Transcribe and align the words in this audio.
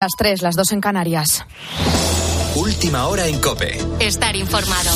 Las 0.00 0.12
tres, 0.16 0.42
las 0.42 0.54
dos 0.54 0.70
en 0.70 0.80
Canarias. 0.80 1.44
Última 2.54 3.08
hora 3.08 3.26
en 3.26 3.40
Cope. 3.40 3.80
Estar 3.98 4.36
informado. 4.36 4.90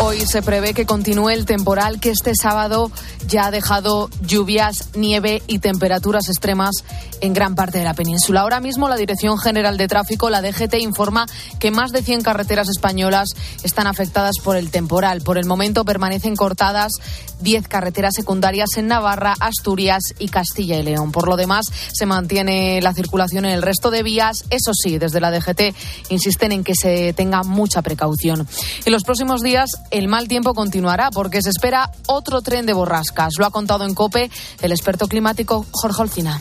Hoy 0.00 0.22
se 0.22 0.40
prevé 0.40 0.72
que 0.72 0.86
continúe 0.86 1.28
el 1.28 1.44
temporal 1.44 2.00
que 2.00 2.08
este 2.08 2.32
sábado 2.34 2.90
ya 3.28 3.46
ha 3.46 3.50
dejado 3.50 4.08
lluvias, 4.22 4.88
nieve 4.94 5.42
y 5.46 5.58
temperaturas 5.58 6.28
extremas 6.28 6.84
en 7.20 7.34
gran 7.34 7.54
parte 7.54 7.78
de 7.78 7.84
la 7.84 7.94
península. 7.94 8.40
Ahora 8.40 8.60
mismo 8.60 8.88
la 8.88 8.96
Dirección 8.96 9.38
General 9.38 9.76
de 9.76 9.86
Tráfico, 9.86 10.30
la 10.30 10.42
DGT, 10.42 10.74
informa 10.80 11.26
que 11.58 11.70
más 11.70 11.92
de 11.92 12.02
100 12.02 12.22
carreteras 12.22 12.68
españolas 12.68 13.28
están 13.62 13.86
afectadas 13.86 14.36
por 14.42 14.56
el 14.56 14.70
temporal. 14.70 15.20
Por 15.20 15.38
el 15.38 15.46
momento 15.46 15.84
permanecen 15.84 16.36
cortadas 16.36 16.92
10 17.40 17.68
carreteras 17.68 18.14
secundarias 18.14 18.70
en 18.76 18.88
Navarra, 18.88 19.34
Asturias 19.38 20.02
y 20.18 20.28
Castilla 20.28 20.78
y 20.78 20.82
León. 20.82 21.12
Por 21.12 21.28
lo 21.28 21.36
demás, 21.36 21.66
se 21.92 22.06
mantiene 22.06 22.80
la 22.80 22.94
circulación 22.94 23.44
en 23.44 23.52
el 23.52 23.62
resto 23.62 23.90
de 23.90 24.02
vías. 24.02 24.44
Eso 24.50 24.72
sí, 24.74 24.98
desde 24.98 25.20
la 25.20 25.30
DGT 25.30 25.74
insisten 26.08 26.52
en 26.52 26.64
que 26.64 26.74
se 26.74 27.12
tenga 27.12 27.42
mucha 27.42 27.82
precaución. 27.82 28.48
En 28.84 28.92
los 28.92 29.04
próximos 29.04 29.42
días 29.42 29.70
el 29.90 30.08
mal 30.08 30.28
tiempo 30.28 30.54
continuará 30.54 31.10
porque 31.10 31.42
se 31.42 31.50
espera 31.50 31.90
otro 32.06 32.40
tren 32.42 32.64
de 32.64 32.72
borrascas. 32.72 33.17
Lo 33.38 33.46
ha 33.46 33.50
contado 33.50 33.84
en 33.84 33.94
COPE 33.94 34.30
el 34.62 34.72
experto 34.72 35.08
climático 35.08 35.66
Jorge 35.72 36.02
Olcina 36.02 36.40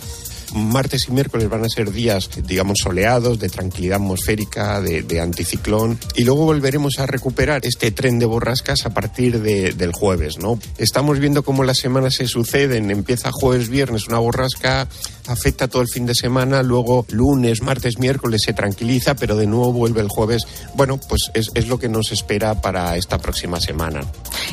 martes 0.54 1.08
y 1.08 1.12
miércoles 1.12 1.50
van 1.50 1.64
a 1.64 1.70
ser 1.70 1.92
días, 1.92 2.30
digamos, 2.44 2.80
soleados, 2.84 3.40
de 3.40 3.50
tranquilidad 3.50 3.98
atmosférica, 3.98 4.82
de, 4.82 5.20
anticiclón, 5.20 6.00
y 6.16 6.24
luego 6.24 6.46
volveremos 6.46 7.00
a 7.00 7.06
recuperar 7.06 7.66
este 7.66 7.92
tren 7.92 8.20
de 8.20 8.26
borrascas 8.26 8.86
a 8.86 8.92
partir 8.92 9.42
del 9.42 9.92
jueves, 9.94 10.38
¿no? 10.38 10.60
Estamos 10.78 11.20
viendo 11.20 11.44
cómo 11.44 11.64
las 11.64 11.78
semanas 11.78 12.16
se 12.16 12.28
suceden, 12.28 12.92
empieza 12.92 13.32
jueves, 13.32 13.70
viernes 13.70 14.08
una 14.08 14.20
borrasca, 14.20 14.88
afecta 15.28 15.68
todo 15.68 15.82
el 15.82 15.90
fin 15.90 16.06
de 16.06 16.16
semana, 16.16 16.64
luego 16.64 17.06
lunes, 17.10 17.62
martes, 17.62 18.00
miércoles 18.00 18.42
se 18.46 18.54
tranquiliza, 18.54 19.16
pero 19.16 19.36
de 19.36 19.48
nuevo 19.48 19.74
vuelve 19.74 20.02
el 20.02 20.08
jueves. 20.10 20.44
Bueno, 20.76 20.98
pues 20.98 21.32
es, 21.34 21.50
es 21.54 21.68
lo 21.68 21.80
que 21.80 21.90
nos 21.90 22.12
espera 22.12 22.62
para 22.62 22.96
esta 22.96 23.18
próxima 23.18 23.60
semana. 23.60 24.02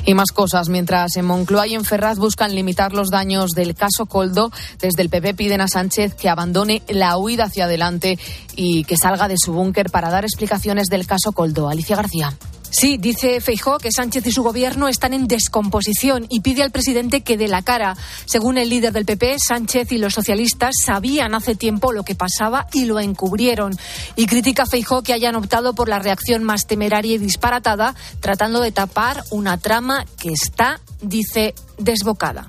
Y 0.05 0.15
más 0.15 0.33
cosas, 0.33 0.69
mientras 0.69 1.17
en 1.17 1.27
Moncloa 1.27 1.67
y 1.67 1.75
en 1.75 1.85
Ferraz 1.85 2.19
buscan 2.19 2.55
limitar 2.55 2.93
los 2.93 3.11
daños 3.11 3.53
del 3.53 3.75
caso 3.75 4.07
Coldo, 4.07 4.51
desde 4.81 5.03
el 5.03 5.09
PP 5.09 5.35
piden 5.35 5.61
a 5.61 5.69
Sánchez 5.85 6.15
que 6.15 6.31
abandone 6.31 6.83
la 6.89 7.19
huida 7.19 7.45
hacia 7.45 7.67
adelante 7.67 8.19
y 8.57 8.85
que 8.85 8.97
salga 8.97 9.29
de 9.29 9.37
su 9.37 9.53
búnker 9.53 9.91
para 9.91 10.09
dar 10.09 10.25
explicaciones 10.25 10.87
del 10.87 11.07
caso 11.07 11.33
Coldo. 11.33 11.69
Alicia 11.69 11.95
García. 11.95 12.33
Sí, 12.71 12.97
dice 12.97 13.43
Feijó 13.43 13.77
que 13.79 13.93
Sánchez 13.93 14.27
y 14.27 14.33
su 14.33 14.43
gobierno 14.43 14.89
están 14.89 15.13
en 15.13 15.29
descomposición 15.29 16.27
y 16.31 16.41
pide 16.41 16.63
al 16.63 16.71
presidente 16.71 17.21
que 17.21 17.37
dé 17.37 17.49
la 17.49 17.61
cara. 17.61 17.97
Según 18.25 18.57
el 18.57 18.71
líder 18.71 18.95
del 18.95 19.05
PP, 19.05 19.37
Sánchez 19.39 19.93
y 19.93 19.99
los 19.99 20.15
socialistas 20.15 20.75
sabían 20.83 21.35
hace 21.35 21.55
tiempo 21.55 21.93
lo 21.93 22.03
que 22.03 22.15
pasaba 22.15 22.67
y 22.73 22.87
lo 22.87 22.99
encubrieron. 22.99 23.77
Y 24.17 24.25
critica 24.25 24.65
Feijó 24.65 25.03
que 25.03 25.13
hayan 25.13 25.37
optado 25.37 25.75
por 25.75 25.91
la 25.91 25.99
reacción 25.99 26.43
más 26.45 26.67
temeraria 26.67 27.15
y 27.15 27.19
disparatada, 27.19 27.95
tratando 28.21 28.61
de 28.61 28.73
tapar 28.73 29.23
una 29.31 29.59
trama 29.59 30.07
que 30.19 30.33
está, 30.33 30.81
dice, 31.03 31.55
desbocada. 31.79 32.47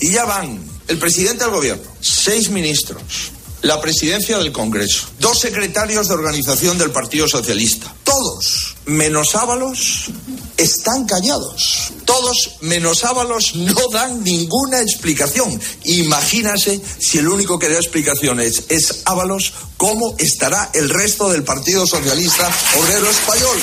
Y 0.00 0.12
ya 0.12 0.24
van 0.24 0.58
el 0.88 0.98
presidente 0.98 1.44
del 1.44 1.52
gobierno, 1.52 1.84
seis 2.00 2.50
ministros, 2.50 3.32
la 3.62 3.80
presidencia 3.80 4.38
del 4.38 4.52
Congreso, 4.52 5.08
dos 5.18 5.40
secretarios 5.40 6.08
de 6.08 6.14
organización 6.14 6.78
del 6.78 6.90
Partido 6.90 7.26
Socialista. 7.28 7.92
Todos, 8.04 8.76
menos 8.86 9.34
Ábalos, 9.34 10.10
están 10.56 11.06
callados. 11.06 11.92
Todos, 12.04 12.58
menos 12.60 13.04
Ábalos, 13.04 13.54
no 13.56 13.88
dan 13.92 14.22
ninguna 14.22 14.80
explicación. 14.80 15.60
Imagínase 15.84 16.80
si 16.98 17.18
el 17.18 17.28
único 17.28 17.58
que 17.58 17.68
da 17.68 17.76
explicaciones 17.76 18.64
es 18.68 19.02
Ábalos, 19.04 19.52
cómo 19.76 20.14
estará 20.18 20.70
el 20.74 20.88
resto 20.88 21.28
del 21.28 21.42
Partido 21.42 21.86
Socialista 21.86 22.48
Obrero 22.78 23.10
Español. 23.10 23.58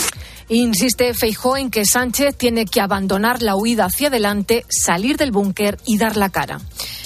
Insiste 0.49 1.13
Feijó 1.13 1.57
en 1.57 1.71
que 1.71 1.85
Sánchez 1.85 2.36
tiene 2.37 2.65
que 2.65 2.81
abandonar 2.81 3.42
la 3.42 3.55
huida 3.55 3.86
hacia 3.86 4.09
adelante, 4.09 4.65
salir 4.70 5.17
del 5.17 5.31
búnker 5.31 5.80
y 5.86 5.97
dar 5.97 6.17
la 6.17 6.30
cara. 6.30 6.59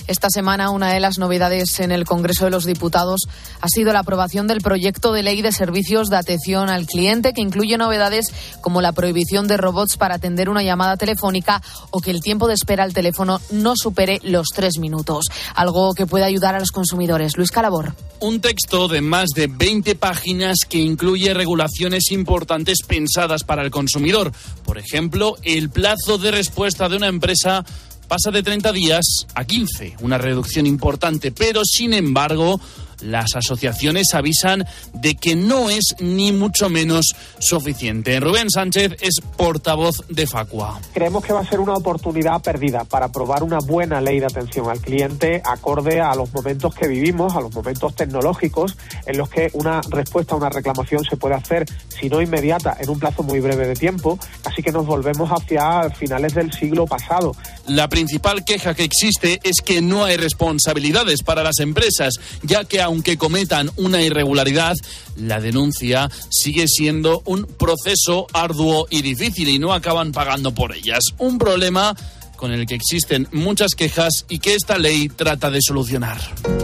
Esta 0.10 0.32
semana 0.32 0.72
una 0.72 0.92
de 0.92 1.00
las 1.00 1.20
novedades 1.20 1.80
en 1.80 1.92
el 1.92 2.04
Congreso 2.04 2.46
de 2.46 2.50
los 2.50 2.66
Diputados 2.66 3.28
ha 3.62 3.68
sido 3.68 3.94
la 3.94 4.00
aprobación 4.00 4.48
del 4.48 4.60
proyecto 4.60 5.14
de 5.14 5.22
ley 5.22 5.44
de 5.44 5.52
servicios 5.52 6.10
de 6.10 6.18
atención 6.18 6.68
al 6.72 6.88
cliente 6.88 7.32
que 7.32 7.42
incluye 7.42 7.78
novedades 7.78 8.26
como 8.60 8.82
la 8.82 8.92
prohibición 8.92 9.48
de 9.48 9.58
robots 9.58 9.98
para 9.98 10.16
atender 10.16 10.50
una 10.50 10.64
llamada 10.64 10.98
telefónica 10.98 11.62
o 11.92 12.00
que 12.00 12.10
el 12.10 12.22
tiempo 12.22 12.48
de 12.48 12.56
espera 12.56 12.86
al 12.86 12.94
teléfono 12.96 13.40
no 13.52 13.74
supere 13.76 14.20
los 14.24 14.48
tres 14.48 14.80
minutos, 14.80 15.26
algo 15.54 15.94
que 15.94 16.08
puede 16.08 16.26
ayudar 16.26 16.56
a 16.56 16.60
los 16.60 16.72
consumidores. 16.72 17.38
Luis 17.38 17.52
Calabor. 17.52 17.94
Un 18.20 18.42
texto 18.42 18.88
de 18.88 19.02
más 19.02 19.30
de 19.36 19.46
20 19.46 19.94
páginas 19.94 20.58
que 20.68 20.80
incluye 20.80 21.36
regulaciones 21.36 22.12
importantes 22.12 22.80
pensadas 22.82 23.44
para 23.44 23.62
el 23.62 23.70
consumidor. 23.70 24.32
Por 24.66 24.80
ejemplo, 24.80 25.36
el 25.44 25.70
plazo 25.70 26.18
de 26.18 26.32
respuesta 26.32 26.90
de 26.90 26.98
una 26.98 27.08
empresa 27.08 27.64
pasa 28.10 28.32
de 28.32 28.42
30 28.42 28.72
días 28.72 29.28
a 29.36 29.46
15, 29.46 29.98
una 30.02 30.18
reducción 30.18 30.66
importante, 30.66 31.32
pero 31.32 31.62
sin 31.64 31.94
embargo 31.94 32.60
las 33.02 33.36
asociaciones 33.36 34.14
avisan 34.14 34.66
de 34.94 35.16
que 35.16 35.36
no 35.36 35.70
es 35.70 35.96
ni 36.00 36.32
mucho 36.32 36.70
menos 36.70 37.14
suficiente. 37.40 38.20
Rubén 38.20 38.50
Sánchez 38.50 38.98
es 39.02 39.16
portavoz 39.38 40.04
de 40.10 40.28
Facua. 40.28 40.80
Creemos 40.94 41.24
que 41.24 41.34
va 41.34 41.42
a 41.42 41.50
ser 41.50 41.60
una 41.60 41.74
oportunidad 41.74 42.42
perdida 42.42 42.84
para 42.84 43.08
aprobar 43.08 43.44
una 43.44 43.60
buena 43.60 44.02
ley 44.02 44.20
de 44.20 44.26
atención 44.26 44.70
al 44.70 44.80
cliente 44.80 45.42
acorde 45.46 46.02
a 46.02 46.16
los 46.16 46.34
momentos 46.34 46.74
que 46.74 46.88
vivimos, 46.88 47.36
a 47.36 47.42
los 47.42 47.54
momentos 47.54 47.96
tecnológicos 47.96 48.78
en 49.06 49.18
los 49.18 49.30
que 49.30 49.50
una 49.54 49.82
respuesta 49.90 50.36
a 50.36 50.38
una 50.38 50.50
reclamación 50.50 51.04
se 51.04 51.18
puede 51.18 51.36
hacer, 51.36 51.66
si 51.90 52.10
no 52.10 52.22
inmediata, 52.22 52.78
en 52.80 52.90
un 52.90 53.00
plazo 53.00 53.24
muy 53.24 53.40
breve 53.40 53.68
de 53.68 53.76
tiempo. 53.76 54.20
Así 54.46 54.62
que 54.62 54.72
nos 54.72 54.86
volvemos 54.86 55.30
hacia 55.30 55.90
finales 55.92 56.34
del 56.34 56.52
siglo 56.52 56.86
pasado. 56.86 57.36
La 57.68 57.88
principal 57.88 58.44
queja 58.44 58.74
que 58.74 58.84
existe 58.84 59.40
es 59.44 59.62
que 59.62 59.82
no 59.82 60.06
hay 60.06 60.18
responsabilidades 60.18 61.24
para 61.24 61.44
las 61.44 61.60
empresas, 61.60 62.16
ya 62.44 62.64
que 62.64 62.82
aunque 62.90 63.18
cometan 63.18 63.70
una 63.76 64.02
irregularidad, 64.02 64.76
la 65.16 65.40
denuncia 65.40 66.10
sigue 66.32 66.68
siendo 66.68 67.22
un 67.26 67.46
proceso 67.46 68.26
arduo 68.34 68.88
y 68.90 69.04
difícil 69.04 69.48
y 69.48 69.60
no 69.60 69.74
acaban 69.74 70.12
pagando 70.12 70.56
por 70.56 70.76
ellas. 70.76 71.02
Un 71.20 71.38
problema 71.38 71.96
con 72.36 72.52
el 72.52 72.66
que 72.66 72.74
existen 72.74 73.28
muchas 73.32 73.76
quejas 73.76 74.26
y 74.28 74.40
que 74.40 74.56
esta 74.56 74.80
ley 74.80 75.08
trata 75.08 75.52
de 75.52 75.60
solucionar. 75.62 76.20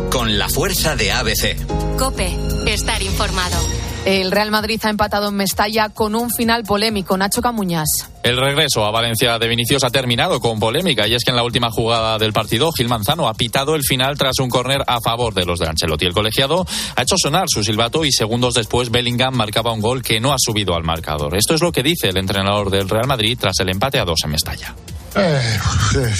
Con 0.09 0.39
la 0.39 0.49
fuerza 0.49 0.95
de 0.95 1.11
ABC. 1.11 1.57
Cope, 1.99 2.35
estar 2.65 3.03
informado. 3.03 3.84
El 4.05 4.29
Real 4.29 4.51
Madrid 4.51 4.79
ha 4.83 4.91
empatado 4.91 5.29
en 5.29 5.35
Mestalla 5.35 5.89
con 5.89 6.13
un 6.13 6.29
final 6.29 6.63
polémico. 6.63 7.17
Nacho 7.17 7.41
Camuñas. 7.41 7.87
El 8.21 8.37
regreso 8.37 8.85
a 8.85 8.91
Valencia 8.91 9.39
de 9.39 9.47
Vinicius 9.47 9.83
ha 9.83 9.89
terminado 9.89 10.39
con 10.39 10.59
polémica 10.59 11.07
y 11.07 11.15
es 11.15 11.23
que 11.23 11.31
en 11.31 11.35
la 11.35 11.43
última 11.43 11.71
jugada 11.71 12.19
del 12.19 12.31
partido 12.31 12.71
Gil 12.71 12.87
Manzano 12.87 13.27
ha 13.27 13.33
pitado 13.33 13.73
el 13.73 13.81
final 13.81 14.15
tras 14.15 14.37
un 14.37 14.49
córner 14.49 14.83
a 14.85 14.99
favor 15.01 15.33
de 15.33 15.45
los 15.45 15.57
de 15.57 15.67
Ancelotti. 15.67 16.05
El 16.05 16.13
colegiado 16.13 16.67
ha 16.95 17.01
hecho 17.01 17.15
sonar 17.17 17.45
su 17.47 17.63
silbato 17.63 18.05
y 18.05 18.11
segundos 18.11 18.53
después 18.53 18.91
Bellingham 18.91 19.33
marcaba 19.33 19.73
un 19.73 19.81
gol 19.81 20.03
que 20.03 20.19
no 20.19 20.33
ha 20.33 20.37
subido 20.37 20.75
al 20.75 20.83
marcador. 20.83 21.35
Esto 21.35 21.55
es 21.55 21.61
lo 21.61 21.71
que 21.71 21.81
dice 21.81 22.09
el 22.09 22.17
entrenador 22.17 22.69
del 22.69 22.87
Real 22.87 23.07
Madrid 23.07 23.35
tras 23.41 23.59
el 23.59 23.69
empate 23.69 23.97
a 23.97 24.05
dos 24.05 24.19
en 24.23 24.29
Mestalla. 24.29 24.75
Eh, 25.15 25.59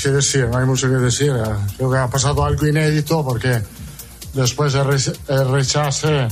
decir, 0.06 0.48
no 0.48 0.58
hay 0.58 0.66
mucho 0.66 0.88
que 0.88 0.96
decir. 0.96 1.34
Creo 1.78 1.92
que 1.92 1.98
ha 2.00 2.08
pasado 2.08 2.44
algo 2.46 2.66
inédito 2.66 3.24
porque 3.24 3.62
después 4.34 4.74
del 4.74 5.52
rechace 5.52 6.28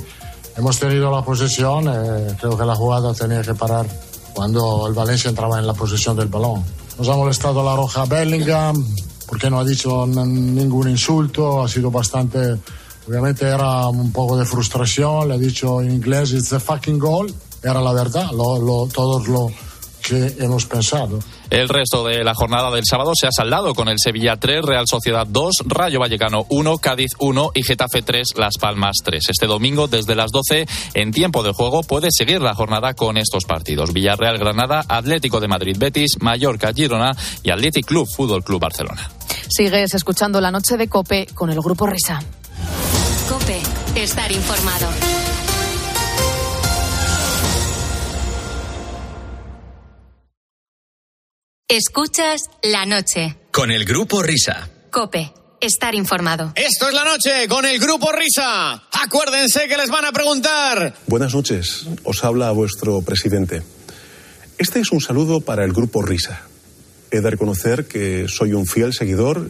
Hemos 0.56 0.80
tenido 0.80 1.09
la 1.09 1.24
posesión, 1.24 1.88
eh, 1.88 2.36
creo 2.40 2.58
que 2.58 2.66
la 2.66 2.75
jugada 2.75 3.14
tenía 3.14 3.41
que 3.41 3.56
parar 3.56 3.88
cuando 4.34 4.88
el 4.88 4.94
Valencia 4.94 5.30
entraba 5.30 5.59
en 5.59 5.66
la 5.66 5.74
posesión 5.74 6.16
del 6.16 6.28
balón. 6.28 6.64
Nos 6.97 7.09
ha 7.09 7.16
molestado 7.16 7.64
la 7.64 7.75
roja 7.75 8.06
Bellingham, 8.06 8.86
porque 9.28 9.50
no 9.50 9.59
ha 9.59 9.63
dicho 9.63 10.06
ningún 10.06 10.90
insulto, 10.90 11.63
ha 11.63 11.68
sido 11.68 11.90
bastante, 11.90 12.58
obviamente 13.08 13.47
era 13.47 13.88
un 13.88 14.12
poco 14.12 14.38
de 14.38 14.45
frustración, 14.45 15.28
le 15.28 15.36
ha 15.36 15.38
dicho 15.38 15.81
en 15.81 15.92
inglés, 15.92 16.33
it's 16.33 16.54
a 16.54 16.60
fucking 16.60 17.00
goal, 17.00 17.33
era 17.63 17.81
la 17.81 17.94
verdad, 17.94 18.30
lo, 18.31 18.60
lo, 18.60 18.88
todos 18.88 19.28
lo 19.28 19.50
que 20.04 20.36
hemos 20.40 20.66
pensado. 20.66 21.20
El 21.50 21.70
resto 21.70 22.04
de 22.06 22.24
la 22.24 22.36
jornada 22.36 22.70
del 22.72 22.84
sábado 22.86 23.14
se 23.16 23.28
ha 23.28 23.32
saldado 23.32 23.74
con 23.74 23.88
el 23.88 23.98
Sevilla 23.98 24.36
3, 24.36 24.62
Real 24.64 24.86
Sociedad 24.88 25.26
2, 25.26 25.64
Rayo 25.66 26.00
Vallecano 26.00 26.46
1, 26.50 26.78
Cádiz 26.78 27.12
1 27.20 27.52
y 27.56 27.64
Getafe 27.64 28.02
3, 28.02 28.34
Las 28.36 28.58
Palmas 28.60 28.98
3. 29.04 29.24
Este 29.30 29.48
domingo, 29.48 29.88
desde 29.88 30.16
las 30.16 30.32
12, 30.32 30.68
en 30.94 31.12
tiempo 31.12 31.42
de 31.42 31.54
juego, 31.54 31.82
puede 31.84 32.10
seguir 32.12 32.42
la 32.42 32.54
jornada 32.54 32.94
con 32.94 33.18
estos 33.18 33.46
partidos. 33.46 33.94
Villarreal 33.94 34.38
Granada, 34.38 34.84
Atlético 34.88 35.40
de 35.40 35.48
Madrid 35.48 35.78
Betis, 35.80 36.18
Mallorca 36.20 36.74
Girona 36.74 37.16
y 37.42 37.52
Athletic 37.52 37.86
Club 37.86 38.08
Fútbol 38.14 38.44
Club 38.44 38.60
Barcelona. 38.60 39.10
Sigues 39.48 39.94
escuchando 39.94 40.42
la 40.42 40.52
noche 40.52 40.78
de 40.78 40.88
Cope 40.90 41.28
con 41.34 41.50
el 41.50 41.60
grupo 41.60 41.88
Risa. 41.88 42.22
Cope, 43.30 43.62
estar 43.96 44.32
informado. 44.32 44.88
Escuchas 51.74 52.44
la 52.62 52.86
noche. 52.86 53.36
Con 53.50 53.72
el 53.72 53.84
grupo 53.84 54.22
Risa. 54.22 54.70
Cope 54.92 55.34
estar 55.60 55.96
informado. 55.96 56.54
Esto 56.56 56.88
es 56.88 56.94
la 56.94 57.04
noche 57.04 57.48
con 57.50 57.66
el 57.66 57.80
grupo 57.80 58.12
Risa. 58.12 58.84
Acuérdense 58.92 59.68
que 59.68 59.75
les 59.75 59.90
van 59.90 60.06
a 60.06 60.12
preguntar. 60.12 60.94
Buenas 61.08 61.34
noches, 61.34 61.88
os 62.04 62.24
habla 62.24 62.52
vuestro 62.52 63.02
presidente. 63.02 63.64
Este 64.60 64.81
es 64.81 64.92
un 64.92 65.02
saludo 65.02 65.42
para 65.42 65.66
el 65.66 65.74
grupo 65.74 66.04
Risa. 66.04 66.44
He 67.10 67.22
de 67.22 67.31
reconocer 67.31 67.88
que 67.88 68.28
soy 68.28 68.54
un 68.54 68.68
fiel 68.68 68.94
seguidor 68.94 69.50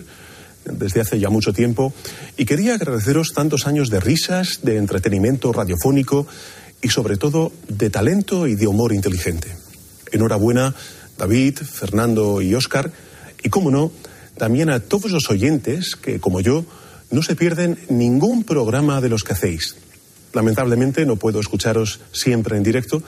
desde 0.64 1.02
hace 1.02 1.19
ya 1.19 1.30
mucho 1.30 1.52
tiempo 1.52 1.94
y 2.38 2.46
quería 2.46 2.76
agradeceros 2.76 3.34
tantos 3.34 3.68
años 3.68 3.90
de 3.90 4.00
risas, 4.00 4.60
de 4.62 4.78
entretenimiento 4.78 5.52
radiofónico 5.52 6.26
y 6.81 6.88
sobre 6.88 7.18
todo 7.18 7.52
de 7.68 7.90
talento 7.90 8.48
y 8.48 8.56
de 8.56 8.68
humor 8.68 8.94
inteligente. 8.94 9.54
Enhorabuena 10.14 10.74
David, 11.24 11.60
Fernando 11.60 12.42
y 12.42 12.54
Óscar 12.54 12.92
y, 13.42 13.48
como 13.48 13.72
no, 13.72 13.94
también 14.38 14.70
a 14.70 14.81
todos 14.81 15.10
los 15.10 15.30
oyentes 15.30 15.96
que, 15.96 16.20
como 16.20 16.42
yo, 16.42 16.66
no 17.12 17.24
se 17.24 17.38
pierden 17.38 17.80
ningún 17.88 18.44
programa 18.44 19.00
de 19.00 19.08
los 19.08 19.24
que 19.24 19.31
hacéis. 19.31 19.78
Lamentablemente 20.34 21.06
no 21.06 21.16
puedo 21.16 21.40
escucharos 21.40 22.02
siempre 22.12 22.58
en 22.58 22.64
directo, 22.64 23.02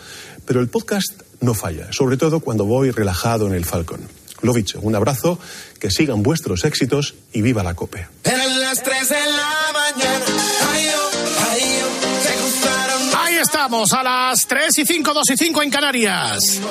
pero 0.46 0.62
el 0.62 0.70
podcast 0.70 1.24
no 1.42 1.54
falla, 1.54 1.92
sobre 1.92 2.16
todo 2.16 2.40
cuando 2.40 2.64
voy 2.64 2.92
relajado 2.92 3.48
en 3.48 3.54
el 3.54 3.66
Falcon. 3.66 4.00
Lo 4.42 4.54
dicho, 4.54 4.80
un 4.82 4.96
abrazo, 4.96 5.38
que 5.78 5.92
sigan 5.92 6.24
vuestros 6.24 6.64
éxitos 6.64 7.16
y 7.34 7.42
viva 7.42 7.64
la 7.64 7.74
COPE. 7.74 8.08
Eran 8.24 8.62
las 8.62 8.82
3 8.82 9.10
de 9.10 9.16
la 9.16 9.74
mañana. 9.74 10.26
Ay, 10.72 10.88
oh, 10.88 11.52
ay, 11.52 11.62
oh, 11.84 12.44
gustaron. 12.46 13.02
Ahí 13.18 13.36
estamos, 13.36 13.92
a 13.92 14.04
las 14.04 14.48
3 14.48 14.78
y 14.78 14.86
5, 14.86 15.14
2 15.14 15.30
y 15.32 15.38
5 15.38 15.64
en 15.64 15.70
Canarias. 15.70 16.62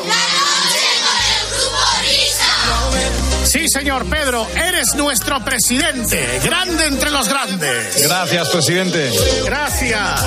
Sí, 3.45 3.69
señor 3.69 4.07
Pedro, 4.07 4.47
eres 4.57 4.95
nuestro 4.95 5.45
presidente, 5.45 6.41
grande 6.43 6.87
entre 6.87 7.11
los 7.11 7.29
grandes. 7.29 8.03
Gracias, 8.03 8.49
presidente. 8.49 9.13
Gracias. 9.45 10.21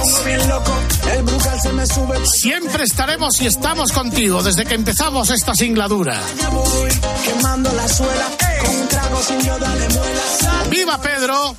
Siempre 2.40 2.84
estaremos 2.84 3.42
y 3.42 3.48
estamos 3.48 3.92
contigo 3.92 4.44
desde 4.44 4.66
que 4.66 4.76
empezamos 4.76 5.30
esta 5.30 5.56
singladura. 5.56 6.22
¡Viva 10.70 11.02
Pedro! 11.02 11.56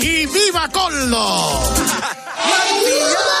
¡Y 0.00 0.26
viva 0.26 0.68
Coldo! 0.70 1.62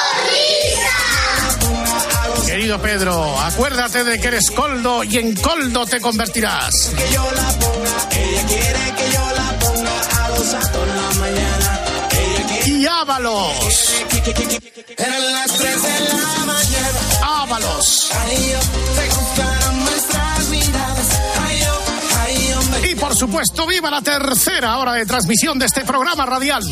Querido 2.68 2.82
Pedro, 2.82 3.40
acuérdate 3.40 4.04
de 4.04 4.20
que 4.20 4.28
eres 4.28 4.50
Coldo 4.50 5.02
y 5.02 5.16
en 5.16 5.34
Coldo 5.36 5.86
te 5.86 6.02
convertirás. 6.02 6.92
Que 6.94 7.14
yo 7.14 7.24
la 7.34 7.48
ponga, 7.58 8.08
ella 8.10 8.46
quiere 8.46 8.94
que 8.94 9.10
yo 9.10 9.26
la 9.34 9.58
ponga 9.58 10.00
a 10.22 10.28
los 10.28 10.52
atos 10.52 10.86
la 10.86 11.18
mañana. 11.18 11.80
Ella 12.10 12.46
quiere 12.46 12.68
Y 12.68 12.86
Ábalos. 12.86 13.94
Eran 14.98 15.32
las 15.32 15.50
3 15.56 15.82
de 15.82 15.88
la 16.10 16.44
mañana. 16.44 17.42
Ábalos. 17.42 18.10
Oh, 18.12 18.18
oh. 22.82 22.86
Y 22.86 22.94
por 22.96 23.16
supuesto, 23.16 23.66
viva 23.66 23.90
la 23.90 24.02
tercera 24.02 24.76
hora 24.76 24.92
de 24.92 25.06
transmisión 25.06 25.58
de 25.58 25.64
este 25.64 25.86
programa 25.86 26.26
radial. 26.26 26.64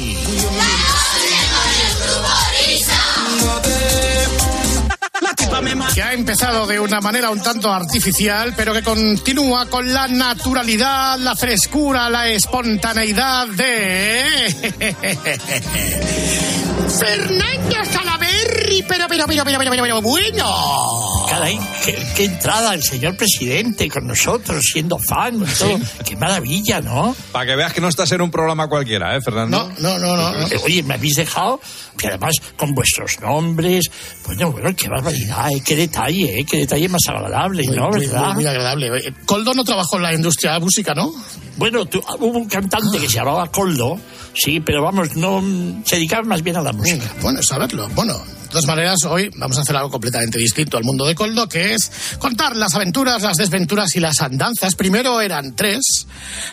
Que 5.94 6.03
ha 6.03 6.12
empezado 6.12 6.67
de 6.67 6.79
una 6.79 7.00
manera 7.00 7.31
un 7.31 7.41
tanto 7.41 7.73
artificial, 7.73 8.53
pero 8.56 8.73
que 8.75 8.82
continúa 8.82 9.67
con 9.67 9.93
la 9.93 10.06
naturalidad, 10.08 11.19
la 11.19 11.35
frescura, 11.35 12.11
la 12.11 12.29
espontaneidad 12.29 13.47
de. 13.49 14.55
Fernando 16.99 17.85
Salaverri, 17.85 18.85
pero, 18.87 19.06
pero, 19.08 19.26
pero, 19.26 19.44
pero, 19.44 19.44
pero, 19.44 19.70
pero, 19.70 19.82
pero, 19.82 20.03
bueno. 20.03 21.26
Caray, 21.29 21.59
qué, 21.85 22.06
qué 22.14 22.25
entrada 22.25 22.75
el 22.75 22.82
señor 22.82 23.17
presidente 23.17 23.88
con 23.88 24.06
nosotros, 24.06 24.62
siendo 24.62 24.99
fan 24.99 25.43
y 25.43 25.59
todo. 25.59 25.79
Qué 26.05 26.17
maravilla, 26.17 26.81
¿no? 26.81 27.17
Para 27.32 27.47
que 27.47 27.56
veas 27.56 27.73
que 27.73 27.81
no 27.81 27.88
estás 27.88 28.12
en 28.12 28.20
un 28.23 28.31
programa 28.31 28.69
cualquiera, 28.69 29.17
¿eh, 29.17 29.20
Fernando? 29.20 29.73
No, 29.79 29.99
no, 29.99 30.17
no, 30.17 30.32
no. 30.32 30.47
Eh, 30.47 30.61
Oye, 30.64 30.82
me 30.82 30.94
habéis 30.94 31.17
dejado, 31.17 31.61
que 31.97 32.09
además 32.09 32.35
con 32.57 32.73
vuestros 32.75 33.21
nombres, 33.21 33.85
bueno, 34.25 34.53
bueno, 34.53 34.71
qué 34.77 34.89
barbaridad, 34.89 35.49
eh, 35.51 35.63
qué 35.65 35.77
detalle, 35.77 36.41
eh, 36.41 36.45
qué 36.45 36.59
detalle 36.59 36.89
más 36.89 37.01
agradable, 37.09 37.65
¿no? 37.67 37.89
Muy, 37.89 37.99
muy, 37.99 38.07
¿Verdad? 38.07 38.35
muy 38.35 38.47
agradable. 38.47 39.15
Coldo 39.25 39.55
no 39.55 39.65
trabajó 39.65 39.97
en 39.97 40.03
la 40.03 40.15
industria 40.15 40.53
de 40.55 40.61
música, 40.61 40.95
¿no? 40.95 41.13
Bueno, 41.57 41.87
tú- 41.87 42.03
hubo 42.19 42.39
un 42.39 42.47
cantante 42.49 42.99
que 42.99 43.09
se 43.09 43.15
llamaba 43.15 43.51
Coldo, 43.51 43.99
sí, 44.35 44.61
pero 44.61 44.83
vamos, 44.83 45.17
no 45.17 45.43
se 45.85 45.97
dedicaba 45.97 46.23
más 46.25 46.43
bien 46.43 46.57
a 46.57 46.63
la 46.63 46.73
música. 46.73 47.05
Bueno, 47.23 47.43
saberlo. 47.43 47.89
Bueno, 47.95 48.13
de 48.19 48.49
todas 48.51 48.67
maneras, 48.67 48.99
hoy 49.09 49.31
vamos 49.37 49.57
a 49.59 49.63
hacer 49.63 49.75
algo 49.77 49.91
completamente 49.91 50.39
distinto 50.39 50.77
al 50.77 50.85
mundo 50.85 51.07
de 51.07 51.15
Coldo, 51.15 51.49
que 51.49 51.73
es 51.75 51.91
contar 52.19 52.55
las 52.57 52.75
aventuras, 52.75 53.23
las 53.23 53.37
desventuras 53.39 53.97
y 53.97 54.01
las 54.01 54.21
andanzas. 54.21 54.75
Primero 54.75 55.21
eran 55.23 55.57
tres, 55.57 56.07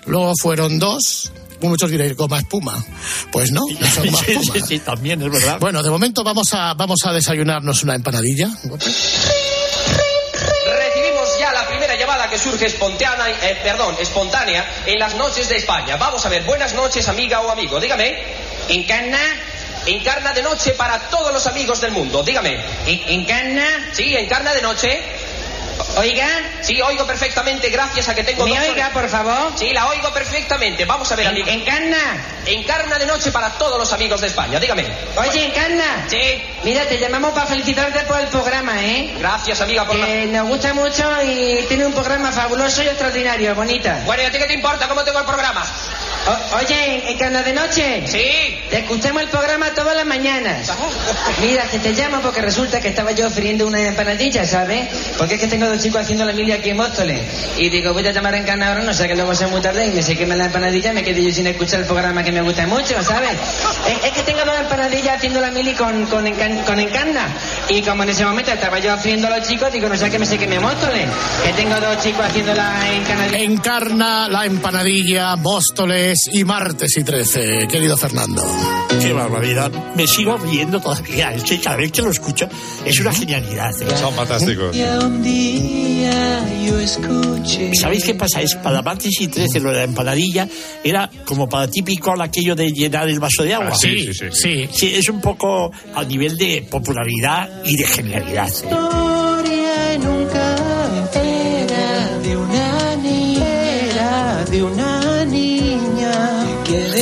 luego 0.06 0.34
fueron 0.42 0.80
dos. 0.80 1.32
Muchos 1.70 1.90
diréis, 1.90 2.16
goma 2.16 2.40
espuma. 2.40 2.84
Pues 3.32 3.52
no, 3.52 3.62
no 3.80 3.88
son 3.88 4.06
goma 4.08 4.20
Sí, 4.26 4.32
espuma. 4.34 4.54
sí, 4.54 4.62
sí, 4.68 4.80
también 4.80 5.22
es 5.22 5.32
verdad. 5.32 5.58
Bueno, 5.60 5.82
de 5.82 5.90
momento 5.90 6.24
vamos 6.24 6.54
a, 6.54 6.74
vamos 6.74 7.00
a 7.06 7.12
desayunarnos 7.14 7.84
una 7.84 7.96
empanadilla. 7.96 8.50
Recibimos 10.66 11.40
ya 11.40 11.52
la 11.54 11.68
primera 11.68 11.96
llamada 11.96 12.30
que 12.30 12.38
surge 12.38 12.66
espontánea, 12.68 13.30
eh, 13.50 13.60
perdón, 13.64 13.96
espontánea 14.00 14.84
en 14.86 15.00
las 15.00 15.16
noches 15.16 15.50
de 15.50 15.58
España. 15.58 15.98
Vamos 15.98 16.26
a 16.26 16.30
ver, 16.30 16.44
buenas 16.44 16.74
noches, 16.74 17.08
amiga 17.08 17.42
o 17.42 17.50
amigo. 17.52 17.80
Dígame. 17.80 18.18
¿Encarna? 18.70 19.20
Encarna 19.86 20.34
de 20.34 20.42
noche 20.42 20.72
para 20.72 20.98
todos 21.10 21.34
los 21.34 21.46
amigos 21.48 21.82
del 21.82 21.92
mundo. 21.92 22.24
Dígame. 22.24 22.58
¿Encarna? 22.86 23.90
Sí, 23.94 24.16
encarna 24.16 24.54
de 24.54 24.62
noche. 24.62 25.02
Oiga. 25.98 26.28
Sí, 26.62 26.82
oigo 26.82 27.06
perfectamente, 27.06 27.70
gracias 27.70 28.08
a 28.10 28.16
que 28.16 28.24
tengo 28.24 28.46
¿Me 28.46 28.52
dos 28.58 28.68
oiga, 28.70 28.90
por 28.94 29.08
favor? 29.10 29.54
Sí, 29.56 29.72
la 29.74 29.88
oigo 29.88 30.12
perfectamente. 30.14 30.86
Vamos 30.86 31.12
a 31.12 31.16
ver, 31.16 31.28
amigo. 31.28 31.48
¿Encarna? 31.48 31.98
Encarna 32.46 32.98
de 32.98 33.06
noche 33.06 33.32
para 33.32 33.52
todos 33.52 33.78
los 33.78 33.92
amigos 33.94 34.22
de 34.22 34.28
España. 34.28 34.60
Dígame. 34.60 34.86
Oye, 35.18 35.46
Encarna. 35.46 36.06
Sí. 36.08 36.42
Mira, 36.64 36.86
te 36.88 36.98
llamamos 36.98 37.32
para 37.34 37.46
felicitarte 37.48 38.00
por 38.06 38.20
el 38.20 38.28
programa, 38.28 38.82
¿eh? 38.84 39.14
Gracias, 39.20 39.60
amiga, 39.62 39.86
por 39.86 39.96
la... 39.98 40.08
Nos 40.08 40.48
gusta 40.48 40.74
mucho 40.74 41.04
y 41.24 41.66
tiene 41.68 41.86
un 41.86 41.94
programa 41.94 42.32
fabuloso 42.32 42.82
y 42.84 42.88
extraordinario, 42.88 43.54
bonita. 43.56 44.02
Bueno, 44.06 44.24
¿y 44.24 44.26
a 44.26 44.32
ti 44.32 44.38
qué 44.38 44.46
te 44.46 44.54
importa 44.54 44.88
cómo 44.88 45.04
tengo 45.04 45.20
el 45.20 45.26
programa? 45.26 45.64
O- 46.26 46.56
oye, 46.58 47.12
Encarna 47.12 47.44
de 47.44 47.52
noche. 47.54 48.04
Sí. 48.08 48.60
Te 48.70 48.80
escuchamos 48.80 49.22
el 49.24 49.30
programa 49.30 49.74
todas 49.76 49.96
las 49.96 50.06
mañanas. 50.06 50.72
Mira, 51.42 51.64
que 51.66 51.80
te 51.80 51.92
llamo 51.92 52.22
porque 52.22 52.42
resulta 52.42 52.80
que 52.80 52.88
estaba 52.88 53.12
yo 53.12 53.30
friendo 53.30 53.68
una 53.68 53.82
empanadilla, 53.82 54.46
¿sabes? 54.46 54.88
Porque 55.18 55.36
es 55.36 55.42
que 55.42 55.48
tengo 55.48 55.63
dos 55.70 55.82
chicos 55.82 56.02
haciendo 56.02 56.26
la 56.26 56.34
mili 56.34 56.52
aquí 56.52 56.70
en 56.70 56.78
Móstoles. 56.78 57.22
Y 57.58 57.70
digo, 57.70 57.94
voy 57.94 58.06
a 58.08 58.12
llamar 58.12 58.34
a 58.34 58.38
Encarna 58.38 58.70
ahora, 58.70 58.82
no 58.84 58.94
sé 58.94 59.08
que 59.08 59.16
luego 59.16 59.34
sea 59.36 59.48
muy 59.48 59.62
tarde 59.62 59.88
y 59.88 59.92
me 59.92 60.02
se 60.04 60.16
queme 60.18 60.36
la 60.36 60.46
empanadilla 60.46 60.94
me 60.94 61.04
quedé 61.04 61.24
yo 61.24 61.32
sin 61.34 61.48
escuchar 61.48 61.82
el 61.82 61.86
programa 61.86 62.24
que 62.24 62.32
me 62.32 62.42
gusta 62.42 62.66
mucho, 62.68 63.02
¿sabes? 63.04 63.32
Es, 63.88 64.06
es 64.06 64.12
que 64.12 64.22
tengo 64.24 64.40
dos 64.46 64.56
empanadillas 64.60 65.18
haciendo 65.18 65.40
la 65.42 65.52
mili 65.52 65.74
con, 65.74 66.06
con, 66.08 66.26
Encan- 66.26 66.64
con 66.66 66.80
Encarna. 66.80 67.28
Y 67.70 67.82
como 67.82 68.04
en 68.04 68.10
ese 68.10 68.26
momento 68.26 68.52
estaba 68.52 68.80
yo 68.80 68.96
friendo 68.98 69.28
a 69.28 69.38
los 69.38 69.48
chicos, 69.48 69.72
digo, 69.72 69.90
no 69.90 69.96
sé 69.98 70.10
que 70.10 70.20
me 70.20 70.26
se 70.26 70.38
queme 70.38 70.60
Móstoles. 70.60 71.08
Que 71.44 71.54
tengo 71.54 71.76
dos 71.80 72.02
chicos 72.04 72.26
haciendo 72.26 72.54
la 72.54 72.94
empanadilla. 72.94 73.40
Encarna 73.40 74.28
la 74.30 74.46
empanadilla, 74.46 75.36
Móstoles 75.36 76.28
y 76.32 76.44
martes 76.44 76.98
y 76.98 77.04
13, 77.04 77.68
querido 77.70 77.98
Fernando. 77.98 78.44
Qué 79.04 79.14
barbaridad. 79.14 79.72
Me 79.96 80.08
sigo 80.08 80.38
riendo 80.38 80.80
todavía. 80.80 81.34
Es 81.34 81.44
que 81.44 81.60
cada 81.60 81.76
vez 81.76 81.92
que 81.92 82.02
lo 82.02 82.12
escucho 82.12 82.48
es 82.86 83.00
una 83.00 83.12
genialidad. 83.12 83.72
¿eh? 83.82 83.98
Son 83.98 84.14
fantásticos. 84.14 84.76
¿Sabéis 87.80 88.04
qué 88.04 88.16
pasa? 88.16 88.42
Es 88.42 88.56
para 88.56 88.82
martes 88.82 89.12
y 89.20 89.28
13 89.28 89.60
lo 89.60 89.72
de 89.72 89.78
la 89.78 89.84
empanadilla 89.84 90.48
era 90.84 91.10
como 91.26 91.48
para 91.50 91.68
típico 91.68 92.14
aquello 92.22 92.56
de 92.56 92.72
llenar 92.72 93.10
el 93.10 93.20
vaso 93.20 93.44
de 93.44 93.54
agua. 93.54 93.72
Ah, 93.74 93.76
sí, 93.76 94.14
sí, 94.14 94.26
sí. 94.32 94.70
Sí, 94.72 94.94
es 94.96 95.10
un 95.10 95.22
poco 95.22 95.72
al 95.96 96.08
nivel 96.08 96.38
de 96.38 96.66
popularidad 96.70 97.50
y 97.66 97.76
de 97.76 97.86
genialidad. 97.86 98.50
¿eh? 98.50 99.13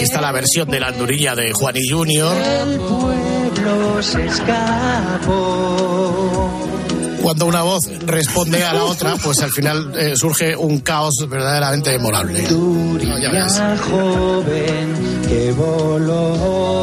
Aquí 0.02 0.08
está 0.08 0.20
la 0.20 0.32
versión 0.32 0.68
de 0.68 0.80
la 0.80 0.88
andurilla 0.88 1.36
de 1.36 1.54
Junior. 1.88 2.36
pueblo 2.80 4.02
se 4.02 4.26
escapó. 4.26 5.38
Cuando 7.22 7.46
una 7.46 7.62
voz 7.62 7.82
responde 8.08 8.64
a 8.64 8.74
la 8.74 8.86
otra, 8.86 9.16
pues 9.18 9.44
al 9.44 9.52
final 9.52 9.94
eh, 9.96 10.16
surge 10.16 10.56
un 10.56 10.80
caos 10.80 11.14
verdaderamente 11.30 11.92
memorable. 11.92 12.42
No, 12.50 12.98
ya 13.20 13.78
joven 13.78 15.22
que 15.30 15.52
voló. 15.52 16.82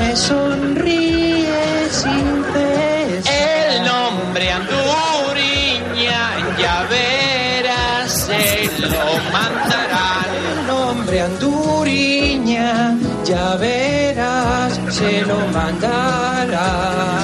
me 0.00 0.16
sonríe 0.16 1.88
sin 1.90 2.44
cesar. 2.52 3.32
El 3.32 3.84
nombre 3.84 4.50
Anduriña, 4.50 6.20
ya 6.58 6.82
verás, 6.90 8.10
se 8.10 8.68
lo 8.80 9.06
mandarán. 9.32 10.28
El 10.50 10.66
nombre 10.66 11.20
Anduriña, 11.20 12.98
ya 13.24 13.54
verás, 13.54 14.80
se 14.90 15.22
lo 15.22 15.38
mandarán. 15.52 17.21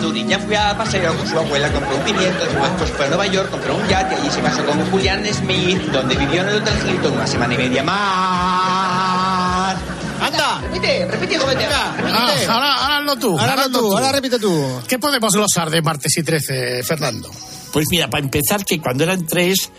Anduriña 0.00 0.38
fue 0.38 0.56
a 0.56 0.74
paseo 0.74 1.14
con 1.14 1.28
su 1.28 1.38
abuela, 1.38 1.70
compró 1.70 1.94
un 1.94 2.02
pimiento, 2.02 2.42
después 2.42 2.90
fue 2.96 3.04
a 3.04 3.08
Nueva 3.08 3.26
York, 3.26 3.50
compró 3.50 3.76
un 3.76 3.86
yate, 3.86 4.14
allí 4.14 4.30
se 4.30 4.40
casó 4.40 4.64
con 4.64 4.90
Julián 4.90 5.22
Smith, 5.26 5.78
donde 5.92 6.16
vivió 6.16 6.40
en 6.40 6.48
el 6.48 6.56
Hotel 6.56 6.74
Hilton 6.88 7.12
una 7.12 7.26
semana 7.26 7.52
y 7.52 7.58
media 7.58 7.82
más. 7.82 9.76
¡Anda! 10.22 10.62
Repite, 10.62 11.04
repite, 11.04 11.38
repite. 11.38 11.66
Ah, 11.70 12.34
ahora, 12.48 12.76
ahora 12.76 12.96
hazlo 12.96 13.16
tú. 13.16 13.38
Ahora 13.38 13.52
hazlo 13.52 13.78
tú, 13.78 13.94
ahora 13.94 14.12
repite 14.12 14.38
tú. 14.38 14.80
¿Qué 14.88 14.98
podemos 14.98 15.34
glosar 15.34 15.68
de 15.68 15.82
martes 15.82 16.16
y 16.16 16.22
13, 16.22 16.82
Fernando? 16.82 17.30
Pues 17.70 17.84
mira, 17.90 18.08
para 18.08 18.24
empezar, 18.24 18.64
que 18.64 18.80
cuando 18.80 19.04
eran 19.04 19.26
tres, 19.26 19.70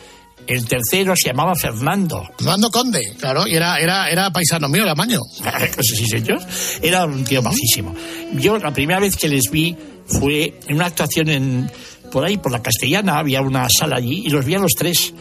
el 0.45 0.67
tercero 0.67 1.15
se 1.15 1.29
llamaba 1.29 1.55
Fernando. 1.55 2.29
Fernando 2.37 2.69
Conde, 2.69 3.15
claro, 3.19 3.47
y 3.47 3.55
era, 3.55 3.79
era, 3.79 4.07
era 4.07 4.31
paisano 4.31 4.69
mío, 4.69 4.83
era 4.83 4.93
maño. 4.93 5.19
sí, 5.81 6.05
señor. 6.05 6.39
Era 6.79 7.05
un 7.05 7.23
tío 7.23 7.41
majísimo. 7.41 7.95
Yo 8.33 8.59
la 8.59 8.71
primera 8.71 8.99
vez 8.99 9.15
que 9.15 9.27
les 9.27 9.49
vi 9.49 9.75
fue 10.19 10.59
en 10.67 10.75
una 10.75 10.87
actuación 10.87 11.29
en 11.29 11.71
por 12.11 12.25
ahí, 12.25 12.37
por 12.37 12.51
la 12.51 12.61
Castellana, 12.61 13.17
había 13.17 13.41
una 13.41 13.67
sala 13.69 13.95
allí 13.95 14.23
y 14.25 14.29
los 14.29 14.45
vi 14.45 14.55
a 14.55 14.59
los 14.59 14.73
tres. 14.77 15.13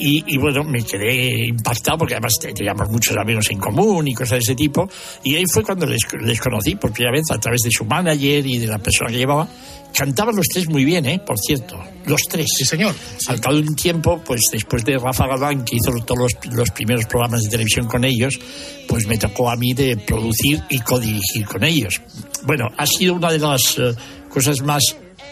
Y, 0.00 0.22
y, 0.32 0.38
bueno, 0.38 0.62
me 0.62 0.84
quedé 0.84 1.48
impactado 1.48 1.98
porque 1.98 2.14
además 2.14 2.34
teníamos 2.40 2.88
muchos 2.88 3.16
amigos 3.16 3.50
en 3.50 3.58
común 3.58 4.06
y 4.06 4.14
cosas 4.14 4.30
de 4.30 4.38
ese 4.38 4.54
tipo. 4.54 4.88
Y 5.24 5.34
ahí 5.34 5.44
fue 5.52 5.64
cuando 5.64 5.86
les, 5.86 6.02
les 6.20 6.40
conocí 6.40 6.76
por 6.76 6.92
primera 6.92 7.16
vez 7.16 7.24
a 7.32 7.38
través 7.40 7.62
de 7.64 7.70
su 7.72 7.84
manager 7.84 8.46
y 8.46 8.58
de 8.58 8.68
la 8.68 8.78
persona 8.78 9.10
que 9.10 9.16
llevaba. 9.16 9.48
Cantaban 9.92 10.36
los 10.36 10.46
tres 10.46 10.68
muy 10.68 10.84
bien, 10.84 11.04
¿eh? 11.06 11.18
Por 11.18 11.36
cierto. 11.36 11.80
Los 12.06 12.22
tres. 12.30 12.46
Sí, 12.56 12.64
señor. 12.64 12.94
Al 13.26 13.40
cabo 13.40 13.56
de 13.56 13.62
un 13.62 13.74
tiempo, 13.74 14.22
pues 14.24 14.42
después 14.52 14.84
de 14.84 14.98
Rafa 14.98 15.26
Galván, 15.26 15.64
que 15.64 15.76
hizo 15.76 15.90
todos 16.04 16.20
los, 16.20 16.54
los 16.54 16.70
primeros 16.70 17.06
programas 17.06 17.42
de 17.42 17.50
televisión 17.50 17.88
con 17.88 18.04
ellos, 18.04 18.38
pues 18.86 19.04
me 19.08 19.18
tocó 19.18 19.50
a 19.50 19.56
mí 19.56 19.72
de 19.74 19.96
producir 19.96 20.62
y 20.70 20.78
codirigir 20.78 21.44
con 21.46 21.64
ellos. 21.64 22.00
Bueno, 22.44 22.68
ha 22.76 22.86
sido 22.86 23.14
una 23.14 23.32
de 23.32 23.40
las 23.40 23.78
eh, 23.78 23.94
cosas 24.38 24.62
más 24.62 24.84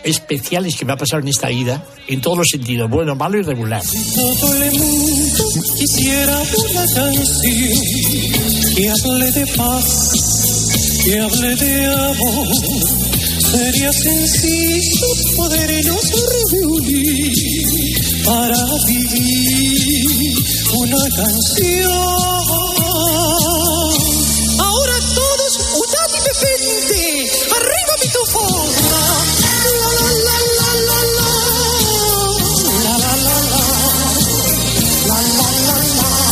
especiales 0.02 0.74
que 0.74 0.84
me 0.84 0.92
ha 0.92 0.96
pasado 0.96 1.22
en 1.22 1.28
esta 1.28 1.46
vida, 1.48 1.86
en 2.08 2.20
todos 2.20 2.38
los 2.38 2.48
sentidos, 2.50 2.90
bueno, 2.90 3.14
malo 3.14 3.38
y 3.38 3.42
regular. 3.42 3.80
Quisiera 5.78 6.42
una 6.42 6.86
canción 6.92 7.72
que 8.74 8.90
hable 8.90 9.30
de 9.30 9.46
paz, 9.46 9.84
que 11.04 11.20
hable 11.20 11.54
de 11.54 11.86
amor. 11.86 12.48
Sería 13.48 13.92
sencillo 13.92 15.06
podernos 15.36 16.02
reunir 16.50 17.32
para 18.24 18.58
vivir 18.88 20.34
una 20.74 21.08
canción. 21.14 21.92
Ahora 24.58 24.96
todos 25.14 25.52
unánimemente, 25.84 26.75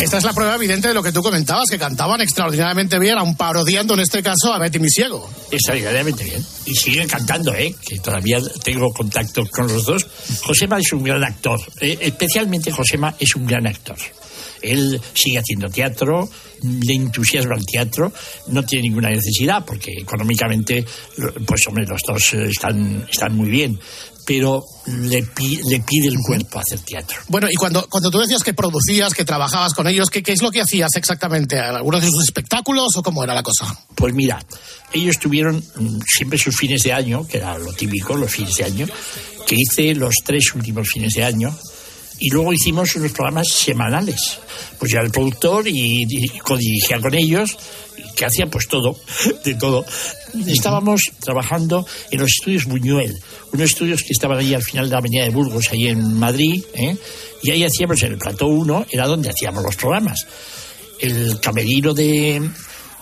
Esta 0.04 0.18
es 0.18 0.24
la 0.24 0.34
prueba 0.34 0.56
evidente 0.56 0.88
de 0.88 0.92
lo 0.92 1.02
que 1.02 1.12
tú 1.12 1.22
comentabas, 1.22 1.70
que 1.70 1.78
cantaban 1.78 2.20
extraordinariamente 2.20 2.98
bien, 2.98 3.16
aun 3.16 3.38
parodiando 3.38 3.94
en 3.94 4.00
este 4.00 4.22
caso 4.22 4.52
a 4.52 4.58
Betty 4.58 4.78
Misiego. 4.78 5.26
Extraordinariamente 5.50 6.24
bien. 6.24 6.44
Y 6.66 6.74
siguen 6.74 7.08
cantando, 7.08 7.54
¿eh? 7.54 7.74
Que 7.80 7.98
todavía 8.00 8.38
tengo 8.62 8.92
contacto 8.92 9.46
con 9.50 9.66
los 9.66 9.86
dos. 9.86 10.06
Josema 10.42 10.78
es 10.78 10.92
un 10.92 11.04
gran 11.04 11.24
actor. 11.24 11.58
eh, 11.80 11.96
especialmente 12.02 12.70
Josema 12.70 13.14
es 13.18 13.34
un 13.34 13.46
gran 13.46 13.66
actor. 13.66 13.96
Él 14.60 15.00
sigue 15.14 15.38
haciendo 15.38 15.70
teatro, 15.70 16.28
le 16.60 16.94
entusiasma 16.94 17.54
el 17.56 17.64
teatro, 17.64 18.12
no 18.48 18.62
tiene 18.62 18.88
ninguna 18.88 19.08
necesidad 19.08 19.64
porque 19.64 19.90
económicamente, 20.00 20.84
pues 21.46 21.66
hombre, 21.66 21.86
los 21.86 22.00
dos 22.06 22.34
eh, 22.34 22.48
están, 22.50 23.06
están 23.10 23.34
muy 23.34 23.48
bien, 23.48 23.80
pero 24.26 24.64
le, 24.86 25.22
pi- 25.22 25.60
le 25.68 25.80
pide 25.80 26.08
el 26.08 26.18
cuerpo 26.18 26.58
hacer 26.58 26.80
teatro. 26.80 27.18
Bueno, 27.28 27.48
y 27.50 27.54
cuando, 27.54 27.86
cuando 27.88 28.10
tú 28.10 28.18
decías 28.18 28.42
que 28.42 28.54
producías, 28.54 29.14
que 29.14 29.24
trabajabas 29.24 29.74
con 29.74 29.86
ellos, 29.86 30.10
¿qué, 30.10 30.22
qué 30.22 30.32
es 30.32 30.42
lo 30.42 30.50
que 30.50 30.60
hacías 30.60 30.90
exactamente? 30.96 31.58
¿Algunos 31.58 32.00
de 32.02 32.08
sus 32.08 32.24
espectáculos 32.24 32.96
o 32.96 33.02
cómo 33.02 33.22
era 33.24 33.34
la 33.34 33.42
cosa? 33.42 33.78
Pues 33.94 34.14
mira, 34.14 34.44
ellos 34.92 35.18
tuvieron 35.18 35.56
mm, 35.76 36.00
siempre 36.06 36.38
sus 36.38 36.56
fines 36.56 36.82
de 36.82 36.92
año, 36.92 37.26
que 37.26 37.38
era 37.38 37.58
lo 37.58 37.72
típico, 37.72 38.16
los 38.16 38.30
fines 38.32 38.54
de 38.56 38.64
año, 38.64 38.86
que 39.46 39.56
hice 39.56 39.94
los 39.94 40.14
tres 40.24 40.54
últimos 40.54 40.88
fines 40.88 41.14
de 41.14 41.24
año, 41.24 41.56
y 42.18 42.30
luego 42.30 42.52
hicimos 42.52 42.94
unos 42.96 43.12
programas 43.12 43.48
semanales. 43.48 44.38
Pues 44.78 44.92
era 44.92 45.02
el 45.02 45.10
productor 45.10 45.66
y, 45.68 46.04
y 46.08 46.28
codirigía 46.38 47.00
con 47.00 47.14
ellos, 47.14 47.56
que 48.14 48.24
hacía 48.24 48.46
pues 48.46 48.68
todo, 48.68 48.96
de 49.44 49.54
todo. 49.54 49.84
Estábamos 50.46 51.02
trabajando 51.20 51.86
en 52.10 52.20
los 52.20 52.30
estudios 52.30 52.64
Buñuel, 52.64 53.14
unos 53.52 53.70
estudios 53.70 54.02
que 54.02 54.12
estaban 54.12 54.38
ahí 54.38 54.54
al 54.54 54.62
final 54.62 54.86
de 54.86 54.92
la 54.92 54.98
avenida 54.98 55.24
de 55.24 55.30
Burgos, 55.30 55.68
ahí 55.70 55.88
en 55.88 56.18
Madrid, 56.18 56.62
¿eh? 56.74 56.96
y 57.42 57.50
ahí 57.50 57.64
hacíamos 57.64 58.02
en 58.02 58.12
el 58.12 58.18
plató 58.18 58.46
1, 58.46 58.86
era 58.90 59.06
donde 59.06 59.30
hacíamos 59.30 59.62
los 59.62 59.76
programas. 59.76 60.26
El 61.00 61.38
camerino 61.40 61.92
de, 61.92 62.50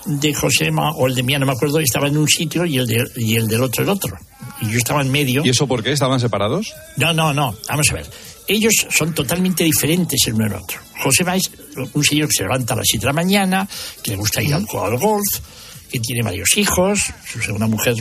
de 0.07 0.35
Josema 0.35 0.91
o 0.93 1.07
el 1.07 1.15
de 1.15 1.23
mía, 1.23 1.39
no 1.39 1.47
me 1.47 1.53
acuerdo, 1.53 1.79
estaba 1.79 2.09
en 2.09 2.17
un 2.17 2.29
sitio 2.29 2.65
y 2.65 2.79
el, 2.79 2.87
de, 2.87 3.05
y 3.17 3.37
el 3.37 3.47
del 3.49 3.63
otro 3.63 3.85
el 3.85 3.91
otro. 3.91 4.17
Y 4.61 4.71
yo 4.71 4.79
estaba 4.79 5.03
en 5.03 5.11
medio. 5.11 5.43
¿Y 5.45 5.51
eso 5.51 5.67
por 5.67 5.83
qué? 5.83 5.93
¿Estaban 5.93 6.21
separados? 6.21 6.73
No, 6.97 7.13
no, 7.13 7.33
no. 7.33 7.57
Vamos 7.69 7.91
a 7.91 7.95
ver. 7.95 8.07
Ellos 8.53 8.75
son 8.91 9.15
totalmente 9.15 9.65
diferentes 9.65 10.21
el 10.27 10.35
uno 10.35 10.45
del 10.45 10.55
otro. 10.55 10.79
Josema 11.03 11.37
es 11.37 11.51
un 11.95 12.05
señor 12.05 12.29
que 12.29 12.37
se 12.37 12.43
levanta 12.43 12.75
a 12.75 12.77
las 12.77 12.87
7 12.87 13.01
de 13.01 13.07
la 13.07 13.13
mañana, 13.13 13.69
que 14.03 14.11
le 14.11 14.17
gusta 14.17 14.43
ir 14.43 14.53
al, 14.53 14.67
al 14.71 14.99
golf, 14.99 15.27
que 15.91 15.99
tiene 16.01 16.23
varios 16.23 16.57
hijos, 16.57 17.01
es 17.39 17.49
una 17.49 17.67
mujer 17.67 17.95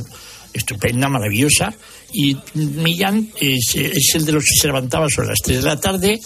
estupenda, 0.53 1.07
maravillosa. 1.07 1.73
Y 2.13 2.37
Millán 2.55 3.29
es, 3.39 3.75
es 3.75 4.15
el 4.15 4.25
de 4.25 4.33
los 4.33 4.43
que 4.43 4.59
se 4.59 4.67
levantaba 4.67 5.07
sobre 5.09 5.29
las 5.29 5.39
3 5.41 5.61
de 5.61 5.65
la 5.65 5.79
tarde 5.79 6.19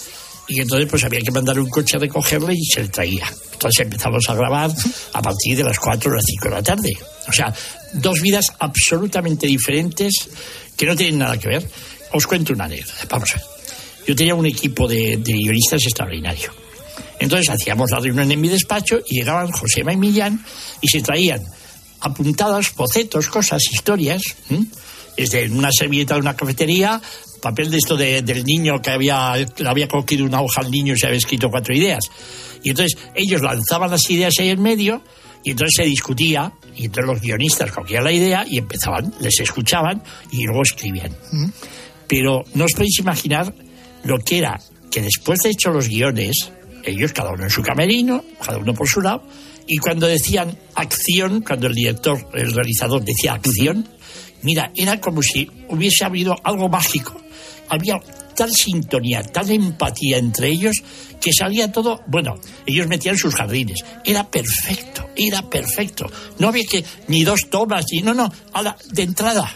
y 0.48 0.60
entonces 0.60 0.88
pues 0.88 1.04
había 1.04 1.20
que 1.20 1.30
mandar 1.30 1.58
un 1.58 1.68
coche 1.68 1.96
a 1.96 2.00
recogerle 2.00 2.54
y 2.54 2.64
se 2.64 2.82
le 2.82 2.88
traía. 2.88 3.26
Entonces 3.52 3.84
empezamos 3.84 4.28
a 4.28 4.34
grabar 4.34 4.70
a 5.12 5.22
partir 5.22 5.56
de 5.56 5.64
las 5.64 5.78
4 5.78 6.10
o 6.10 6.14
las 6.14 6.24
5 6.24 6.44
de 6.48 6.54
la 6.54 6.62
tarde. 6.62 6.92
O 7.28 7.32
sea, 7.32 7.52
dos 7.94 8.20
vidas 8.20 8.52
absolutamente 8.58 9.46
diferentes 9.46 10.12
que 10.76 10.86
no 10.86 10.94
tienen 10.94 11.18
nada 11.18 11.38
que 11.38 11.48
ver. 11.48 11.68
Os 12.12 12.26
cuento 12.26 12.52
una 12.52 12.64
anécdota. 12.64 13.06
Vamos 13.08 13.30
a 13.32 13.38
ver. 13.38 13.55
Yo 14.06 14.14
tenía 14.14 14.34
un 14.34 14.46
equipo 14.46 14.86
de, 14.88 15.16
de 15.16 15.32
guionistas 15.32 15.82
extraordinario. 15.84 16.52
Entonces 17.18 17.48
hacíamos 17.48 17.90
la 17.90 17.98
reunión 18.00 18.30
en 18.30 18.40
mi 18.40 18.48
despacho 18.48 18.98
y 19.08 19.16
llegaban 19.20 19.50
Josema 19.50 19.92
y 19.92 19.96
Millán 19.96 20.44
y 20.80 20.88
se 20.88 21.00
traían 21.00 21.42
apuntadas, 22.00 22.74
bocetos, 22.74 23.26
cosas, 23.28 23.62
historias, 23.72 24.22
¿m? 24.50 24.66
desde 25.16 25.48
una 25.48 25.70
servilleta 25.72 26.14
de 26.14 26.20
una 26.20 26.36
cafetería, 26.36 27.00
papel 27.40 27.70
de 27.70 27.78
esto 27.78 27.96
de- 27.96 28.20
del 28.22 28.44
niño 28.44 28.80
que 28.82 28.90
había, 28.90 29.34
le 29.36 29.68
había 29.68 29.88
cogido 29.88 30.24
una 30.26 30.42
hoja 30.42 30.60
al 30.60 30.70
niño 30.70 30.92
y 30.94 30.98
se 30.98 31.06
había 31.06 31.18
escrito 31.18 31.48
cuatro 31.50 31.74
ideas. 31.74 32.04
Y 32.62 32.70
entonces 32.70 32.98
ellos 33.14 33.40
lanzaban 33.40 33.90
las 33.90 34.08
ideas 34.10 34.34
ahí 34.38 34.50
en 34.50 34.60
medio 34.62 35.02
y 35.42 35.52
entonces 35.52 35.74
se 35.76 35.84
discutía 35.84 36.52
y 36.76 36.84
entonces 36.84 37.06
los 37.14 37.20
guionistas 37.22 37.70
cogían 37.72 38.04
la 38.04 38.12
idea 38.12 38.44
y 38.46 38.58
empezaban, 38.58 39.14
les 39.20 39.40
escuchaban 39.40 40.02
y 40.30 40.44
luego 40.44 40.62
escribían. 40.62 41.16
Pero 42.06 42.44
no 42.54 42.64
os 42.66 42.72
podéis 42.72 42.98
imaginar 42.98 43.54
lo 44.06 44.18
que 44.18 44.38
era 44.38 44.58
que 44.90 45.02
después 45.02 45.40
de 45.40 45.50
hecho 45.50 45.70
los 45.70 45.88
guiones, 45.88 46.50
ellos 46.84 47.12
cada 47.12 47.32
uno 47.32 47.44
en 47.44 47.50
su 47.50 47.62
camerino, 47.62 48.24
cada 48.44 48.58
uno 48.58 48.72
por 48.72 48.88
su 48.88 49.00
lado, 49.00 49.22
y 49.66 49.78
cuando 49.78 50.06
decían 50.06 50.56
acción, 50.74 51.42
cuando 51.42 51.66
el 51.66 51.74
director, 51.74 52.28
el 52.34 52.52
realizador 52.52 53.04
decía 53.04 53.34
acción, 53.34 53.88
mira, 54.42 54.70
era 54.74 55.00
como 55.00 55.22
si 55.22 55.50
hubiese 55.68 56.04
habido 56.04 56.36
algo 56.44 56.68
mágico. 56.68 57.20
Había 57.68 57.98
tal 58.36 58.54
sintonía, 58.54 59.22
tal 59.22 59.50
empatía 59.50 60.18
entre 60.18 60.48
ellos 60.48 60.76
que 61.20 61.30
salía 61.32 61.70
todo, 61.72 62.02
bueno, 62.06 62.34
ellos 62.66 62.86
metían 62.86 63.16
sus 63.16 63.34
jardines, 63.34 63.78
era 64.04 64.24
perfecto, 64.28 65.08
era 65.16 65.42
perfecto. 65.42 66.10
No 66.38 66.48
había 66.48 66.64
que 66.70 66.84
ni 67.08 67.24
dos 67.24 67.40
tomas, 67.50 67.84
ni 67.92 68.02
no, 68.02 68.14
no, 68.14 68.32
a 68.52 68.62
la- 68.62 68.76
de 68.90 69.02
entrada. 69.02 69.52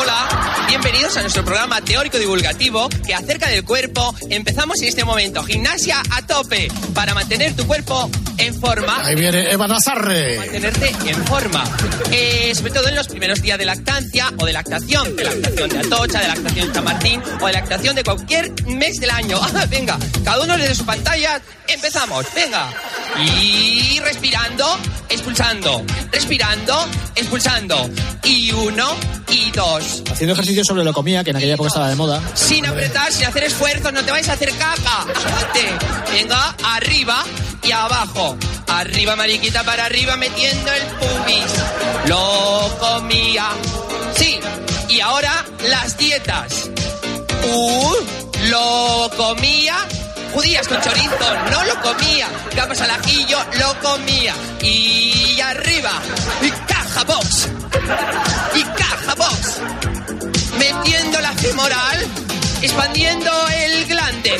Hola, 0.00 0.64
bienvenidos 0.68 1.16
a 1.16 1.22
nuestro 1.22 1.44
programa 1.44 1.80
teórico 1.80 2.18
divulgativo 2.18 2.88
que 3.06 3.14
acerca 3.14 3.48
del 3.48 3.64
cuerpo. 3.64 4.14
Empezamos 4.28 4.80
en 4.82 4.88
este 4.88 5.04
momento. 5.04 5.42
Gimnasia 5.42 6.02
a 6.10 6.26
tope 6.26 6.68
para 6.94 7.14
mantener 7.14 7.54
tu 7.54 7.66
cuerpo 7.66 8.10
en 8.38 8.54
forma. 8.60 9.04
Ahí 9.04 9.14
viene 9.16 9.50
Eva 9.50 9.66
Nazarre. 9.66 10.38
Mantenerte 10.38 10.92
en 11.06 11.24
forma. 11.26 11.64
Eh, 12.12 12.52
sobre 12.54 12.72
todo 12.72 12.88
en 12.88 12.94
los 12.94 13.08
primeros 13.08 13.42
días 13.42 13.58
de 13.58 13.64
lactancia 13.64 14.32
o 14.38 14.46
de 14.46 14.52
lactación. 14.52 15.16
De 15.16 15.24
lactación 15.24 15.68
de 15.68 15.78
Atocha, 15.78 16.20
de 16.20 16.28
lactación 16.28 16.68
de 16.68 16.74
San 16.74 16.84
Martín 16.84 17.22
o 17.40 17.46
de 17.46 17.52
lactación 17.52 17.94
de 17.96 18.04
cualquier 18.04 18.52
mes 18.66 18.96
del 19.00 19.10
año. 19.10 19.38
venga. 19.70 19.98
Cada 20.24 20.40
uno 20.42 20.56
desde 20.58 20.74
su 20.74 20.84
pantalla. 20.84 21.40
Empezamos, 21.68 22.26
venga. 22.34 22.68
Y 23.18 23.98
respirando, 24.00 24.78
expulsando. 25.08 25.84
Respirando, 26.10 26.86
expulsando. 27.14 27.90
Y 28.24 28.52
uno, 28.52 28.96
y 29.28 29.50
dos. 29.52 30.02
Haciendo 30.10 30.34
ejercicio 30.34 30.64
sobre 30.64 30.84
lo 30.84 30.92
comía, 30.92 31.24
que 31.24 31.30
en 31.30 31.36
aquella 31.36 31.54
época 31.54 31.68
estaba 31.68 31.88
de 31.88 31.96
moda. 31.96 32.20
Sin 32.34 32.66
apretar, 32.66 33.12
sin 33.12 33.26
hacer 33.26 33.44
esfuerzos, 33.44 33.92
no 33.92 34.04
te 34.04 34.10
vais 34.10 34.28
a 34.28 34.32
hacer 34.32 34.50
caca. 34.52 35.06
Venga, 36.12 36.54
arriba 36.64 37.24
y 37.62 37.72
abajo. 37.72 38.36
Arriba, 38.68 39.16
mariquita, 39.16 39.62
para 39.64 39.86
arriba, 39.86 40.16
metiendo 40.16 40.70
el 40.72 40.82
pubis. 40.82 41.52
Lo 42.06 42.76
comía. 42.80 43.48
Sí. 44.16 44.38
Y 44.88 45.00
ahora 45.00 45.44
las 45.68 45.96
dietas. 45.96 46.70
Uh, 47.52 48.19
lo 48.48 49.10
comía. 49.16 49.76
Judías 50.32 50.68
con 50.68 50.80
chorizo, 50.80 51.34
no 51.50 51.64
lo 51.64 51.80
comía. 51.82 52.28
Gambas 52.54 52.80
al 52.80 52.90
ajillo, 52.90 53.38
lo 53.58 53.80
comía. 53.80 54.34
Y 54.62 55.40
arriba, 55.40 55.90
y 56.42 56.50
caja 56.66 57.04
box. 57.04 57.48
Y 58.54 58.62
caja 58.62 59.14
box. 59.16 59.60
Metiendo 60.58 61.20
la 61.20 61.32
femoral, 61.32 62.06
expandiendo 62.62 63.30
el 63.48 63.86
glande. 63.86 64.38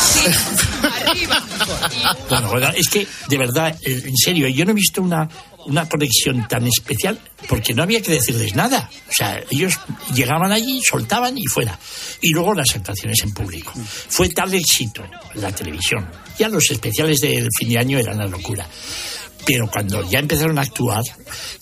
Sí, 0.00 0.26
arriba. 0.82 1.42
Bueno, 2.50 2.68
es 2.74 2.88
que, 2.88 3.06
de 3.28 3.38
verdad, 3.38 3.74
eh, 3.82 4.02
en 4.04 4.16
serio, 4.16 4.46
yo 4.48 4.64
no 4.64 4.70
he 4.70 4.74
visto 4.74 5.02
una, 5.02 5.28
una 5.66 5.88
conexión 5.88 6.46
tan 6.48 6.66
especial 6.66 7.18
porque 7.48 7.74
no 7.74 7.82
había 7.82 8.02
que 8.02 8.12
decirles 8.12 8.54
nada. 8.54 8.90
O 9.08 9.12
sea, 9.12 9.42
ellos 9.50 9.78
llegaban 10.14 10.52
allí, 10.52 10.80
soltaban 10.82 11.36
y 11.36 11.46
fuera. 11.46 11.78
Y 12.20 12.30
luego 12.30 12.54
las 12.54 12.74
actuaciones 12.74 13.18
en 13.22 13.32
público. 13.32 13.72
Fue 14.08 14.28
tal 14.28 14.52
éxito 14.54 15.02
la 15.34 15.52
televisión. 15.52 16.08
Ya 16.38 16.48
los 16.48 16.70
especiales 16.70 17.20
del 17.20 17.48
fin 17.58 17.68
de 17.68 17.78
año 17.78 17.98
eran 17.98 18.18
la 18.18 18.26
locura. 18.26 18.68
Pero 19.46 19.70
cuando 19.70 20.08
ya 20.08 20.20
empezaron 20.20 20.58
a 20.58 20.62
actuar, 20.62 21.02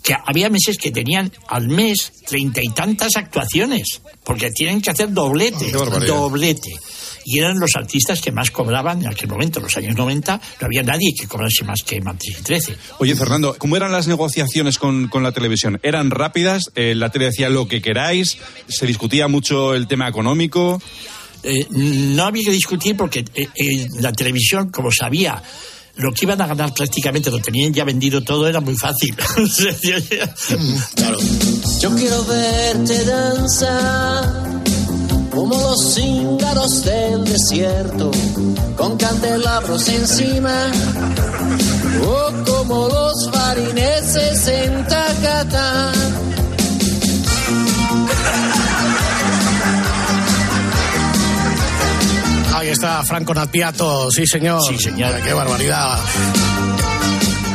que 0.03 0.15
había 0.25 0.49
meses 0.49 0.79
que 0.79 0.93
tenían 0.93 1.33
al 1.49 1.69
mes 1.69 2.13
treinta 2.27 2.61
y 2.63 2.69
tantas 2.69 3.17
actuaciones, 3.17 4.03
porque 4.23 4.51
tienen 4.51 4.81
que 4.81 4.91
hacer 4.91 5.13
doblete, 5.13 5.73
barbaridad. 5.73 6.15
doblete. 6.15 6.71
Y 7.25 7.39
eran 7.39 7.59
los 7.59 7.77
artistas 7.77 8.21
que 8.21 8.33
más 8.33 8.51
cobraban 8.51 9.01
en 9.03 9.09
aquel 9.09 9.29
momento, 9.29 9.59
en 9.59 9.65
los 9.65 9.77
años 9.77 9.97
90, 9.97 10.41
no 10.61 10.67
había 10.67 10.83
nadie 10.83 11.13
que 11.19 11.27
cobrase 11.27 11.65
más 11.65 11.83
que 11.83 12.01
Martínez 12.01 12.41
y 12.41 12.43
13. 12.43 12.77
Oye, 12.99 13.15
Fernando, 13.15 13.55
¿cómo 13.59 13.77
eran 13.77 13.93
las 13.93 14.09
negociaciones 14.09 14.79
con, 14.79 15.09
con 15.09 15.23
la 15.23 15.33
televisión? 15.33 15.79
¿Eran 15.83 16.11
rápidas? 16.11 16.71
Eh, 16.75 16.95
¿La 16.95 17.11
tele 17.11 17.27
decía 17.27 17.49
lo 17.49 17.69
que 17.69 17.83
queráis? 17.83 18.39
¿Se 18.69 18.87
discutía 18.87 19.29
mucho 19.29 19.75
el 19.75 19.87
tema 19.87 20.09
económico? 20.09 20.81
Eh, 21.43 21.67
no 21.71 22.25
había 22.25 22.45
que 22.45 22.53
discutir 22.53 22.97
porque 22.97 23.25
eh, 23.35 23.49
eh, 23.55 23.89
la 24.01 24.13
televisión, 24.13 24.71
como 24.71 24.93
sabía 24.93 25.43
lo 25.97 26.13
que 26.13 26.25
iban 26.25 26.41
a 26.41 26.47
ganar 26.47 26.73
prácticamente, 26.73 27.31
lo 27.31 27.39
tenían 27.39 27.75
ya 27.75 27.85
vendido 27.85 28.23
todo, 28.23 28.49
era 28.49 28.61
muy 28.61 28.77
fácil. 28.77 29.15
claro. 30.95 31.19
Yo 31.81 31.95
quiero 31.95 32.25
verte 32.25 33.05
danzar 33.05 34.62
como 35.33 35.57
los 35.57 35.95
cíngaros 35.95 36.85
del 36.85 37.25
desierto, 37.25 38.11
con 38.77 38.97
candelabros 38.99 39.89
encima, 39.89 40.71
o 42.07 42.45
como 42.45 42.89
los 42.89 43.31
marineses 43.33 44.47
en 44.47 44.87
Tacatá. 44.87 45.93
Ahí 52.55 52.69
está 52.69 53.03
Franco 53.03 53.35
Natpiato, 53.35 54.11
sí 54.11 54.27
señor. 54.27 54.61
Sí, 54.69 54.79
señor. 54.79 55.21
Qué 55.23 55.33
barbaridad. 55.33 55.99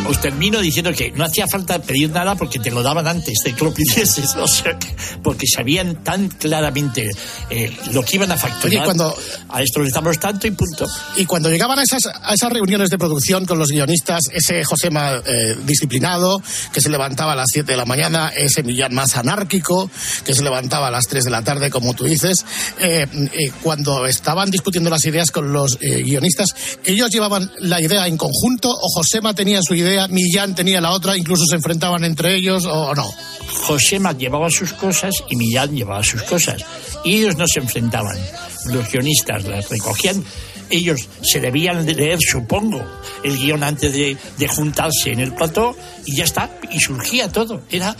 Os 0.07 0.21
termino 0.21 0.59
diciendo 0.61 0.91
que 0.93 1.11
no 1.11 1.25
hacía 1.25 1.47
falta 1.47 1.79
pedir 1.79 2.10
nada 2.10 2.36
porque 2.36 2.60
te 2.60 2.71
lo 2.71 2.82
daban 2.82 3.08
antes 3.08 3.39
de 3.43 3.53
que 3.53 3.63
lo 3.65 3.73
pidieses, 3.73 4.36
o 4.39 4.47
sea, 4.47 4.77
que- 4.79 4.95
porque 5.21 5.45
sabían 5.47 6.03
tan 6.03 6.29
claramente 6.29 7.10
eh, 7.49 7.75
lo 7.91 8.03
que 8.03 8.15
iban 8.15 8.32
a 8.32 8.38
facturar. 8.38 8.67
Oye, 8.67 8.84
cuando- 8.84 9.15
A 9.49 9.62
esto 9.62 9.79
les 9.82 9.93
damos 9.93 10.17
tanto 10.19 10.47
y 10.47 10.51
punto. 10.51 10.86
Y 11.15 11.25
cuando 11.25 11.49
llegaban 11.49 11.79
a 11.79 11.84
esas, 11.84 12.05
a 12.08 12.34
esas 12.34 12.51
reuniones 12.51 12.89
de 12.89 12.97
producción 12.97 13.45
con 13.45 13.58
los 13.60 13.69
guionistas, 13.69 14.21
ese 14.32 14.63
Josema 14.63 15.21
eh, 15.25 15.55
disciplinado, 15.65 16.41
que 16.73 16.82
se 16.82 16.89
levantaba 16.89 17.34
a 17.34 17.36
las 17.36 17.47
7 17.51 17.71
de 17.71 17.77
la 17.77 17.86
mañana, 17.86 18.29
ese 18.36 18.63
Millán 18.63 18.93
más 18.93 19.15
anárquico, 19.17 19.89
que 20.25 20.34
se 20.34 20.41
levantaba 20.43 20.88
a 20.88 20.91
las 20.91 21.05
3 21.08 21.23
de 21.23 21.29
la 21.32 21.41
tarde, 21.43 21.69
como 21.69 21.93
tú 21.93 22.03
dices, 22.05 22.45
eh, 22.79 23.05
eh, 23.13 23.51
cuando 23.63 24.05
estaban 24.05 24.51
discutiendo 24.51 24.89
las 24.89 25.05
ideas 25.05 25.32
con 25.32 25.51
los 25.53 25.77
eh, 25.82 26.01
guionistas, 26.03 26.47
¿ellos 26.86 27.10
llevaban 27.10 27.51
la 27.60 27.82
idea 27.82 28.08
en 28.08 28.17
conjunto 28.17 28.69
o 28.69 28.88
Josema 28.95 29.34
tenía 29.34 29.60
su 29.62 29.73
idea, 29.75 29.96
Millán 30.07 30.53
tenía 30.53 30.81
la 30.81 30.91
otra, 30.91 31.17
incluso 31.17 31.45
se 31.49 31.55
enfrentaban 31.55 32.03
entre 32.03 32.36
ellos 32.36 32.65
o 32.65 32.93
no? 32.93 33.10
Josema 33.65 34.12
llevaba 34.12 34.49
sus 34.49 34.73
cosas 34.73 35.15
y 35.29 35.36
Millán 35.36 35.75
llevaba 35.75 36.03
sus 36.03 36.23
cosas. 36.23 36.63
Y 37.03 37.17
ellos 37.17 37.38
no 37.38 37.45
se 37.47 37.60
enfrentaban. 37.60 38.17
Los 38.65 38.91
guionistas 38.91 39.45
las 39.45 39.69
recogían. 39.69 40.23
Ellos 40.69 41.07
se 41.21 41.39
debían 41.39 41.86
de 41.86 41.95
leer, 41.95 42.19
supongo, 42.19 42.83
el 43.23 43.38
guion 43.38 43.63
antes 43.63 43.93
de, 43.93 44.17
de 44.38 44.47
juntarse 44.47 45.12
en 45.12 45.21
el 45.21 45.33
plató 45.33 45.75
y 46.05 46.17
ya 46.17 46.25
está. 46.25 46.49
Y 46.71 46.79
surgía 46.79 47.31
todo. 47.31 47.62
Era 47.71 47.95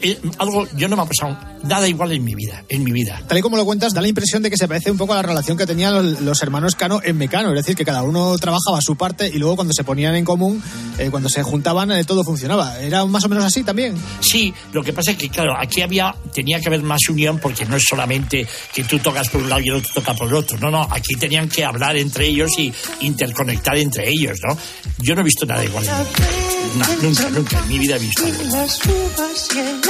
eh, 0.00 0.18
algo, 0.38 0.66
yo 0.76 0.88
no 0.88 0.96
me 0.96 1.02
ha 1.02 1.06
pasado 1.06 1.38
nada 1.62 1.88
igual 1.88 2.12
en 2.12 2.24
mi 2.24 2.34
vida, 2.34 2.64
en 2.68 2.84
mi 2.84 2.92
vida. 2.92 3.20
Tal 3.26 3.38
y 3.38 3.42
como 3.42 3.56
lo 3.56 3.64
cuentas, 3.64 3.92
da 3.92 4.00
la 4.00 4.08
impresión 4.08 4.42
de 4.42 4.50
que 4.50 4.56
se 4.56 4.66
parece 4.66 4.90
un 4.90 4.96
poco 4.96 5.12
a 5.12 5.16
la 5.16 5.22
relación 5.22 5.56
que 5.56 5.66
tenían 5.66 5.94
los, 5.94 6.20
los 6.20 6.42
hermanos 6.42 6.74
Cano 6.74 7.00
en 7.02 7.16
Mecano. 7.18 7.50
Es 7.50 7.56
decir, 7.56 7.76
que 7.76 7.84
cada 7.84 8.02
uno 8.02 8.36
trabajaba 8.38 8.80
su 8.80 8.96
parte 8.96 9.28
y 9.28 9.38
luego 9.38 9.56
cuando 9.56 9.74
se 9.74 9.84
ponían 9.84 10.14
en 10.14 10.24
común, 10.24 10.62
eh, 10.98 11.10
cuando 11.10 11.28
se 11.28 11.42
juntaban, 11.42 11.90
eh, 11.92 12.04
todo 12.04 12.24
funcionaba. 12.24 12.78
¿Era 12.80 13.04
más 13.04 13.24
o 13.24 13.28
menos 13.28 13.44
así 13.44 13.62
también? 13.62 13.94
Sí, 14.20 14.52
lo 14.72 14.82
que 14.82 14.92
pasa 14.92 15.12
es 15.12 15.16
que, 15.16 15.28
claro, 15.28 15.54
aquí 15.58 15.82
había, 15.82 16.14
tenía 16.32 16.60
que 16.60 16.68
haber 16.68 16.82
más 16.82 17.00
unión 17.08 17.38
porque 17.38 17.64
no 17.66 17.76
es 17.76 17.84
solamente 17.88 18.46
que 18.72 18.84
tú 18.84 18.98
tocas 18.98 19.28
por 19.28 19.42
un 19.42 19.48
lado 19.48 19.60
y 19.60 19.68
el 19.68 19.74
otro 19.74 19.90
toca 19.94 20.14
por 20.14 20.28
el 20.28 20.34
otro. 20.34 20.58
No, 20.58 20.70
no, 20.70 20.86
aquí 20.90 21.14
tenían 21.14 21.48
que 21.48 21.64
hablar 21.64 21.96
entre 21.96 22.26
ellos 22.26 22.50
y 22.58 22.72
interconectar 23.00 23.76
entre 23.76 24.08
ellos, 24.08 24.38
¿no? 24.46 24.56
Yo 24.98 25.14
no 25.14 25.20
he 25.20 25.24
visto 25.24 25.46
nada 25.46 25.64
igual. 25.64 25.86
Na- 26.76 26.86
nunca, 27.02 27.30
nunca 27.30 27.58
en 27.58 27.68
mi 27.68 27.78
vida 27.78 27.96
he 27.96 27.98
visto 27.98 28.24
algo. 28.24 28.40
En 28.42 28.52
las 28.52 28.80
uvas 28.86 29.48
y 29.54 29.58
en 29.58 29.80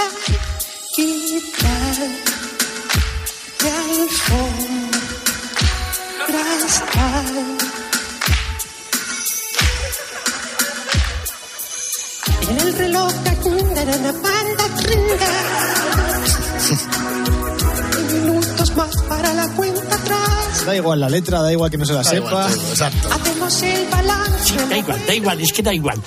la 3.63 3.77
alfombra 3.93 4.83
está. 6.67 7.25
En 12.51 12.59
el 12.59 12.73
reloj 12.79 13.13
la 13.99 14.13
banda 14.13 14.65
Minutos 18.71 18.77
más 18.77 19.03
para 19.09 19.33
la 19.35 19.49
cuenta 19.55 19.95
atrás. 19.95 20.65
Da 20.67 20.77
igual 20.77 21.01
la 21.01 21.09
letra, 21.09 21.41
da 21.43 21.53
igual 21.53 21.71
que 21.71 21.79
no 21.79 21.85
se 21.85 21.93
la 21.93 22.03
Da 22.03 22.15
igual 22.15 22.31
sepa. 22.31 22.55
todo, 22.55 22.71
exacto. 22.71 23.09
Hacemos 23.13 23.63
el 23.63 23.87
balance. 23.89 24.67
Da 24.69 24.77
igual, 24.79 25.07
da 25.07 25.15
igual, 25.15 25.41
es 25.41 25.53
que 25.53 25.63
da 25.63 25.75
igual. 25.75 26.01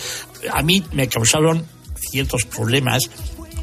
A 0.52 0.62
mí 0.62 0.84
me 0.92 1.08
causaron 1.08 1.66
ciertos 2.10 2.46
problemas. 2.46 3.04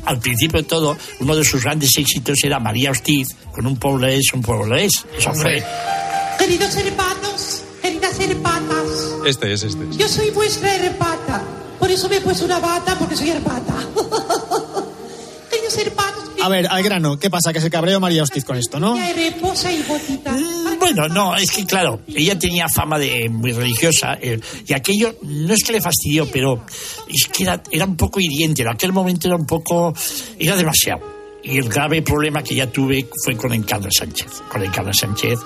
Al 0.06 0.18
principio 0.18 0.60
de 0.62 0.66
todo, 0.68 0.96
uno 1.20 1.36
de 1.36 1.44
sus 1.44 1.62
grandes 1.62 1.90
éxitos 1.98 2.38
era 2.42 2.58
María 2.58 2.90
Hostiz, 2.90 3.28
con 3.52 3.66
un 3.66 3.76
pueblo 3.76 4.06
es, 4.06 4.32
un 4.32 4.40
pueblo 4.42 4.74
es. 4.76 4.92
Eso 5.16 5.30
Hombre. 5.30 5.62
fue. 5.62 6.46
Queridos 6.46 6.74
hermanos, 6.76 7.62
queridas 7.82 8.18
hermanas, 8.18 8.86
Este 9.26 9.52
es, 9.52 9.62
este 9.62 9.90
es. 9.90 9.96
yo 9.98 10.08
soy 10.08 10.30
vuestra 10.30 10.74
herpata. 10.74 11.42
Por 11.78 11.90
eso 11.90 12.08
me 12.08 12.16
he 12.16 12.20
puesto 12.22 12.44
una 12.46 12.58
bata, 12.58 12.98
porque 12.98 13.14
soy 13.16 13.30
herpata. 13.30 13.74
Queridos 15.50 15.76
hermanos, 15.78 16.09
A 16.42 16.48
ver, 16.48 16.66
al 16.70 16.82
grano, 16.82 17.18
¿qué 17.18 17.28
pasa? 17.30 17.52
Que 17.52 17.60
se 17.60 17.70
cabreó 17.70 18.00
María 18.00 18.22
Hostiz 18.22 18.44
con 18.44 18.56
esto, 18.56 18.80
¿no? 18.80 18.96
ya 18.96 19.12
reposa 19.12 19.70
y 19.72 19.82
botita. 19.82 20.32
Mm, 20.32 20.78
Bueno, 20.78 21.08
no, 21.08 21.36
es 21.36 21.50
que 21.50 21.66
claro, 21.66 22.00
ella 22.08 22.38
tenía 22.38 22.68
fama 22.68 22.98
de 22.98 23.28
muy 23.28 23.52
religiosa 23.52 24.18
eh, 24.20 24.40
y 24.66 24.72
aquello 24.72 25.14
no 25.22 25.52
es 25.52 25.62
que 25.62 25.72
le 25.72 25.80
fastidió, 25.82 26.26
pero 26.30 26.64
es 27.08 27.26
que 27.30 27.42
era, 27.44 27.62
era 27.70 27.84
un 27.84 27.96
poco 27.96 28.18
hiriente. 28.20 28.62
En 28.62 28.68
aquel 28.68 28.92
momento 28.92 29.28
era 29.28 29.36
un 29.36 29.46
poco, 29.46 29.92
era 30.38 30.56
demasiado. 30.56 31.20
Y 31.42 31.58
el 31.58 31.68
grave 31.68 32.02
problema 32.02 32.42
que 32.42 32.54
ya 32.54 32.66
tuve 32.70 33.06
fue 33.24 33.36
con 33.36 33.52
Encarna 33.52 33.88
Sánchez. 33.90 34.42
Con 34.50 34.62
Encarna 34.64 34.92
Sánchez, 34.94 35.38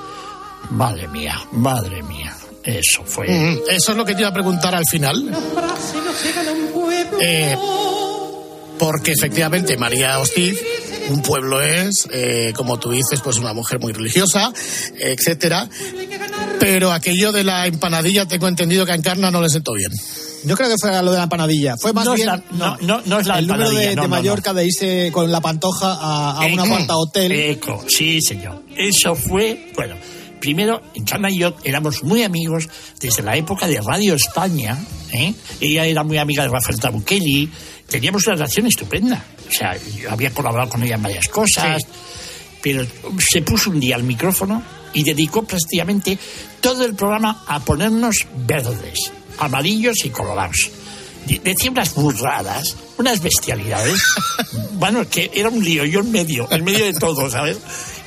madre 0.70 1.09
mía, 1.09 1.40
madre 1.52 2.02
mía, 2.04 2.37
eso 2.62 3.02
fue. 3.04 3.28
Mm, 3.28 3.59
Eso 3.70 3.90
es 3.92 3.96
lo 3.96 4.04
que 4.04 4.14
te 4.14 4.20
iba 4.20 4.28
a 4.30 4.33
preguntar 4.35 4.74
al 4.74 4.85
final. 4.90 5.30
frase 5.54 5.96
no 6.04 6.12
se 6.12 6.33
gana 6.33 6.52
un 6.52 6.66
pueblo. 6.72 7.18
Eh, 7.20 7.57
porque 8.78 9.12
efectivamente 9.12 9.76
María 9.76 10.18
Hostiz, 10.18 10.58
un 11.10 11.22
pueblo 11.22 11.60
es, 11.62 12.08
eh, 12.12 12.52
como 12.56 12.78
tú 12.78 12.90
dices, 12.90 13.20
pues 13.22 13.38
una 13.38 13.52
mujer 13.52 13.78
muy 13.80 13.92
religiosa, 13.92 14.52
etcétera. 14.98 15.68
Pero 16.58 16.92
aquello 16.92 17.32
de 17.32 17.44
la 17.44 17.66
empanadilla 17.66 18.26
tengo 18.26 18.48
entendido 18.48 18.87
que 18.87 18.92
a 18.92 18.94
Encarna 18.94 19.30
no 19.30 19.42
le 19.42 19.48
sentó 19.48 19.72
bien. 19.72 19.90
Yo 20.44 20.56
creo 20.56 20.68
que 20.68 20.74
fue 20.80 20.90
lo 21.02 21.10
de 21.10 21.16
la 21.18 21.24
empanadilla. 21.24 21.76
Fue 21.78 21.92
más 21.92 22.04
No 22.04 22.12
es 22.14 22.16
bien 22.20 22.26
la- 22.28 22.42
no, 22.52 22.76
no, 22.80 23.02
no 23.06 23.18
es 23.20 23.26
la 23.26 23.38
el 23.38 23.46
número 23.46 23.70
de, 23.70 23.88
de 23.88 23.96
no, 23.96 24.08
Mallorca 24.08 24.52
de 24.52 24.66
irse 24.66 25.10
con 25.12 25.30
la 25.32 25.40
pantoja 25.40 25.92
a, 25.94 26.32
a 26.42 26.46
una 26.46 26.64
Eco, 26.64 26.68
cuarta 26.68 26.96
hotel. 26.96 27.32
Eco, 27.32 27.84
sí, 27.88 28.20
señor. 28.20 28.62
Eso 28.76 29.14
fue, 29.14 29.70
bueno, 29.74 29.96
primero, 30.40 30.82
Encarna 30.94 31.30
y 31.30 31.38
yo 31.38 31.54
éramos 31.64 32.02
muy 32.02 32.22
amigos 32.22 32.68
desde 33.00 33.22
la 33.22 33.37
época 33.37 33.66
de 33.66 33.80
Radio 33.80 34.14
España. 34.14 34.78
¿eh? 35.12 35.34
Ella 35.60 35.87
era 35.87 36.04
muy 36.04 36.18
amiga 36.18 36.42
de 36.42 36.50
Rafael 36.50 36.78
Tabuchelli. 36.78 37.50
Teníamos 37.94 38.26
una 38.26 38.35
relación 38.35 38.66
estupenda. 38.66 39.24
O 39.48 39.52
sea, 39.52 39.76
yo 39.76 40.11
había 40.11 40.33
colaborado 40.33 40.68
con 40.68 40.83
ella 40.83 40.96
en 40.96 41.02
varias 41.04 41.28
cosas. 41.28 41.80
Pero 42.61 42.85
se 43.20 43.40
puso 43.42 43.70
un 43.70 43.78
día 43.78 43.94
al 43.94 44.02
micrófono 44.02 44.61
y 44.92 45.04
dedicó 45.04 45.44
prácticamente 45.44 46.18
todo 46.61 46.85
el 46.85 46.96
programa 46.96 47.44
a 47.46 47.61
ponernos 47.61 48.26
verdes, 48.48 49.12
amarillos 49.38 50.04
y 50.04 50.11
colorados. 50.11 50.70
Decía 51.24 51.70
unas 51.70 51.94
burradas, 51.94 52.74
unas 52.98 53.22
bestialidades. 53.22 54.02
bueno, 54.72 55.09
que 55.09 55.30
era 55.33 55.48
un 55.48 55.62
lío, 55.62 55.85
yo 55.85 56.00
en 56.00 56.11
medio, 56.11 56.48
en 56.50 56.64
medio 56.64 56.87
de 56.87 56.94
todo, 56.94 57.30
¿sabes? 57.30 57.59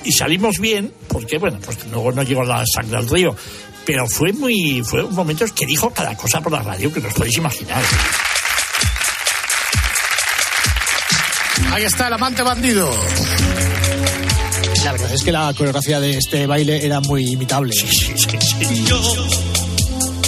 Y 0.04 0.12
salimos 0.12 0.60
bien, 0.60 0.92
porque, 1.08 1.38
bueno, 1.38 1.60
pues 1.64 1.78
luego 1.90 2.12
no 2.12 2.24
llegó 2.24 2.44
la 2.44 2.62
sangre 2.66 2.98
al 2.98 3.08
río. 3.08 3.34
Pero 3.86 4.06
fue 4.06 4.34
muy, 4.34 4.84
fue 4.84 5.02
un 5.02 5.16
momento 5.16 5.46
que 5.56 5.66
dijo 5.66 5.90
cada 5.92 6.14
cosa 6.18 6.42
por 6.42 6.52
la 6.52 6.62
radio 6.62 6.92
que 6.92 7.00
no 7.00 7.08
os 7.08 7.14
podéis 7.14 7.38
imaginar. 7.38 7.82
Ahí 11.78 11.84
está 11.84 12.08
el 12.08 12.14
amante 12.14 12.42
bandido. 12.42 12.90
La 14.84 14.94
verdad 14.94 15.14
es 15.14 15.24
que 15.24 15.32
la 15.32 15.54
coreografía 15.54 16.00
de 16.00 16.18
este 16.18 16.48
baile 16.48 16.84
era 16.84 17.00
muy 17.02 17.34
imitable. 17.34 17.72
Yo 18.88 19.00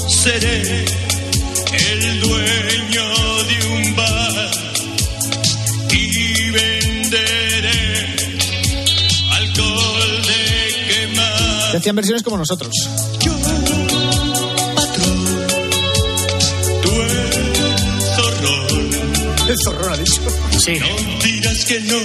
seré 0.08 0.86
el 1.90 2.20
dueño 2.20 3.44
de 3.46 3.68
un 3.68 3.96
bar 3.96 4.52
y 5.92 6.52
venderé 6.52 8.16
alcohol 9.32 10.22
de 10.28 10.86
quemar. 10.88 11.72
Que 11.72 11.78
hacían 11.78 11.96
versiones 11.96 12.22
como 12.22 12.38
nosotros. 12.38 12.76
Tú 16.84 16.92
eres 17.02 18.06
zorrón. 18.16 18.90
El 19.50 19.58
zorrón 19.64 19.94
ha 19.94 19.98
dicho. 19.98 20.22
Sí. 20.60 20.74
Que 21.70 21.80
no. 21.82 22.00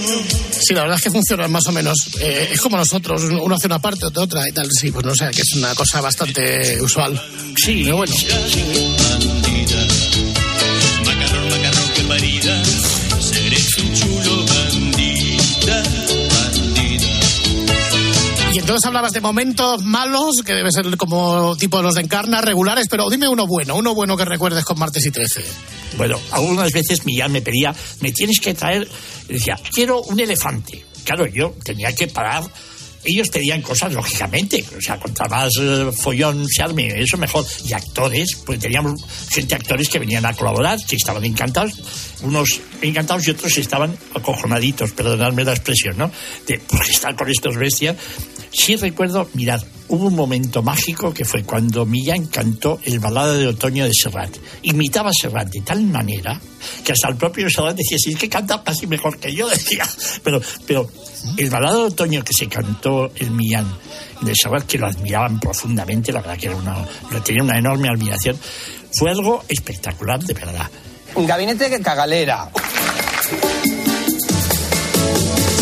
Sí, 0.61 0.75
la 0.75 0.83
verdad 0.83 0.99
es 0.99 1.05
que 1.05 1.11
funciona 1.11 1.49
más 1.49 1.67
o 1.67 1.73
menos. 1.73 1.97
eh, 2.21 2.51
es 2.53 2.61
como 2.61 2.77
nosotros, 2.77 3.23
uno 3.23 3.55
hace 3.55 3.67
una 3.67 3.79
parte, 3.79 4.05
otro 4.05 4.25
otra 4.25 4.47
y 4.47 4.53
tal. 4.53 4.69
Sí, 4.71 4.91
pues 4.91 5.07
no 5.07 5.15
sé, 5.15 5.31
que 5.31 5.41
es 5.41 5.55
una 5.57 5.75
cosa 5.75 6.03
bastante 6.03 6.79
usual. 6.83 7.19
Sí, 7.57 7.81
pero 7.83 7.97
bueno. 7.97 8.13
Macarrón, 11.07 11.49
macarrón, 11.49 11.91
qué 11.95 12.03
parida. 12.03 12.63
Seré 13.21 13.57
tu 13.57 13.83
chulo 13.95 14.45
bandida, 14.45 15.83
bandida. 16.35 17.09
Y 18.53 18.59
entonces 18.59 18.85
hablabas 18.87 19.13
de 19.13 19.23
momentos 19.23 19.83
malos, 19.83 20.43
que 20.45 20.53
debe 20.53 20.71
ser 20.73 20.95
como 20.99 21.57
tipo 21.57 21.81
los 21.81 21.95
de 21.95 22.03
Encarna, 22.03 22.43
regulares, 22.43 22.87
pero 22.91 23.09
dime 23.09 23.29
uno 23.29 23.47
bueno, 23.47 23.77
uno 23.77 23.95
bueno 23.95 24.15
que 24.19 24.27
recuerdes 24.27 24.63
con 24.63 24.79
martes 24.79 25.07
y 25.07 25.11
13. 25.11 25.43
Bueno, 25.97 26.19
algunas 26.31 26.73
veces 26.73 27.05
Millán 27.05 27.33
me 27.33 27.43
pedía, 27.43 27.75
me 28.01 28.13
tienes 28.13 28.41
que 28.41 28.55
traer, 28.55 28.89
decía, 29.29 29.59
quiero 29.73 30.03
un 30.03 30.19
elefante. 30.19 30.85
Claro, 31.05 31.27
yo 31.27 31.55
tenía 31.65 31.95
que 31.95 32.09
parar. 32.09 32.45
Ellos 33.07 33.29
pedían 33.29 33.61
cosas, 33.61 33.93
lógicamente. 33.93 34.65
O 34.77 34.81
sea, 34.81 34.99
contra 34.99 35.29
más 35.29 35.51
eh, 35.61 35.91
follón 35.95 36.47
se 36.49 36.63
arme, 36.63 36.89
eso 36.99 37.19
mejor. 37.19 37.45
Y 37.67 37.75
actores, 37.75 38.31
pues 38.47 38.59
teníamos 38.59 39.05
gente, 39.31 39.55
actores 39.55 39.91
que 39.91 39.99
venían 39.99 40.25
a 40.25 40.33
colaborar, 40.33 40.79
que 40.87 40.97
estaban 40.97 41.23
encantados. 41.23 41.75
Unos 42.23 42.61
encantados 42.81 43.29
y 43.29 43.33
otros 43.33 43.59
estaban 43.59 43.95
acojonaditos, 44.15 44.93
perdonadme 44.93 45.45
la 45.45 45.53
expresión, 45.53 45.99
¿no? 45.99 46.11
De, 46.47 46.59
¿por 46.61 46.83
qué 46.83 46.93
estar 46.93 47.15
con 47.15 47.29
estos 47.29 47.57
bestias? 47.57 47.97
Sí 48.51 48.77
recuerdo, 48.77 49.29
mirad, 49.35 49.63
hubo 49.89 50.07
un 50.07 50.15
momento 50.15 50.63
mágico 50.63 51.13
que 51.13 51.25
fue 51.25 51.43
cuando 51.43 51.85
Millán 51.85 52.27
cantó 52.27 52.79
el 52.85 52.99
balada 53.01 53.35
de 53.35 53.49
otoño 53.49 53.85
de 53.85 53.91
Serrat. 53.93 54.37
Imitaba 54.63 55.11
a 55.11 55.13
Serrat 55.13 55.49
de 55.49 55.61
tal 55.61 55.83
manera 55.85 56.41
que 56.85 56.93
hasta 56.93 57.09
el 57.09 57.17
propio 57.17 57.49
Serrat 57.51 57.77
decía, 57.77 57.99
si 57.99 58.13
es 58.13 58.19
que 58.19 58.29
canta 58.29 58.63
casi 58.63 58.87
mejor 58.87 59.19
que 59.19 59.35
yo, 59.35 59.49
decía. 59.51 59.87
Pero, 60.23 60.41
pero 60.67 60.89
el 61.37 61.51
balada 61.51 61.77
de 61.77 61.85
otoño 61.85 62.25
que 62.25 62.33
se 62.33 62.49
cantó 62.49 63.13
el 63.17 63.31
Millán 63.31 63.67
de 64.23 64.33
Serrat, 64.35 64.65
que 64.65 64.79
lo 64.79 64.87
admiraban 64.87 65.39
profundamente, 65.39 66.13
la 66.13 66.21
verdad 66.21 66.39
que 66.39 66.47
era 66.47 66.57
una, 66.57 66.85
lo 67.11 67.23
tenía 67.23 67.43
una 67.43 67.59
enorme 67.59 67.89
admiración, 67.89 68.39
fue 68.97 69.11
algo 69.11 69.45
espectacular, 69.49 70.23
de 70.23 70.35
verdad. 70.35 70.71
Un 71.15 71.27
gabinete 71.27 71.69
de 71.69 71.81
cagalera. 71.81 72.51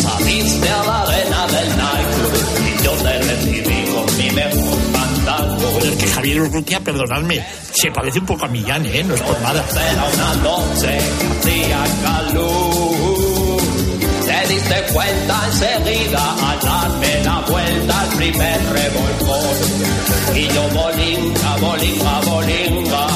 Saliste 0.01 0.69
a 0.69 0.83
la 0.83 1.01
arena 1.03 1.47
del 1.47 1.77
nightclub 1.77 2.79
y 2.79 2.83
yo 2.83 2.91
te 2.91 3.19
recibí 3.19 3.72
mi 4.17 4.31
mejor 4.31 4.83
es 5.83 5.95
que 5.97 6.07
Javier 6.07 6.41
Urrutia, 6.41 6.79
perdonadme, 6.79 7.43
se 7.71 7.91
parece 7.91 8.19
un 8.19 8.25
poco 8.25 8.45
a 8.45 8.47
Millán, 8.47 8.85
¿eh? 8.85 9.03
No 9.03 9.13
es 9.13 9.21
por 9.21 9.39
nada. 9.41 9.63
Era 9.71 10.05
una 10.13 10.33
noche 10.43 10.99
que 11.19 11.27
hacía 11.27 11.83
calor. 12.03 13.57
Te 14.25 14.53
diste 14.53 14.83
cuenta 14.93 15.41
enseguida 15.47 16.35
al 16.49 16.59
darme 16.59 17.23
la 17.23 17.39
vuelta 17.41 18.01
al 18.01 18.09
primer 18.09 18.61
revolcón. 18.73 20.35
Y 20.35 20.47
yo 20.47 20.69
bolinga, 20.69 21.55
bolinga, 21.57 22.19
bolinga, 22.21 23.07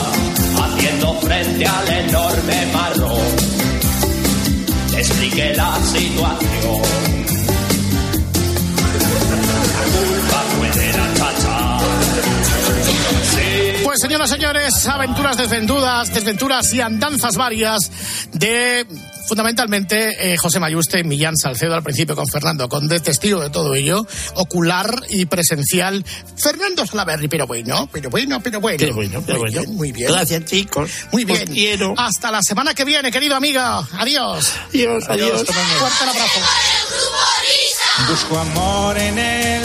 haciendo 0.63 1.13
frente 1.21 1.65
al 1.65 1.89
enorme 1.89 2.65
marrón. 2.73 3.35
Te 4.91 4.99
expliqué 4.99 5.53
la 5.55 5.75
situación. 5.83 7.06
Pues 13.97 14.11
señoras 14.11 14.29
y 14.29 14.33
señores, 14.33 14.87
aventuras 14.87 15.37
desventuras, 15.37 16.13
desventuras 16.13 16.71
y 16.71 16.81
andanzas 16.81 17.35
varias 17.35 17.89
de 18.31 18.85
fundamentalmente 19.27 20.33
eh, 20.33 20.37
José 20.37 20.59
Mayuste, 20.59 21.03
Millán 21.03 21.35
Salcedo 21.35 21.73
al 21.73 21.81
principio 21.81 22.15
con 22.15 22.27
Fernando 22.27 22.69
Conde, 22.69 22.99
testigo 22.99 23.41
de 23.41 23.49
todo 23.49 23.73
ello, 23.73 24.05
ocular 24.35 25.01
y 25.09 25.25
presencial. 25.25 26.05
Fernando 26.37 26.85
Salaberry, 26.85 27.27
pero 27.27 27.47
bueno, 27.47 27.89
pero 27.91 28.11
bueno, 28.11 28.39
pero 28.39 28.61
bueno. 28.61 28.77
Pero 28.77 28.93
bueno, 28.93 29.23
pero 29.25 29.39
muy. 29.39 29.49
Bien, 29.49 29.75
muy 29.75 29.91
bien. 29.91 30.11
Gracias, 30.11 30.45
chicos. 30.45 30.91
Muy 31.11 31.23
Os 31.23 31.29
bien. 31.29 31.47
quiero. 31.47 31.95
Hasta 31.97 32.29
la 32.29 32.43
semana 32.43 32.75
que 32.75 32.85
viene, 32.85 33.09
querido 33.09 33.35
amigo. 33.35 33.59
Adiós. 33.97 34.53
Adiós, 34.69 35.05
adiós. 35.09 35.43
Fuerte 35.43 36.03
el 36.03 36.09
abrazo. 36.09 36.39
Busco 38.07 38.37
amor 38.37 38.95
en 38.95 39.17
el 39.17 39.56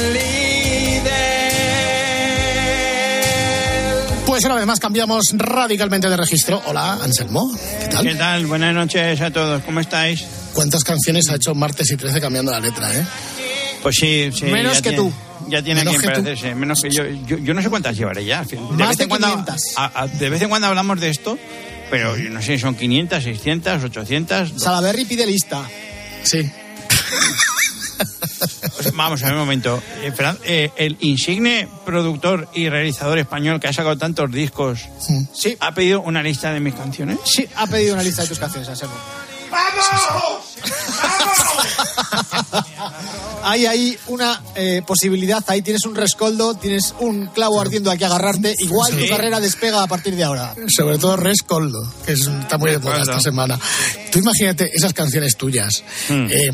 Pues 4.33 4.47
una 4.47 4.55
vez 4.55 4.64
más 4.64 4.81
cambiamos 4.81 5.25
radicalmente 5.35 6.09
de 6.09 6.16
registro. 6.16 6.62
Hola, 6.64 6.95
Anselmo. 7.03 7.55
¿Qué 7.81 7.88
tal? 7.88 8.03
¿Qué 8.03 8.14
tal? 8.14 8.47
Buenas 8.47 8.75
noches 8.75 9.21
a 9.21 9.31
todos. 9.31 9.62
¿Cómo 9.62 9.79
estáis? 9.81 10.25
¿Cuántas 10.55 10.83
canciones 10.85 11.29
ha 11.29 11.35
hecho 11.35 11.55
Martes 11.55 11.90
y 11.90 11.99
13 11.99 12.18
cambiando 12.18 12.51
la 12.51 12.59
letra, 12.59 12.99
eh? 12.99 13.05
Pues 13.83 13.95
sí, 14.01 14.31
sí. 14.35 14.47
Menos 14.47 14.77
que 14.81 14.88
tiene- 14.92 14.97
tú. 14.97 15.12
Ya 15.49 15.62
tiene 15.62 15.85
Menos 15.85 16.01
que 16.01 16.07
parecerse. 16.09 16.55
Menos 16.55 16.81
que 16.81 16.88
yo, 16.88 17.05
yo. 17.27 17.37
Yo 17.37 17.53
no 17.53 17.61
sé 17.61 17.68
cuántas 17.68 17.95
llevaré 17.95 18.25
ya. 18.25 18.42
De 18.42 18.57
Más 18.57 18.88
vez 18.88 18.97
de 18.97 19.03
en 19.05 19.09
cuando, 19.11 19.27
500. 19.29 19.57
a- 19.77 20.01
a- 20.03 20.07
de 20.07 20.31
vez 20.31 20.40
en 20.40 20.49
cuando 20.49 20.66
hablamos 20.68 20.99
de 20.99 21.11
esto, 21.11 21.38
pero 21.90 22.16
yo 22.16 22.31
no 22.31 22.40
sé, 22.40 22.59
son 22.59 22.75
500, 22.75 23.23
600, 23.25 23.85
800. 23.85 24.55
Salaberry 24.57 25.05
pide 25.05 25.27
lista. 25.27 25.61
Sí. 26.23 26.40
Vamos 28.95 29.23
a 29.23 29.27
ver 29.27 29.35
un 29.35 29.41
momento. 29.41 29.83
Eh, 30.03 30.12
Fran- 30.12 30.38
eh, 30.45 30.71
el 30.77 30.97
insigne 31.01 31.69
productor 31.85 32.49
y 32.55 32.69
realizador 32.69 33.19
español 33.19 33.61
que 33.61 33.69
ha 33.69 33.73
sacado 33.73 33.97
tantos 33.99 34.31
discos, 34.31 34.81
Sí. 35.35 35.57
¿ha 35.61 35.73
pedido 35.75 36.01
una 36.01 36.23
lista 36.23 36.53
de 36.53 36.61
mis 36.61 36.75
canciones? 36.75 37.19
Sí, 37.25 37.47
ha 37.57 37.67
pedido 37.67 37.95
una 37.95 38.03
lista 38.03 38.23
de 38.23 38.29
tus 38.29 38.38
canciones, 38.38 38.69
Anselmo. 38.69 38.95
Hay 43.45 43.67
ahí 43.67 43.99
una 44.07 44.41
eh, 44.55 44.83
posibilidad, 44.87 45.43
ahí 45.49 45.62
tienes 45.62 45.85
un 45.85 45.95
rescoldo, 45.95 46.55
tienes 46.55 46.95
un 47.01 47.27
clavo 47.27 47.61
ardiendo 47.61 47.91
aquí 47.91 48.05
a 48.05 48.07
agarrarte. 48.07 48.55
Igual 48.61 48.93
Sí. 48.93 48.99
tu 49.01 49.09
carrera 49.09 49.41
despega 49.41 49.83
a 49.83 49.87
partir 49.87 50.15
de 50.15 50.25
ahora. 50.25 50.55
Sobre 50.75 50.99
todo 50.99 51.17
Rescoldo, 51.17 51.83
que 52.07 52.12
es- 52.12 52.27
está 52.27 52.57
muy 52.59 52.71
de 52.71 52.79
moda 52.79 53.01
esta 53.03 53.21
semana. 53.21 53.59
Tú 54.11 54.21
imagínate 54.21 54.71
esas 54.75 54.93
canciones 54.95 55.37
tuyas, 55.37 55.83
eh, 56.09 56.51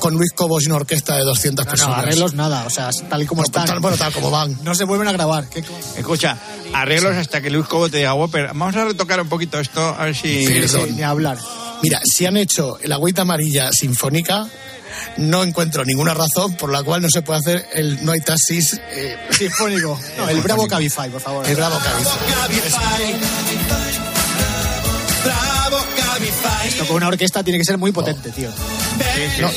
con 0.00 0.14
Luis 0.14 0.32
Cobos 0.32 0.64
y 0.64 0.66
una 0.66 0.76
orquesta 0.76 1.14
de 1.16 1.22
200 1.22 1.64
No, 1.64 1.70
no, 1.70 1.76
personas. 1.76 1.98
arreglos 1.98 2.34
nada, 2.34 2.64
o 2.66 2.70
sea, 2.70 2.90
tal 3.08 3.22
y 3.22 3.26
como 3.26 3.42
No, 3.42 3.46
están. 3.46 3.66
tal- 3.66 3.78
bueno, 3.80 3.96
tal 3.96 4.12
como 4.12 4.30
van. 4.30 4.58
No 4.64 4.74
se 4.74 4.82
vuelven 4.84 5.06
a 5.06 5.12
grabar. 5.12 5.46
¿Qué 5.48 5.62
Escucha, 5.96 6.36
arreglos 6.74 7.14
hasta 7.14 7.40
que 7.40 7.50
Luis 7.50 7.66
Cobo 7.66 7.88
te 7.88 7.98
diga, 7.98 8.14
Whopper, 8.14 8.48
vamos 8.48 8.74
a 8.76 8.84
retocar 8.84 9.20
un 9.20 9.28
poquito 9.28 9.60
esto, 9.60 9.80
a 9.96 10.06
ver 10.06 10.16
si... 10.16 10.44
Sí, 10.46 10.66
sí. 10.68 10.78
Ni 10.96 11.02
hablar. 11.02 11.38
Mira, 11.82 12.00
si 12.04 12.26
han 12.26 12.36
hecho 12.36 12.78
el 12.82 12.90
agüita 12.92 13.22
amarilla 13.22 13.70
sinfónica, 13.72 14.46
no 15.18 15.42
encuentro 15.42 15.84
ninguna 15.84 16.14
razón 16.14 16.54
por 16.56 16.70
la 16.72 16.82
cual 16.82 17.00
no 17.02 17.08
se 17.10 17.22
puede 17.22 17.38
hacer 17.40 17.68
el 17.74 18.04
No 18.04 18.12
hay 18.12 18.20
taxis. 18.20 18.80
eh, 18.90 19.16
Sinfónico. 19.30 19.98
No, 20.18 20.28
el 20.28 20.40
Bravo 20.42 20.66
Cabify, 20.66 21.08
por 21.10 21.20
favor. 21.20 21.46
el 21.46 21.56
Bravo 21.56 21.78
Cabify. 21.78 22.18
Esto 26.70 26.86
con 26.86 26.96
una 26.96 27.08
orquesta 27.08 27.42
tiene 27.42 27.58
que 27.58 27.64
ser 27.64 27.78
muy 27.78 27.90
potente, 27.90 28.30
tío. 28.30 28.48
No, 29.40 29.50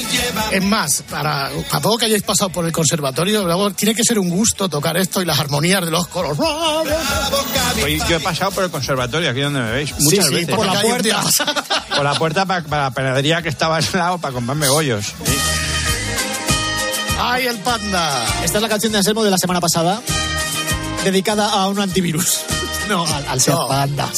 es 0.52 0.63
más, 0.63 1.04
para, 1.08 1.47
a 1.47 1.80
poco 1.80 1.99
que 1.99 2.06
hayáis 2.06 2.23
pasado 2.23 2.49
por 2.49 2.65
el 2.65 2.71
conservatorio, 2.71 3.43
luego 3.45 3.69
tiene 3.71 3.93
que 3.93 4.04
ser 4.04 4.17
un 4.17 4.30
gusto 4.30 4.67
tocar 4.67 4.97
esto 4.97 5.21
y 5.21 5.26
las 5.26 5.39
armonías 5.39 5.86
de 5.86 5.91
los 5.91 6.08
coros. 6.08 6.38
Oye, 7.84 7.99
yo 8.10 8.15
he 8.15 8.19
pasado 8.19 8.49
por 8.52 8.63
el 8.63 8.71
conservatorio, 8.71 9.30
aquí 9.30 9.41
donde 9.41 9.60
me 9.60 9.71
veis, 9.71 9.93
muchas 9.99 10.26
sí, 10.26 10.34
veces. 10.34 10.56
por 10.56 10.65
la 10.65 10.82
puerta. 10.82 11.23
Por 11.95 12.04
la 12.04 12.15
puerta 12.15 12.45
para, 12.47 12.63
para 12.63 12.84
la 12.86 12.91
panadería 12.91 13.43
que 13.43 13.49
estaba 13.49 13.78
al 13.78 13.86
lado 13.93 14.17
para 14.17 14.34
comprarme 14.34 14.67
bollos. 14.69 15.06
Sí. 15.06 15.38
¡Ay, 17.19 17.45
el 17.45 17.60
panda! 17.60 18.26
Esta 18.43 18.58
es 18.58 18.62
la 18.62 18.69
canción 18.69 18.91
de 18.91 18.97
Anselmo 18.97 19.23
de 19.23 19.30
la 19.30 19.38
semana 19.38 19.62
pasada, 19.62 20.02
dedicada 21.04 21.49
a 21.52 21.67
un 21.67 21.80
antivirus. 21.80 22.39
No, 22.89 23.05
al, 23.15 23.25
al 23.27 23.41
Seat 23.41 23.57
No, 23.57 23.67
Panda. 23.67 24.11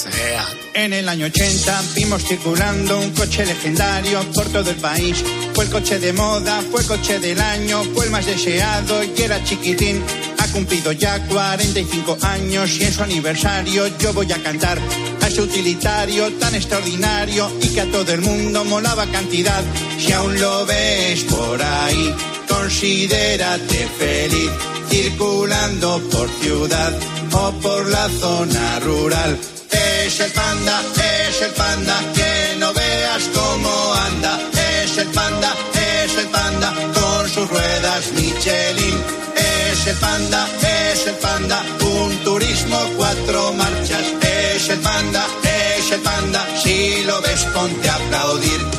En 0.73 0.91
el 0.93 1.07
año 1.07 1.27
80 1.27 1.83
vimos 1.95 2.23
circulando 2.23 2.99
un 2.99 3.11
coche 3.11 3.45
legendario 3.45 4.19
por 4.33 4.45
todo 4.47 4.69
el 4.69 4.75
país. 4.75 5.23
Fue 5.53 5.63
el 5.63 5.69
coche 5.69 5.99
de 5.99 6.11
moda, 6.13 6.61
fue 6.69 6.81
el 6.81 6.87
coche 6.87 7.19
del 7.19 7.39
año, 7.39 7.83
fue 7.93 8.05
el 8.05 8.11
más 8.11 8.25
deseado 8.25 9.01
y 9.03 9.21
era 9.21 9.43
chiquitín. 9.43 10.03
Ha 10.37 10.47
cumplido 10.49 10.91
ya 10.91 11.25
45 11.27 12.17
años 12.21 12.77
y 12.79 12.83
en 12.83 12.93
su 12.93 13.03
aniversario 13.03 13.87
yo 13.97 14.13
voy 14.13 14.31
a 14.31 14.43
cantar 14.43 14.77
a 15.21 15.27
ese 15.27 15.41
utilitario 15.41 16.31
tan 16.33 16.53
extraordinario 16.55 17.49
y 17.61 17.69
que 17.69 17.81
a 17.81 17.91
todo 17.91 18.11
el 18.11 18.21
mundo 18.21 18.65
molaba 18.65 19.05
cantidad. 19.07 19.63
Si 19.97 20.11
aún 20.11 20.39
lo 20.39 20.65
ves 20.65 21.23
por 21.23 21.61
ahí, 21.61 22.13
considérate 22.49 23.87
feliz 23.97 24.51
circulando 24.89 26.01
por 26.11 26.29
ciudad 26.41 26.93
o 27.35 27.51
por 27.61 27.85
la 27.87 28.07
zona 28.09 28.79
rural. 28.79 29.37
Es 29.71 30.19
el 30.19 30.31
panda, 30.31 30.81
es 31.27 31.41
el 31.41 31.51
panda, 31.51 31.97
que 32.13 32.55
no 32.59 32.73
veas 32.73 33.23
cómo 33.33 33.93
anda. 34.09 34.33
Es 34.53 34.97
el 34.97 35.07
panda, 35.07 35.53
es 35.73 36.17
el 36.17 36.27
panda, 36.27 36.73
con 36.93 37.29
sus 37.29 37.49
ruedas 37.49 38.11
Michelin. 38.13 38.97
Es 39.35 39.87
el 39.87 39.97
panda, 39.97 40.47
es 40.61 41.07
el 41.07 41.15
panda, 41.15 41.61
un 41.81 42.11
turismo 42.23 42.79
cuatro 42.97 43.53
marchas. 43.53 44.05
Es 44.21 44.69
el 44.69 44.79
panda, 44.79 45.25
es 45.43 45.91
el 45.91 46.01
panda, 46.01 46.41
si 46.63 47.03
lo 47.03 47.21
ves 47.21 47.43
ponte 47.53 47.89
a 47.89 47.95
aplaudir. 47.95 48.74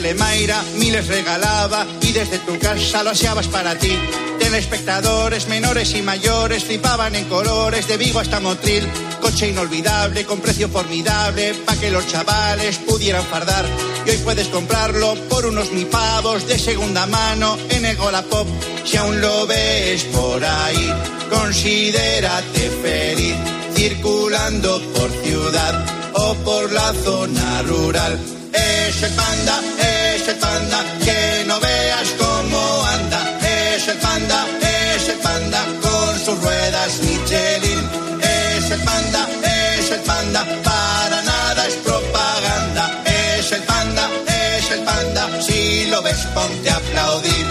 Telemaira 0.00 0.64
miles 0.76 1.08
regalaba 1.08 1.86
y 2.00 2.12
desde 2.12 2.38
tu 2.38 2.58
casa 2.58 3.02
lo 3.02 3.10
aseabas 3.10 3.48
para 3.48 3.76
ti. 3.76 3.92
Telespectadores 4.38 5.46
menores 5.46 5.94
y 5.94 6.00
mayores 6.00 6.64
flipaban 6.64 7.14
en 7.16 7.26
colores 7.26 7.86
de 7.86 7.98
Vigo 7.98 8.18
hasta 8.18 8.40
Motril. 8.40 8.88
Coche 9.20 9.50
inolvidable 9.50 10.24
con 10.24 10.40
precio 10.40 10.70
formidable 10.70 11.52
pa' 11.66 11.76
que 11.76 11.90
los 11.90 12.06
chavales 12.06 12.78
pudieran 12.78 13.26
fardar. 13.26 13.66
Y 14.06 14.10
hoy 14.10 14.16
puedes 14.24 14.48
comprarlo 14.48 15.16
por 15.28 15.44
unos 15.44 15.70
mil 15.70 15.86
pavos 15.88 16.48
de 16.48 16.58
segunda 16.58 17.04
mano 17.04 17.58
en 17.68 17.84
el 17.84 17.96
Golapop. 17.98 18.48
Si 18.86 18.96
aún 18.96 19.20
lo 19.20 19.46
ves 19.46 20.04
por 20.04 20.42
ahí, 20.42 20.94
considérate 21.28 22.70
feliz 22.82 23.36
circulando 23.74 24.80
por 24.94 25.10
ciudad 25.22 25.84
o 26.14 26.34
por 26.36 26.72
la 26.72 26.90
zona 26.94 27.62
rural. 27.64 28.39
Es 28.52 29.02
el 29.02 29.12
panda, 29.12 29.60
es 29.78 30.28
el 30.28 30.36
panda, 30.36 30.84
que 31.04 31.44
no 31.46 31.58
veas 31.60 32.08
cómo 32.18 32.84
anda. 32.86 33.38
Es 33.42 33.88
el 33.88 33.98
panda, 33.98 34.46
es 34.60 35.08
el 35.08 35.18
panda, 35.18 35.64
con 35.82 36.18
sus 36.18 36.40
ruedas 36.40 37.00
Michelin. 37.02 37.80
Es 38.22 38.70
el 38.70 38.80
panda, 38.80 39.28
es 39.42 39.90
el 39.90 40.00
panda, 40.00 40.44
para 40.62 41.22
nada 41.22 41.66
es 41.66 41.74
propaganda. 41.76 43.02
Es 43.04 43.52
el 43.52 43.62
panda, 43.62 44.08
es 44.26 44.70
el 44.70 44.80
panda, 44.84 45.42
si 45.42 45.86
lo 45.86 46.02
ves 46.02 46.26
ponte 46.34 46.70
a 46.70 46.76
aplaudir. 46.76 47.46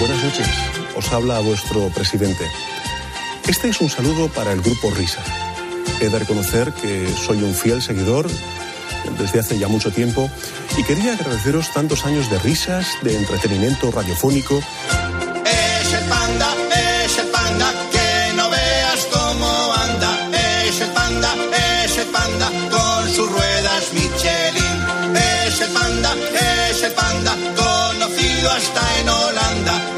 Buenas 0.00 0.24
noches. 0.24 0.48
Os 0.96 1.12
habla 1.12 1.38
vuestro 1.40 1.88
presidente. 1.90 2.44
Este 3.46 3.68
es 3.68 3.80
un 3.80 3.90
saludo 3.90 4.28
para 4.28 4.52
el 4.52 4.60
grupo 4.60 4.90
Risa. 4.90 5.22
He 6.00 6.08
de 6.08 6.18
reconocer 6.18 6.72
que 6.72 7.12
soy 7.14 7.42
un 7.42 7.54
fiel 7.54 7.82
seguidor 7.82 8.26
desde 9.18 9.40
hace 9.40 9.58
ya 9.58 9.68
mucho 9.68 9.90
tiempo 9.90 10.30
y 10.78 10.82
quería 10.84 11.12
agradeceros 11.12 11.70
tantos 11.74 12.06
años 12.06 12.30
de 12.30 12.38
risas, 12.38 12.86
de 13.02 13.16
entretenimiento 13.16 13.90
radiofónico. 13.90 14.58
Es 15.44 15.92
el 15.92 16.08
panda, 16.08 16.54
es 17.04 17.18
el 17.18 17.26
panda, 17.26 17.72
que 17.92 18.34
no 18.34 18.48
veas 18.48 19.08
cómo 19.12 19.74
anda. 19.74 20.30
Es 20.66 20.80
el 20.80 20.90
panda, 20.90 21.34
es 21.84 21.98
el 21.98 22.06
panda, 22.06 22.50
con 22.70 23.14
sus 23.14 23.30
ruedas 23.30 23.92
Michelin. 23.92 25.16
Es 25.16 25.60
el 25.60 25.70
panda, 25.70 26.14
es 26.70 26.82
el 26.82 26.92
panda, 26.92 27.36
conocido 27.56 28.50
hasta 28.52 29.00
en 29.00 29.08
Holanda. 29.08 29.89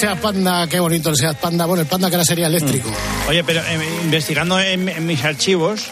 Seat 0.00 0.18
Panda, 0.18 0.66
qué 0.66 0.80
bonito 0.80 1.10
el 1.10 1.16
Seat 1.16 1.36
Panda. 1.36 1.66
Bueno, 1.66 1.82
el 1.82 1.86
Panda 1.86 2.08
que 2.08 2.16
ahora 2.16 2.24
sería 2.24 2.46
eléctrico. 2.46 2.90
Oye, 3.28 3.44
pero 3.44 3.60
eh, 3.60 3.78
investigando 4.02 4.58
en, 4.58 4.88
en 4.88 5.06
mis 5.06 5.22
archivos, 5.22 5.82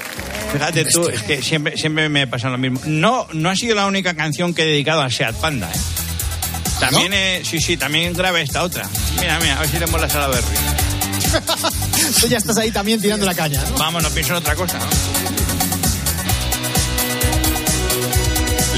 fíjate 0.50 0.86
tú, 0.86 1.08
es 1.08 1.22
que 1.24 1.42
siempre, 1.42 1.76
siempre 1.76 2.08
me 2.08 2.26
pasa 2.26 2.48
lo 2.48 2.56
mismo. 2.56 2.80
No, 2.86 3.26
no 3.34 3.50
ha 3.50 3.54
sido 3.54 3.74
la 3.74 3.84
única 3.84 4.14
canción 4.14 4.54
que 4.54 4.62
he 4.62 4.66
dedicado 4.66 5.02
a 5.02 5.10
Seat 5.10 5.34
Panda, 5.36 5.70
¿eh? 5.70 5.78
También, 6.80 7.12
eh, 7.12 7.42
sí, 7.44 7.60
sí, 7.60 7.76
también 7.76 8.14
grabé 8.14 8.40
esta 8.40 8.62
otra. 8.62 8.88
Mira, 9.20 9.38
mira, 9.40 9.56
a 9.56 9.60
ver 9.60 9.68
si 9.68 9.78
le 9.78 9.86
mola 9.88 10.06
a 10.06 10.18
la 10.18 10.28
Berry. 10.28 10.56
Tú 12.20 12.28
ya 12.28 12.38
estás 12.38 12.56
ahí 12.56 12.70
también 12.70 13.02
tirando 13.02 13.26
la 13.26 13.34
caña, 13.34 13.62
¿no? 13.68 13.76
Vamos, 13.76 14.02
no 14.02 14.08
pienso 14.08 14.32
en 14.32 14.38
otra 14.38 14.54
cosa, 14.54 14.78
¿no? 14.78 14.86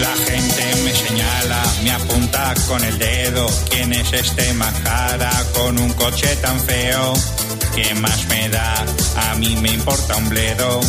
La 0.00 0.16
gente 0.24 0.39
me 0.84 0.94
señala, 0.94 1.62
me 1.82 1.90
apunta 1.90 2.54
con 2.68 2.82
el 2.84 2.98
dedo. 2.98 3.46
¿Quién 3.68 3.92
es 3.92 4.12
este 4.12 4.52
majara 4.54 5.30
con 5.54 5.78
un 5.78 5.92
coche 5.94 6.36
tan 6.36 6.58
feo? 6.60 7.14
¿Qué 7.74 7.94
más 7.94 8.26
me 8.28 8.48
da? 8.48 8.84
A 9.30 9.34
mí 9.36 9.56
me 9.56 9.70
importa 9.72 10.16
un 10.16 10.28
bledo. 10.28 10.80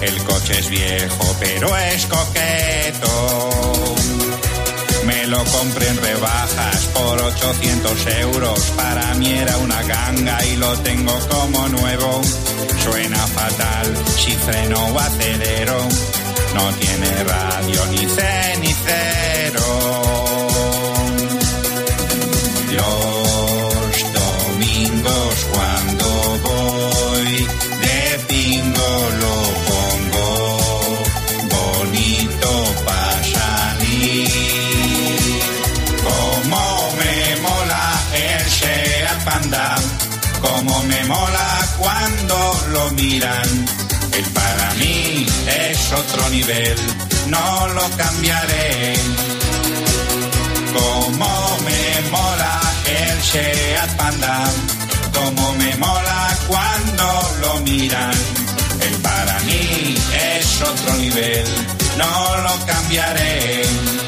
El 0.00 0.16
coche 0.24 0.58
es 0.58 0.68
viejo, 0.68 1.36
pero 1.40 1.76
es 1.76 2.06
coqueto. 2.06 3.50
Me 5.06 5.26
lo 5.26 5.42
compré 5.44 5.88
en 5.88 5.96
rebajas 5.98 6.86
por 6.94 7.20
800 7.22 8.06
euros. 8.20 8.60
Para 8.76 9.14
mí 9.14 9.30
era 9.32 9.56
una 9.58 9.82
ganga 9.82 10.44
y 10.46 10.56
lo 10.56 10.76
tengo 10.78 11.18
como 11.28 11.68
nuevo. 11.68 12.20
Suena 12.82 13.18
fatal 13.18 13.94
si 14.16 14.32
freno 14.32 14.86
o 14.86 14.98
acelero. 14.98 15.78
No 16.54 16.72
tiene 16.74 17.24
radio 17.24 17.86
ni 17.86 17.98
cenicero. 17.98 18.45
Miran. 43.06 43.48
Él 44.18 44.24
para 44.32 44.74
mí 44.80 45.26
es 45.68 45.92
otro 45.92 46.28
nivel, 46.30 46.76
no 47.28 47.68
lo 47.68 47.84
cambiaré. 47.96 48.94
Como 50.76 51.30
me 51.66 52.10
mola 52.10 52.60
el 53.00 53.22
Seat 53.30 53.90
Panda, 53.96 54.44
como 55.16 55.52
me 55.54 55.76
mola 55.76 56.38
cuando 56.48 57.06
lo 57.42 57.60
miran. 57.60 58.16
Él 58.86 58.94
para 59.02 59.38
mí 59.48 59.94
es 60.34 60.62
otro 60.62 60.92
nivel, 60.96 61.46
no 61.98 62.36
lo 62.44 62.66
cambiaré. 62.66 64.05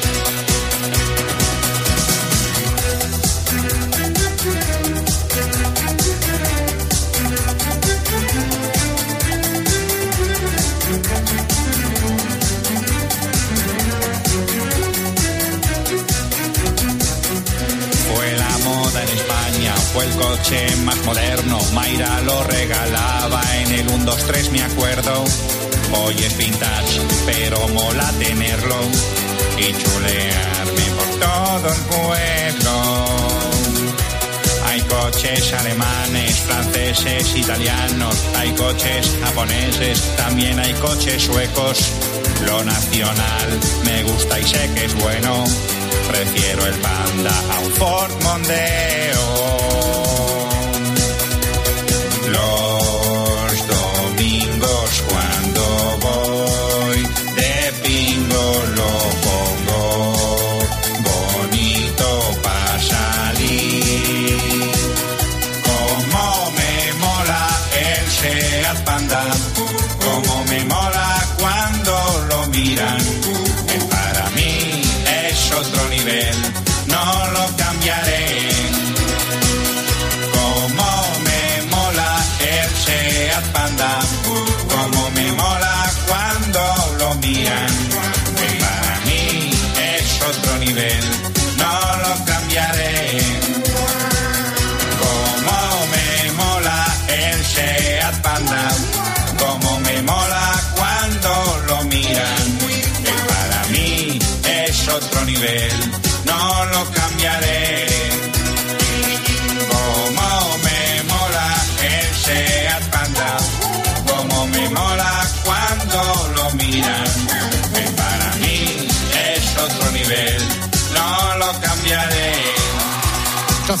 Fue 19.93 20.05
el 20.05 20.15
coche 20.15 20.75
más 20.83 20.97
moderno. 21.05 21.59
Mayra 21.73 22.21
lo 22.21 22.43
regalaba 22.43 23.41
en 23.57 23.71
el 23.71 23.87
1, 23.87 24.05
2, 24.05 24.23
3, 24.27 24.51
me 24.51 24.61
acuerdo. 24.61 25.23
Hoy 25.93 26.15
es 26.15 26.37
vintage, 26.37 27.01
pero 27.25 27.67
mola 27.69 28.11
tenerlo. 28.19 28.75
cuchichulearme 29.55 30.85
por 30.97 31.19
todo 31.19 31.73
el 31.73 31.81
pueblo. 31.85 33.18
Coches 35.11 35.53
alemanes, 35.53 36.35
franceses, 36.41 37.35
italianos, 37.35 38.15
hay 38.37 38.51
coches 38.51 39.17
japoneses, 39.23 40.15
también 40.15 40.59
hay 40.59 40.71
coches 40.73 41.23
suecos. 41.23 41.79
Lo 42.45 42.63
nacional 42.63 43.59
me 43.85 44.03
gusta 44.03 44.39
y 44.39 44.43
sé 44.43 44.69
que 44.75 44.85
es 44.85 44.93
bueno. 44.93 45.45
Prefiero 46.09 46.63
el 46.63 46.75
Panda 46.75 47.31
a 47.55 47.59
un 47.59 47.71
Ford 47.71 48.11
Mondeo. 48.21 49.25
Los 52.31 52.78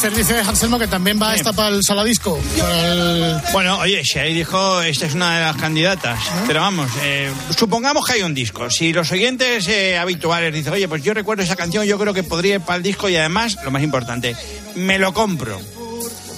Entonces 0.01 0.27
dice 0.29 0.39
Anselmo 0.47 0.79
que 0.79 0.87
también 0.87 1.21
va 1.21 1.35
esta 1.35 1.51
para 1.51 1.75
el 1.75 1.83
saladisco. 1.83 2.39
para 2.57 2.93
el- 2.93 3.35
Bueno, 3.51 3.79
oye, 3.79 4.01
si 4.05 4.17
ahí 4.17 4.33
dijo, 4.33 4.81
esta 4.81 5.05
es 5.07 5.13
una 5.13 5.35
de 5.39 5.43
las 5.43 5.57
candidatas. 5.57 6.17
Pero 6.47 6.61
vamos, 6.61 6.89
eh, 7.03 7.29
supongamos 7.57 8.05
que 8.05 8.13
hay 8.13 8.21
un 8.21 8.33
disco. 8.33 8.69
Si 8.69 8.93
los 8.93 9.11
oyentes 9.11 9.67
eh, 9.67 9.97
habituales 9.97 10.53
dicen, 10.53 10.71
oye, 10.71 10.87
pues 10.87 11.03
yo 11.03 11.13
recuerdo 11.13 11.43
esa 11.43 11.57
canción, 11.57 11.83
yo 11.83 11.99
creo 11.99 12.13
que 12.13 12.23
podría 12.23 12.55
ir 12.55 12.61
para 12.61 12.77
el 12.77 12.83
disco 12.83 13.09
y 13.09 13.17
además, 13.17 13.57
lo 13.61 13.71
más 13.71 13.83
importante, 13.83 14.37
me 14.75 14.97
lo 14.99 15.13
compro. 15.13 15.59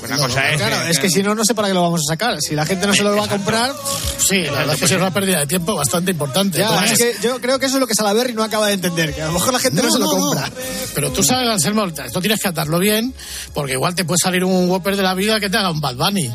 Una 0.03 0.17
cosa 0.17 0.49
es. 0.49 0.57
Claro, 0.57 0.87
es 0.87 0.99
que 0.99 1.09
si 1.09 1.23
no, 1.23 1.35
no 1.35 1.45
sé 1.45 1.53
para 1.53 1.67
qué 1.67 1.73
lo 1.73 1.81
vamos 1.81 2.01
a 2.07 2.13
sacar. 2.13 2.37
Si 2.41 2.55
la 2.55 2.65
gente 2.65 2.87
no 2.87 2.93
se 2.93 3.03
lo 3.03 3.15
va 3.15 3.25
a 3.25 3.27
comprar. 3.27 3.73
Sí, 4.17 4.41
la 4.43 4.51
verdad 4.51 4.73
es 4.73 4.79
que 4.79 4.85
es 4.85 4.91
una 4.91 5.11
pérdida 5.11 5.39
de 5.39 5.47
tiempo 5.47 5.75
bastante 5.75 6.11
importante. 6.11 6.59
Ya, 6.59 6.85
es 6.85 6.97
que 6.97 7.15
yo 7.21 7.39
creo 7.39 7.59
que 7.59 7.67
eso 7.67 7.75
es 7.75 7.81
lo 7.81 7.87
que 7.87 7.95
Salaberry 7.95 8.33
no 8.33 8.43
acaba 8.43 8.67
de 8.67 8.73
entender, 8.73 9.13
que 9.13 9.21
a 9.21 9.27
lo 9.27 9.33
mejor 9.33 9.53
la 9.53 9.59
gente 9.59 9.81
no, 9.81 9.91
se 9.91 9.99
lo 9.99 10.09
compra. 10.09 10.49
Pero 10.93 11.11
tú 11.11 11.23
sabes, 11.23 11.49
Anselmo, 11.49 11.85
esto 11.85 12.21
tienes 12.21 12.39
que 12.39 12.47
atarlo 12.47 12.79
bien, 12.79 13.13
porque 13.53 13.73
igual 13.73 13.95
te 13.95 14.05
puede 14.05 14.19
salir 14.19 14.43
un 14.43 14.69
Whopper 14.69 14.95
de 14.95 15.03
la 15.03 15.13
vida 15.13 15.39
que 15.39 15.49
te 15.49 15.57
haga 15.57 15.71
un 15.71 15.81
Bad 15.81 15.95
Bunny. 15.95 16.31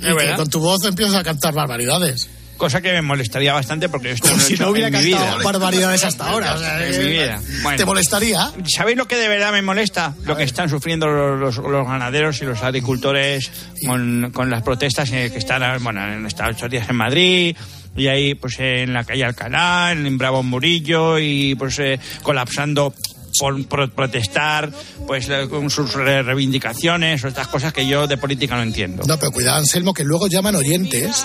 Y 0.00 0.16
que 0.16 0.34
con 0.36 0.48
tu 0.48 0.60
voz 0.60 0.84
empiezas 0.84 1.14
a 1.14 1.22
cantar 1.22 1.54
barbaridades. 1.54 2.28
Cosa 2.60 2.82
que 2.82 2.92
me 2.92 3.00
molestaría 3.00 3.54
bastante 3.54 3.88
porque 3.88 4.10
esto 4.12 4.28
no 4.28 4.34
lo 4.36 4.42
he 4.42 4.44
si 4.44 4.52
hecho 4.52 4.64
no 4.64 4.70
hubiera 4.70 4.88
en 4.88 4.94
mi 4.98 5.02
vida. 5.02 5.38
barbaridades 5.42 6.04
hasta 6.04 6.28
ahora. 6.28 6.54
o 6.54 6.58
sea, 6.58 6.86
En 6.86 6.94
eh, 6.94 6.98
mi 6.98 7.10
vida. 7.10 7.40
Bueno. 7.62 7.78
¿Te 7.78 7.84
molestaría? 7.86 8.52
¿Sabéis 8.66 8.98
lo 8.98 9.08
que 9.08 9.16
de 9.16 9.28
verdad 9.28 9.50
me 9.50 9.62
molesta? 9.62 10.14
Lo 10.24 10.36
que 10.36 10.42
están 10.42 10.68
sufriendo 10.68 11.06
los, 11.08 11.40
los- 11.56 11.56
los 11.70 11.86
ganaderos 11.86 12.42
y 12.42 12.44
los 12.44 12.62
agricultores 12.62 13.50
con, 13.86 14.30
con 14.34 14.50
las 14.50 14.62
protestas 14.62 15.10
eh, 15.10 15.30
que 15.32 15.38
están, 15.38 15.82
bueno, 15.82 16.06
en 16.06 16.26
estos 16.26 16.70
días 16.70 16.86
en 16.90 16.96
Madrid 16.96 17.56
y 17.96 18.06
ahí 18.08 18.34
pues 18.34 18.60
en 18.60 18.92
la 18.92 19.04
calle 19.04 19.24
Alcalá, 19.24 19.92
en 19.92 20.18
Bravo 20.18 20.42
Murillo 20.42 21.18
y 21.18 21.54
pues 21.54 21.78
eh, 21.78 21.98
colapsando 22.22 22.92
por, 23.38 23.66
por 23.66 23.90
protestar 23.92 24.70
pues 25.06 25.28
eh, 25.28 25.46
con 25.48 25.70
sus 25.70 25.92
re- 25.94 26.22
reivindicaciones 26.22 27.22
o 27.24 27.28
estas 27.28 27.48
cosas 27.48 27.72
que 27.72 27.86
yo 27.86 28.06
de 28.06 28.16
política 28.16 28.56
no 28.56 28.62
entiendo. 28.62 29.02
No, 29.06 29.18
pero 29.18 29.30
cuidado, 29.32 29.58
Anselmo, 29.58 29.92
que 29.94 30.04
luego 30.04 30.26
llaman 30.28 30.54
oyentes 30.56 31.24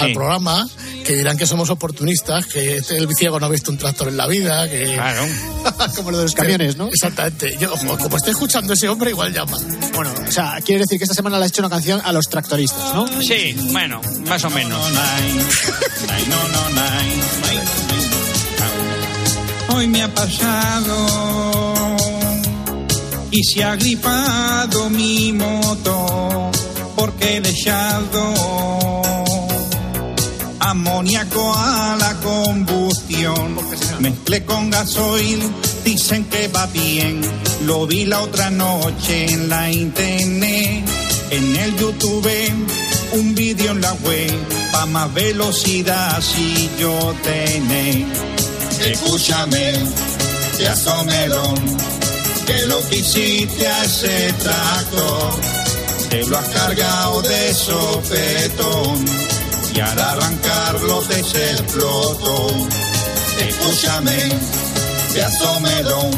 al 0.00 0.08
Sí. 0.08 0.14
programa 0.14 0.66
que 1.04 1.14
dirán 1.16 1.36
que 1.38 1.46
somos 1.46 1.70
oportunistas, 1.70 2.46
que 2.46 2.78
este- 2.78 2.96
el 2.96 3.08
ciego 3.16 3.38
no 3.38 3.46
ha 3.46 3.48
visto 3.48 3.70
un 3.70 3.78
tractor 3.78 4.08
en 4.08 4.16
la 4.16 4.26
vida, 4.26 4.68
que... 4.68 4.94
Claro. 4.94 5.22
Como 5.96 6.10
lo 6.10 6.16
de 6.18 6.24
los 6.24 6.34
camiones, 6.34 6.76
¿no? 6.76 6.88
Exactamente. 6.88 7.56
Yo, 7.60 7.72
ojo, 7.72 7.96
como 7.98 8.16
esté 8.16 8.30
escuchando 8.32 8.72
ese 8.74 8.88
hombre, 8.88 9.10
igual 9.10 9.32
llama. 9.32 9.56
Bueno, 9.94 10.12
o 10.26 10.30
sea, 10.32 10.58
quiere 10.64 10.80
decir 10.82 10.98
que 10.98 11.04
esta 11.04 11.14
semana 11.14 11.38
le 11.38 11.44
has 11.44 11.50
hecho 11.52 11.62
una 11.62 11.70
canción 11.70 12.00
a 12.04 12.12
los 12.12 12.26
tractoristas, 12.28 12.92
¿no? 12.94 13.06
Sí, 13.22 13.54
bueno, 13.72 14.00
más 14.26 14.44
o 14.44 14.50
menos. 14.50 14.80
Hoy 19.68 19.88
me 19.88 20.02
ha 20.02 20.14
pasado 20.14 20.94
y 23.30 23.42
se 23.42 23.64
ha 23.64 23.76
gripado 23.76 24.88
mi 24.90 25.32
moto 25.32 26.50
porque 26.94 27.36
he 27.36 27.38
echado 27.38 28.34
amoníaco 30.60 31.54
a 31.54 31.96
la 31.98 32.14
combustión. 32.20 33.56
Mezclé 34.00 34.44
con 34.44 34.70
gasoil, 34.70 35.40
dicen 35.84 36.24
que 36.24 36.48
va 36.48 36.66
bien. 36.66 37.20
Lo 37.66 37.86
vi 37.86 38.04
la 38.04 38.20
otra 38.20 38.50
noche 38.50 39.26
en 39.32 39.48
la 39.48 39.70
internet, 39.70 40.84
en 41.30 41.56
el 41.56 41.76
YouTube, 41.76 42.30
un 43.12 43.34
vídeo 43.34 43.72
en 43.72 43.80
la 43.80 43.92
web, 43.94 44.32
pa' 44.72 44.86
más 44.86 45.12
velocidad 45.14 46.20
si 46.20 46.70
yo 46.78 47.14
tenés. 47.22 48.06
Escúchame, 48.80 49.72
pedazo 50.56 51.04
melón, 51.04 51.54
que 52.46 52.66
lo 52.66 52.80
que 52.88 52.98
a 53.66 53.84
ese 53.84 54.32
tractor, 54.34 55.34
te 56.10 56.24
lo 56.26 56.38
has 56.38 56.48
cargado 56.48 57.22
de 57.22 57.54
sopetón, 57.54 59.04
y 59.74 59.80
al 59.80 59.98
arrancarlo 59.98 61.00
te 61.02 61.24
se 61.24 61.50
explotó. 61.52 62.48
Escúchame, 63.40 64.16
pedazo 65.12 65.60
melón, 65.60 66.10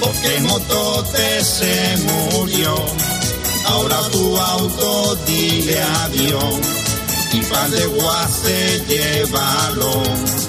porque 0.00 0.40
motote 0.40 1.44
se 1.44 1.96
murió, 1.98 2.74
ahora 3.66 4.00
tu 4.10 4.36
auto 4.36 5.16
dile 5.26 5.82
adiós, 5.82 6.54
y 7.32 7.40
pan 7.42 7.70
de 7.70 7.86
guace 7.86 8.84
llévalo. 8.88 10.45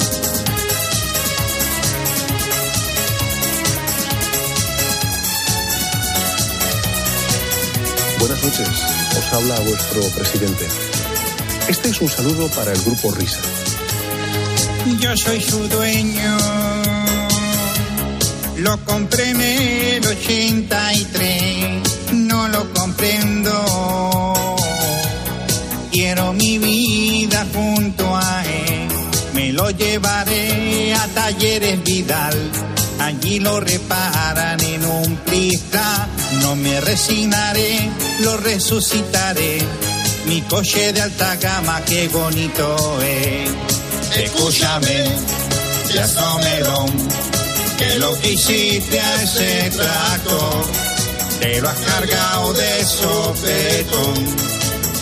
Buenas 8.27 8.43
noches, 8.43 8.67
os 9.17 9.33
habla 9.33 9.57
vuestro 9.61 10.01
presidente. 10.09 10.67
Este 11.69 11.87
es 11.87 12.01
un 12.01 12.09
saludo 12.09 12.49
para 12.49 12.73
el 12.73 12.81
grupo 12.81 13.09
Risa. 13.11 13.39
Yo 14.99 15.15
soy 15.15 15.39
su 15.39 15.65
dueño. 15.69 16.37
Lo 18.57 18.77
compré 18.83 19.29
en 19.29 19.39
el 19.39 20.05
83. 20.05 22.13
No 22.15 22.49
lo 22.49 22.69
comprendo. 22.73 24.57
Quiero 25.89 26.33
mi 26.33 26.57
vida 26.57 27.47
junto 27.53 28.13
a 28.13 28.43
él. 28.43 28.89
Me 29.35 29.53
lo 29.53 29.69
llevaré 29.69 30.93
a 30.93 31.07
Talleres 31.15 31.81
Vidal. 31.81 32.35
Allí 32.99 33.39
lo 33.39 33.61
reparan 33.61 34.59
en 34.59 34.83
un 34.83 35.15
plisca. 35.15 36.09
No 36.31 36.55
me 36.55 36.79
resignaré, 36.81 37.89
lo 38.19 38.37
resucitaré. 38.37 39.59
Mi 40.25 40.41
coche 40.41 40.91
de 40.91 41.01
alta 41.01 41.35
gama, 41.37 41.81
qué 41.85 42.09
bonito 42.09 43.01
es. 43.01 43.49
Escúchame, 44.15 45.05
ya 45.93 46.07
melón, 46.43 46.91
que 47.77 47.99
lo 47.99 48.19
que 48.19 48.33
hiciste 48.33 48.99
a 48.99 49.23
ese 49.23 49.71
tractor, 49.71 50.65
te 51.39 51.61
lo 51.61 51.69
has 51.69 51.77
cargado 51.77 52.53
de 52.53 52.85
sopetón, 52.85 54.25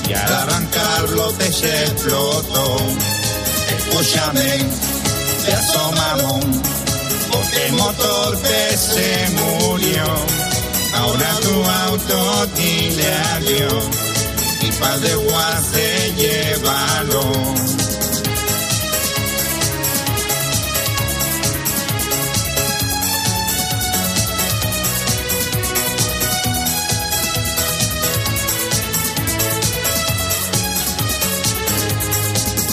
y 0.07 0.13
al 0.13 0.34
arrancarlo 0.34 1.32
te 1.34 1.51
se 1.51 1.86
explotó. 1.86 2.78
Escúchame, 3.78 4.59
ya 5.47 5.61
mamón, 5.91 6.61
porque 7.32 7.65
el 7.65 7.73
motor 7.73 8.38
te 8.41 8.78
se 8.78 9.30
murió. 9.32 10.44
Ahora 10.95 11.29
tu 11.41 11.63
auto 11.63 12.47
tiene 12.55 13.07
adiós 13.35 13.83
y 14.61 14.71
pa'l 14.71 15.01
desguace 15.01 16.13
llévalo. 16.17 17.55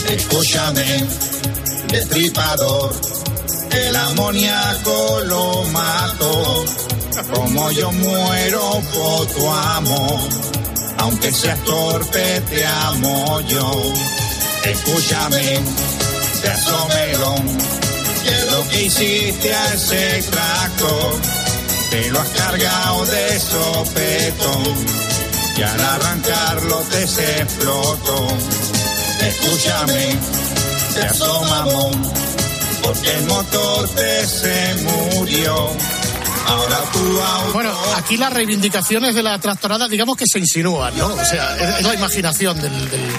Escúchame, 0.08 1.06
destripador, 1.88 2.92
el 3.70 3.96
amoníaco 3.96 5.20
lo 5.26 5.64
mato, 5.64 6.64
como 7.20 7.70
yo 7.72 7.92
muero 7.92 8.80
por 8.94 9.26
tu 9.26 9.50
amor, 9.50 10.18
aunque 10.98 11.30
seas 11.30 11.58
torpe 11.64 12.40
te 12.48 12.66
amo 12.66 13.40
yo. 13.42 13.70
Escúchame, 14.64 15.60
pedazo 16.40 16.88
melón, 16.88 17.58
que 18.24 18.50
lo 18.50 18.68
que 18.68 18.82
hiciste 18.84 19.54
a 19.54 19.74
ese 19.74 20.22
tractor, 20.30 21.14
te 21.90 22.10
lo 22.10 22.20
has 22.20 22.28
cargado 22.28 23.04
de 23.06 23.40
sopetón, 23.40 24.62
y 25.56 25.62
al 25.62 25.80
arrancarlo 25.80 26.78
te 26.90 27.06
se 27.06 27.42
explotó. 27.42 28.26
Escúchame, 29.20 30.16
pedazo 30.94 31.42
mamón, 31.42 32.12
porque 32.82 33.12
el 33.12 33.26
motor 33.26 33.88
te 33.90 34.26
se 34.26 34.74
murió. 34.82 36.01
Bueno, 37.52 37.72
aquí 37.96 38.16
las 38.16 38.32
reivindicaciones 38.32 39.14
de 39.14 39.22
la 39.22 39.38
tractorada, 39.38 39.88
digamos 39.88 40.16
que 40.16 40.24
se 40.26 40.38
insinúan, 40.38 40.96
¿no? 40.96 41.06
O 41.06 41.24
sea, 41.24 41.56
es, 41.56 41.80
es 41.80 41.82
la 41.86 41.94
imaginación 41.94 42.60
del, 42.60 42.90
del- 42.90 43.12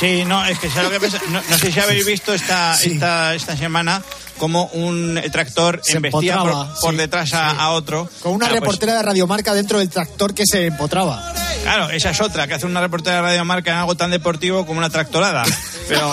Sí, 0.00 0.24
no, 0.24 0.44
es 0.44 0.58
que 0.58 0.68
¿sabes 0.70 0.84
lo 0.84 0.90
que 0.90 1.06
pasa? 1.06 1.22
No, 1.28 1.40
no 1.48 1.58
sé 1.58 1.70
si 1.70 1.78
habéis 1.78 2.04
visto 2.04 2.32
esta, 2.34 2.74
Sí. 2.76 2.92
esta, 2.92 3.34
esta 3.34 3.56
semana 3.56 4.02
cómo 4.38 4.64
un 4.72 5.20
tractor 5.30 5.80
Se 5.84 5.96
embestía 5.96 6.38
por, 6.38 6.48
empotraba, 6.48 6.74
por 6.80 6.90
sí, 6.92 6.96
detrás 6.96 7.32
a, 7.34 7.50
a 7.50 7.70
otro. 7.70 8.08
Con 8.22 8.32
una 8.32 8.46
Claro, 8.46 8.60
pues, 8.60 8.60
reportera 8.72 8.94
de 8.96 9.02
Radiomarca 9.02 9.54
dentro 9.54 9.78
del 9.78 9.88
tractor 9.90 10.34
que 10.34 10.44
se 10.46 10.66
empotraba. 10.66 11.32
claro, 11.62 11.90
esa 11.90 12.10
es 12.10 12.20
otra, 12.20 12.46
que 12.48 12.54
hace 12.54 12.66
una 12.66 12.80
reportera 12.80 13.16
de 13.16 13.22
Radio 13.22 13.44
Marca 13.44 13.70
en 13.70 13.76
algo 13.78 13.94
tan 13.94 14.10
deportivo 14.10 14.66
como 14.66 14.78
una 14.78 14.90
tractorada. 14.90 15.44
Pero- 15.88 16.12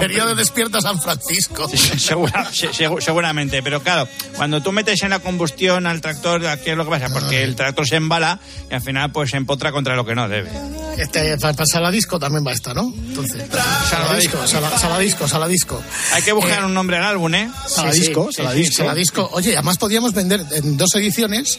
Sería 0.00 0.26
de 0.26 0.34
Despierta 0.34 0.80
San 0.80 1.00
Francisco. 1.00 1.68
Segura- 1.98 2.50
se- 2.52 2.70
segu- 2.70 3.00
seguramente, 3.00 3.62
pero 3.62 3.82
claro, 3.82 4.08
cuando 4.36 4.62
tú 4.62 4.72
metes 4.72 5.02
en 5.02 5.10
la 5.10 5.18
combustión 5.18 5.86
al 5.86 6.00
tractor, 6.00 6.40
¿qué 6.62 6.72
es 6.72 6.76
lo 6.76 6.84
que 6.84 6.90
pasa? 6.90 7.08
Porque 7.12 7.42
el 7.42 7.54
tractor 7.56 7.86
se 7.86 7.96
embala 7.96 8.38
y 8.70 8.74
al 8.74 8.80
final 8.82 9.12
pues 9.12 9.30
se 9.30 9.36
empotra 9.36 9.72
contra 9.72 9.94
lo 9.96 10.04
que 10.04 10.14
no 10.14 10.28
debe. 10.28 10.50
Este, 10.96 11.36
para, 11.38 11.52
para 11.54 11.66
Saladisco 11.66 12.18
también 12.18 12.44
va 12.46 12.52
esta, 12.52 12.72
¿no? 12.74 12.92
Entonces, 13.08 13.42
Saladisco, 13.90 14.46
Sala- 14.46 14.78
Saladisco, 14.78 15.28
Saladisco. 15.28 15.82
Hay 16.12 16.22
que 16.22 16.32
buscar 16.32 16.64
un 16.64 16.72
nombre 16.74 16.96
al 16.98 17.04
álbum, 17.04 17.34
¿eh? 17.34 17.50
Saladisco, 17.66 18.30
Saladisco. 18.32 18.76
Saladisco. 18.84 19.28
Oye, 19.32 19.54
además 19.54 19.78
podíamos 19.78 20.12
vender 20.14 20.44
en 20.52 20.76
dos 20.76 20.94
ediciones, 20.94 21.58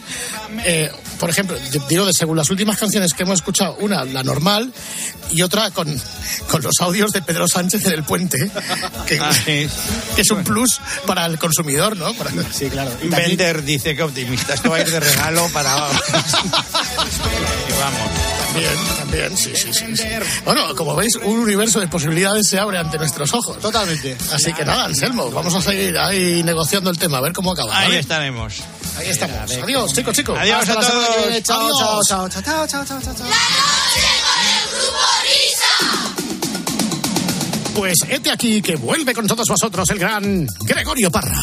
eh, 0.63 0.91
por 1.19 1.29
ejemplo, 1.29 1.57
digo 1.89 2.05
de 2.05 2.13
según 2.13 2.37
las 2.37 2.49
últimas 2.49 2.77
canciones 2.77 3.13
que 3.13 3.23
hemos 3.23 3.39
escuchado, 3.39 3.75
una 3.79 4.03
la 4.05 4.23
normal 4.23 4.71
y 5.31 5.41
otra 5.41 5.71
con, 5.71 5.87
con 6.49 6.61
los 6.61 6.73
audios 6.81 7.11
de 7.11 7.21
Pedro 7.21 7.47
Sánchez 7.47 7.85
en 7.85 7.93
el 7.95 8.03
puente, 8.03 8.51
que, 9.07 9.19
Ah, 9.19 9.31
sí. 9.33 9.67
que 10.15 10.21
es 10.21 10.29
un 10.31 10.43
plus 10.43 10.79
para 11.07 11.25
el 11.25 11.37
consumidor, 11.39 11.97
¿no? 11.97 12.13
Para- 12.13 12.31
Sí, 12.53 12.69
claro. 12.69 12.91
Bender 13.03 13.63
dice 13.63 13.95
que 13.95 14.03
optimista, 14.03 14.53
esto 14.53 14.69
va 14.69 14.77
a 14.77 14.81
ir 14.81 14.91
de 14.91 14.99
regalo 14.99 15.47
para... 15.53 15.75
Y 17.67 17.71
vamos. 17.79 18.09
También, 18.53 18.97
también, 18.97 19.37
sí, 19.37 19.51
sí, 19.55 19.73
sí, 19.73 19.97
sí. 19.97 20.03
Bueno, 20.45 20.73
como 20.75 20.95
veis, 20.95 21.15
un 21.17 21.39
universo 21.39 21.79
de 21.81 21.87
posibilidades 21.89 22.47
se 22.47 22.57
abre 22.57 22.77
ante 22.77 22.97
nuestros 22.97 23.33
ojos. 23.33 23.59
Totalmente. 23.59 24.15
Así 24.31 24.53
que 24.53 24.63
nada, 24.63 24.85
Anselmo, 24.85 25.29
vamos 25.31 25.53
a 25.55 25.61
seguir 25.61 25.97
ahí 25.97 26.41
negociando 26.43 26.89
el 26.89 26.97
tema, 26.97 27.17
a 27.17 27.21
ver 27.21 27.33
cómo 27.33 27.51
acaba. 27.51 27.77
Ahí 27.77 27.87
¿vale? 27.87 27.99
estaremos. 27.99 28.53
Ahí 28.97 29.09
estamos. 29.09 29.51
Adiós, 29.51 29.93
chicos, 29.93 30.15
chicos. 30.15 30.37
Adiós 30.39 30.59
Hasta 30.61 30.73
a 30.73 30.75
la 30.81 30.87
todos. 30.89 31.43
Chao, 31.43 31.69
chao, 31.77 32.29
chao, 32.29 32.29
chao, 32.29 32.41
chao, 32.43 32.67
chao, 32.67 32.85
chao, 32.85 33.01
chao, 33.01 33.13
chao. 33.15 33.27
Pues 37.75 37.97
hete 38.09 38.31
aquí 38.31 38.61
que 38.61 38.77
vuelve 38.77 39.13
con 39.13 39.27
todos 39.27 39.47
vosotros 39.49 39.89
el 39.89 39.99
gran 39.99 40.47
Gregorio 40.61 41.11
Parra. 41.11 41.37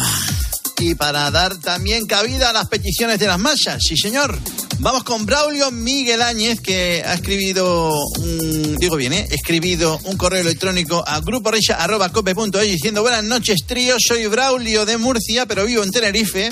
Y 0.78 0.95
para 0.95 1.30
dar 1.30 1.59
también 1.59 2.07
cabida 2.07 2.51
a 2.51 2.53
las 2.55 2.68
peticiones 2.68 3.18
de 3.18 3.26
las 3.26 3.39
masas, 3.39 3.83
sí 3.87 3.97
señor. 3.97 4.39
Vamos 4.78 5.05
con 5.05 5.26
Braulio 5.26 5.70
Miguel 5.70 6.22
Áñez, 6.22 6.61
que 6.61 7.05
ha 7.07 7.14
escribido, 7.14 7.93
un, 8.18 8.76
digo 8.78 8.97
bien, 8.97 9.12
¿eh? 9.12 9.28
escribido 9.30 10.01
un 10.05 10.16
correo 10.16 10.41
electrónico 10.41 11.05
a 11.07 11.20
gruporisa.cope.es 11.20 12.62
diciendo 12.62 13.03
buenas 13.03 13.22
noches 13.22 13.61
trío, 13.66 13.97
soy 14.01 14.26
Braulio 14.26 14.87
de 14.87 14.97
Murcia, 14.97 15.47
pero 15.47 15.66
vivo 15.66 15.85
en 15.85 15.91
Tenerife. 15.91 16.51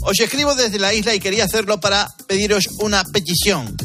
Os 0.00 0.18
escribo 0.20 0.54
desde 0.54 0.78
la 0.78 0.94
isla 0.94 1.14
y 1.14 1.20
quería 1.20 1.44
hacerlo 1.44 1.80
para 1.80 2.14
pediros 2.26 2.68
una 2.78 3.02
petición. 3.04 3.76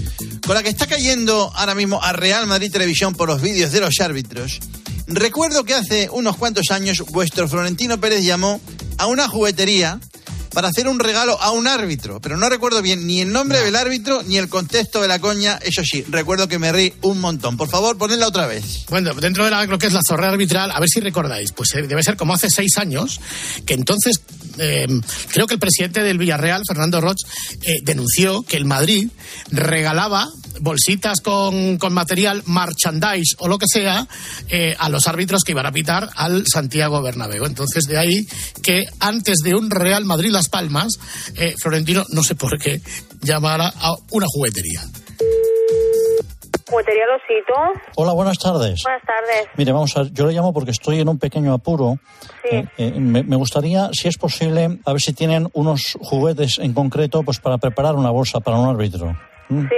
Con 0.46 0.56
la 0.56 0.64
que 0.64 0.70
está 0.70 0.86
cayendo 0.86 1.52
ahora 1.56 1.74
mismo 1.74 2.02
a 2.02 2.14
Real 2.14 2.46
Madrid 2.46 2.72
Televisión 2.72 3.16
por 3.16 3.30
los 3.30 3.42
vídeos 3.42 3.72
de 3.72 3.82
los 3.82 4.00
árbitros, 4.00 4.60
recuerdo 5.08 5.64
que 5.64 5.74
hace 5.74 6.10
unos 6.12 6.38
cuantos 6.38 6.72
años 6.72 7.00
vuestro 7.12 7.48
Florentino 7.48 8.00
Pérez 8.00 8.24
llamó 8.24 8.60
a 8.98 9.08
una 9.08 9.28
juguetería 9.28 10.00
para 10.54 10.68
hacer 10.68 10.88
un 10.88 11.00
regalo 11.00 11.42
a 11.42 11.50
un 11.50 11.66
árbitro, 11.68 12.22
pero 12.22 12.38
no 12.38 12.48
recuerdo 12.48 12.84
bien 12.84 13.08
ni 13.08 13.22
el 13.22 13.32
nombre 13.32 13.60
del 13.62 13.76
árbitro 13.76 14.22
ni 14.22 14.38
el 14.38 14.50
contexto 14.50 15.02
de 15.02 15.08
la 15.08 15.18
coña, 15.18 15.58
eso 15.64 15.82
sí, 15.84 16.06
recuerdo 16.10 16.48
que 16.48 16.60
me 16.60 16.72
reí 16.72 16.94
un 17.02 17.20
montón. 17.20 17.58
Por 17.58 17.70
favor, 17.70 17.98
ponedla 17.98 18.28
otra 18.28 18.46
vez. 18.46 18.86
Bueno, 18.90 19.16
dentro 19.16 19.46
de 19.46 19.50
la- 19.50 19.66
lo 19.66 19.80
que 19.80 19.88
es 19.88 19.94
la 19.94 20.02
zorra 20.08 20.30
arbitral, 20.30 20.70
a 20.70 20.80
ver 20.80 20.90
si 20.90 21.00
recordáis, 21.00 21.54
pues 21.54 21.74
eh, 21.74 21.82
debe 21.82 22.04
ser 22.04 22.16
como 22.18 22.36
hace 22.36 22.52
seis 22.52 22.78
años, 22.78 23.20
que 23.66 23.74
entonces 23.74 24.22
eh, 24.60 24.86
creo 25.32 25.48
que 25.48 25.56
el 25.56 25.60
presidente 25.60 26.04
del 26.04 26.20
Villarreal, 26.20 26.62
Fernando 26.68 27.02
Roch, 27.02 27.18
eh, 27.64 27.78
denunció 27.84 28.44
que 28.44 28.56
el 28.58 28.66
Madrid 28.66 29.10
regalaba 29.50 30.28
bolsitas 30.62 31.22
con, 31.22 31.78
con 31.78 31.94
material, 31.94 32.44
merchandise 32.46 33.36
o 33.40 33.48
lo 33.48 33.58
que 33.58 33.68
sea, 33.68 34.08
eh, 34.50 34.76
a 34.78 34.90
los 34.90 35.08
árbitros 35.08 35.44
que 35.44 35.52
iban 35.52 35.66
a 35.66 35.72
pitar 35.72 36.10
al 36.16 36.44
Santiago 36.46 37.02
Bernabéu. 37.02 37.46
Entonces, 37.46 37.86
de 37.86 37.98
ahí 37.98 38.28
que 38.62 38.86
antes 39.00 39.38
de 39.44 39.56
un 39.56 39.70
Real 39.70 40.06
Madrid 40.06 40.32
Las 40.32 40.50
Palmas, 40.50 40.94
eh, 41.36 41.56
Florentino, 41.58 42.04
no 42.10 42.24
sé 42.24 42.36
por 42.36 42.58
qué, 42.58 42.82
llamara 43.22 43.68
a 43.68 43.94
una 44.12 44.28
juguetería. 44.28 44.82
Juguetería 46.70 47.04
Losito. 47.06 47.82
Hola, 47.96 48.14
buenas 48.14 48.40
tardes. 48.40 48.82
Buenas 48.84 49.04
tardes. 49.06 49.48
Mire, 49.58 49.72
vamos 49.74 49.96
a 49.96 50.04
yo 50.12 50.26
le 50.26 50.34
llamo 50.34 50.54
porque 50.54 50.72
estoy 50.72 51.00
en 51.00 51.08
un 51.08 51.20
pequeño 51.20 51.54
apuro. 51.54 52.00
Sí. 52.42 52.56
Eh, 52.56 52.68
eh, 52.78 53.00
me, 53.00 53.22
me 53.22 53.36
gustaría, 53.36 53.90
si 53.92 54.08
es 54.08 54.18
posible, 54.18 54.80
a 54.84 54.92
ver 54.92 55.02
si 55.02 55.14
tienen 55.14 55.50
unos 55.54 55.98
juguetes 56.02 56.58
en 56.58 56.74
concreto, 56.74 57.22
pues 57.22 57.40
para 57.40 57.60
preparar 57.60 57.96
una 57.96 58.10
bolsa 58.10 58.40
para 58.40 58.58
un 58.58 58.70
árbitro. 58.70 59.16
¿Mm? 59.50 59.68
Sí. 59.68 59.76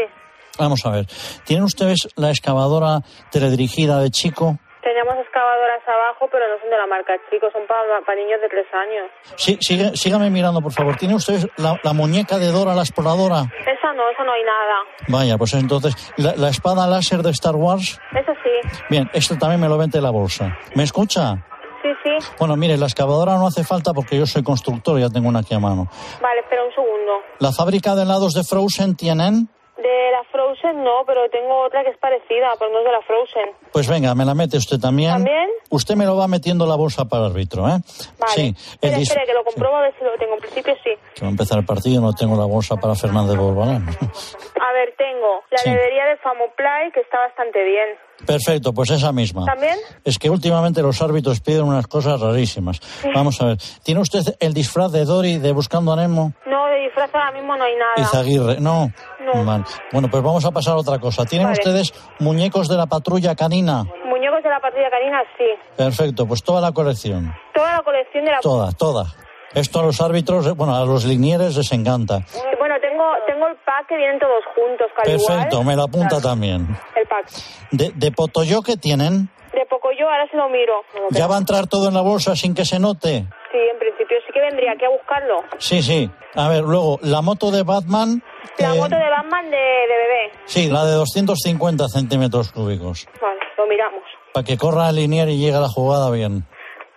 Vamos 0.58 0.86
a 0.86 0.90
ver. 0.92 1.06
¿Tienen 1.46 1.64
ustedes 1.66 2.08
la 2.16 2.30
excavadora 2.30 3.00
teledirigida 3.32 4.00
de 4.00 4.10
Chico? 4.10 4.58
Tenemos 4.82 5.16
excavadoras 5.18 5.82
abajo, 5.88 6.30
pero 6.32 6.46
no 6.48 6.60
son 6.62 6.70
de 6.70 6.78
la 6.78 6.86
marca 6.86 7.14
Chico, 7.32 7.48
son 7.52 7.64
para 7.68 8.16
niños 8.22 8.40
de 8.40 8.48
tres 8.50 8.68
años. 8.72 9.10
Sí, 9.36 9.58
sigue- 9.60 9.98
sígame 9.98 10.30
mirando, 10.30 10.62
por 10.62 10.72
favor. 10.72 10.96
¿Tienen 10.96 11.18
ustedes 11.18 11.48
la, 11.58 11.80
la 11.84 11.94
muñeca 11.94 12.38
de 12.38 12.52
Dora 12.52 12.76
la 12.76 12.84
exploradora? 12.84 13.42
Esa 13.62 13.94
no, 13.94 14.08
esa 14.12 14.24
no 14.24 14.32
hay 14.32 14.44
nada. 14.44 14.76
Vaya, 15.08 15.38
pues 15.40 15.54
entonces, 15.56 15.96
¿la, 16.18 16.36
la 16.36 16.50
espada 16.50 16.86
láser 16.88 17.24
de 17.24 17.32
Star 17.32 17.56
Wars? 17.56 18.00
Eso 18.12 18.32
sí. 18.44 18.84
Bien, 18.90 19.10
esto 19.14 19.36
también 19.38 19.60
me 19.60 19.68
lo 19.68 19.78
vende 19.78 20.00
la 20.00 20.12
bolsa. 20.12 20.56
¿Me 20.76 20.84
escucha? 20.84 21.34
Sí, 21.82 21.90
sí. 22.04 22.34
Bueno, 22.40 22.56
mire, 22.56 22.78
la 22.78 22.86
excavadora 22.86 23.36
no 23.38 23.48
hace 23.48 23.64
falta 23.64 23.92
porque 23.92 24.18
yo 24.18 24.26
soy 24.28 24.44
constructor 24.44 24.98
y 25.00 25.02
ya 25.02 25.10
tengo 25.10 25.28
una 25.30 25.40
aquí 25.40 25.54
a 25.56 25.60
mano. 25.60 25.88
Vale, 26.22 26.42
espera 26.42 26.64
un 26.64 26.74
segundo. 26.74 27.14
¿La 27.40 27.52
fábrica 27.52 27.96
de 27.96 28.04
helados 28.04 28.34
de 28.34 28.44
Frozen 28.44 28.96
tienen? 28.96 29.50
De 29.78 30.12
la 30.12 30.24
Frozen 30.32 30.84
no, 30.84 31.04
pero 31.06 31.30
tengo 31.30 31.66
otra 31.66 31.84
que 31.84 31.90
es 31.90 31.98
parecida, 31.98 32.48
pero 32.58 32.72
no 32.72 32.80
es 32.80 32.86
de 32.86 32.92
la 32.92 33.02
Frozen. 33.02 33.52
Pues 33.74 33.90
venga, 33.90 34.16
me 34.16 34.24
la 34.24 34.34
mete 34.34 34.56
usted 34.58 34.80
también. 34.80 35.12
¿También? 35.12 35.50
Usted 35.70 35.96
me 35.96 36.06
lo 36.06 36.16
va 36.16 36.28
metiendo 36.30 36.66
la 36.66 36.76
bolsa 36.76 37.04
para 37.06 37.26
árbitro, 37.26 37.68
¿eh? 37.68 37.80
Vale. 38.18 38.34
Sí, 38.34 38.56
espera, 38.58 38.98
dis- 38.98 39.02
espera, 39.04 39.26
que 39.26 39.34
lo 39.34 39.44
compruebo 39.44 39.76
a 39.76 39.82
ver 39.82 39.94
si 40.00 40.06
lo 40.06 40.12
tengo. 40.18 40.36
En 40.36 40.40
principio 40.40 40.74
sí. 40.84 40.92
que 41.14 41.22
va 41.22 41.28
a 41.28 41.32
empezar 41.32 41.60
el 41.60 41.66
partido, 41.66 42.02
no 42.02 42.14
tengo 42.14 42.38
la 42.38 42.46
bolsa 42.46 42.78
para 42.78 42.96
Fernández 42.96 43.36
Borbalán. 43.38 43.86
A 43.90 44.74
ver, 44.74 44.94
tengo 44.98 45.44
la 45.52 45.58
Sí. 45.58 45.70
nevería 45.70 46.06
de 46.06 46.18
Famoplay, 46.18 46.92
que 46.94 47.02
está 47.02 47.20
bastante 47.20 47.62
bien. 47.64 47.90
Perfecto, 48.26 48.72
pues 48.74 48.90
esa 48.92 49.12
misma. 49.12 49.44
¿También? 49.46 49.78
Es 50.06 50.18
que 50.18 50.30
últimamente 50.30 50.82
los 50.82 51.02
árbitros 51.02 51.42
piden 51.42 51.64
unas 51.66 51.86
cosas 51.88 52.22
rarísimas. 52.22 52.80
Vamos 53.14 53.42
a 53.42 53.48
ver, 53.48 53.58
¿tiene 53.84 54.00
usted 54.00 54.22
el 54.40 54.54
disfraz 54.54 54.94
de 54.94 55.04
Dory 55.04 55.38
de 55.38 55.52
Buscando 55.52 55.92
a 55.92 55.98
Nemo? 55.98 56.32
No, 56.46 56.66
de 56.68 56.80
disfraz 56.80 57.14
ahora 57.14 57.34
mismo 57.34 57.58
no 57.58 57.64
hay 57.66 57.76
nada. 57.76 57.94
Izaguirre, 57.98 58.62
no. 58.62 58.90
No. 59.26 59.64
Bueno, 59.92 60.08
pues 60.10 60.24
vamos 60.24 60.46
a 60.46 60.52
pasar 60.52 60.74
a 60.74 60.78
otra 60.78 61.00
cosa. 61.00 61.26
¿Tienen 61.26 61.48
Vale. 61.48 61.60
ustedes 61.60 61.94
muñecos 62.20 62.68
de 62.68 62.78
la 62.78 62.86
patrulla 62.86 63.36
canina? 63.36 63.84
Muñecos 64.06 64.44
de 64.44 64.50
la 64.50 64.60
patrulla 64.60 64.90
canina, 64.90 65.22
sí. 65.38 65.46
Perfecto, 65.76 66.26
pues 66.28 66.44
toda 66.44 66.62
la 66.62 66.72
colección. 66.72 67.34
Toda 67.54 67.78
la 67.78 67.82
colección 67.84 68.26
de 68.26 68.32
la... 68.32 68.40
Toda, 68.40 68.72
toda. 68.72 69.06
Esto 69.54 69.80
a 69.80 69.84
los 69.84 70.02
árbitros, 70.02 70.54
bueno, 70.56 70.76
a 70.76 70.86
los 70.86 71.06
linieres 71.06 71.56
les 71.56 71.72
encanta. 71.72 72.20
Bueno, 72.60 72.76
tengo, 72.82 73.04
tengo 73.26 73.48
el 73.48 73.56
pack 73.66 73.88
que 73.88 73.96
vienen 73.96 74.20
todos 74.20 74.44
juntos, 74.54 74.88
Perfecto, 74.96 75.56
igual. 75.62 75.66
me 75.66 75.76
lo 75.78 75.84
apunta 75.84 76.20
también. 76.20 76.68
El 76.96 77.08
pack. 77.08 77.30
De, 77.72 77.92
de 77.96 78.12
Potoyo 78.12 78.62
que 78.62 78.76
tienen, 78.76 79.30
De 79.54 79.66
poco 79.70 79.90
yo, 79.98 80.10
ahora 80.10 80.28
se 80.30 80.36
lo 80.36 80.50
miro. 80.50 80.74
ya 81.12 81.28
va 81.28 81.36
a 81.36 81.38
entrar 81.40 81.68
todo 81.68 81.88
en 81.88 81.94
la 81.94 82.02
bolsa 82.02 82.36
sin 82.36 82.54
que 82.54 82.66
se 82.66 82.80
note. 82.80 83.26
Sí, 83.56 83.62
en 83.72 83.80
principio 83.80 84.18
sí 84.28 84.34
que 84.34 84.42
vendría 84.42 84.74
aquí 84.74 84.84
a 84.84 84.90
buscarlo. 84.90 85.44
Sí, 85.60 85.82
sí. 85.82 86.10
A 86.36 86.50
ver, 86.50 86.64
luego, 86.64 87.00
la 87.04 87.22
moto 87.22 87.52
de 87.52 87.64
Batman, 87.64 88.22
La 88.58 88.76
eh, 88.76 88.78
moto 88.78 88.96
de 88.98 89.10
Batman 89.10 89.46
de, 89.50 89.56
de 89.58 89.96
bebé. 89.98 90.32
sí, 90.44 90.70
la 90.70 90.84
de 90.84 90.92
250 90.92 91.88
centímetros 91.88 92.52
cúbicos. 92.52 93.08
Vale, 93.22 93.40
lo 93.58 93.66
miramos. 93.68 94.04
Para 94.34 94.44
que 94.44 94.58
corra 94.58 94.90
el 94.90 94.98
linier 94.98 95.30
y 95.30 95.38
llegue 95.38 95.56
a 95.56 95.62
la 95.62 95.70
jugada 95.70 96.12
bien. 96.12 96.44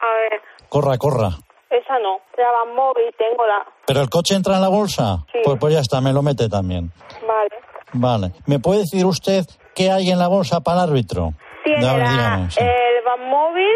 A 0.01 0.21
ver, 0.21 0.41
Corra, 0.69 0.99
corra. 0.99 1.29
esa 1.71 1.99
no. 2.01 2.19
La 2.37 2.51
van 2.51 2.75
móvil, 2.75 3.15
tengo 3.17 3.47
la... 3.47 3.65
¿Pero 3.87 4.01
el 4.01 4.11
coche 4.11 4.35
entra 4.35 4.57
en 4.57 4.63
la 4.63 4.69
bolsa? 4.69 5.25
Sí. 5.33 5.39
Pues, 5.45 5.59
pues 5.61 5.75
ya 5.75 5.81
está, 5.81 6.01
me 6.01 6.13
lo 6.13 6.23
mete 6.23 6.49
también. 6.49 6.91
Vale. 7.27 7.51
Vale. 7.93 8.33
¿Me 8.47 8.59
puede 8.59 8.81
decir 8.81 9.07
usted 9.07 9.45
qué 9.77 9.93
hay 9.93 10.11
en 10.11 10.19
la 10.19 10.27
bolsa 10.27 10.61
para 10.61 10.83
el 10.83 10.91
árbitro? 10.91 11.35
Tiene 11.65 11.87
A 11.89 11.97
la, 11.97 12.11
dígame, 12.11 12.51
sí. 12.51 12.61
el 12.61 13.05
van 13.05 13.31
móvil, 13.31 13.67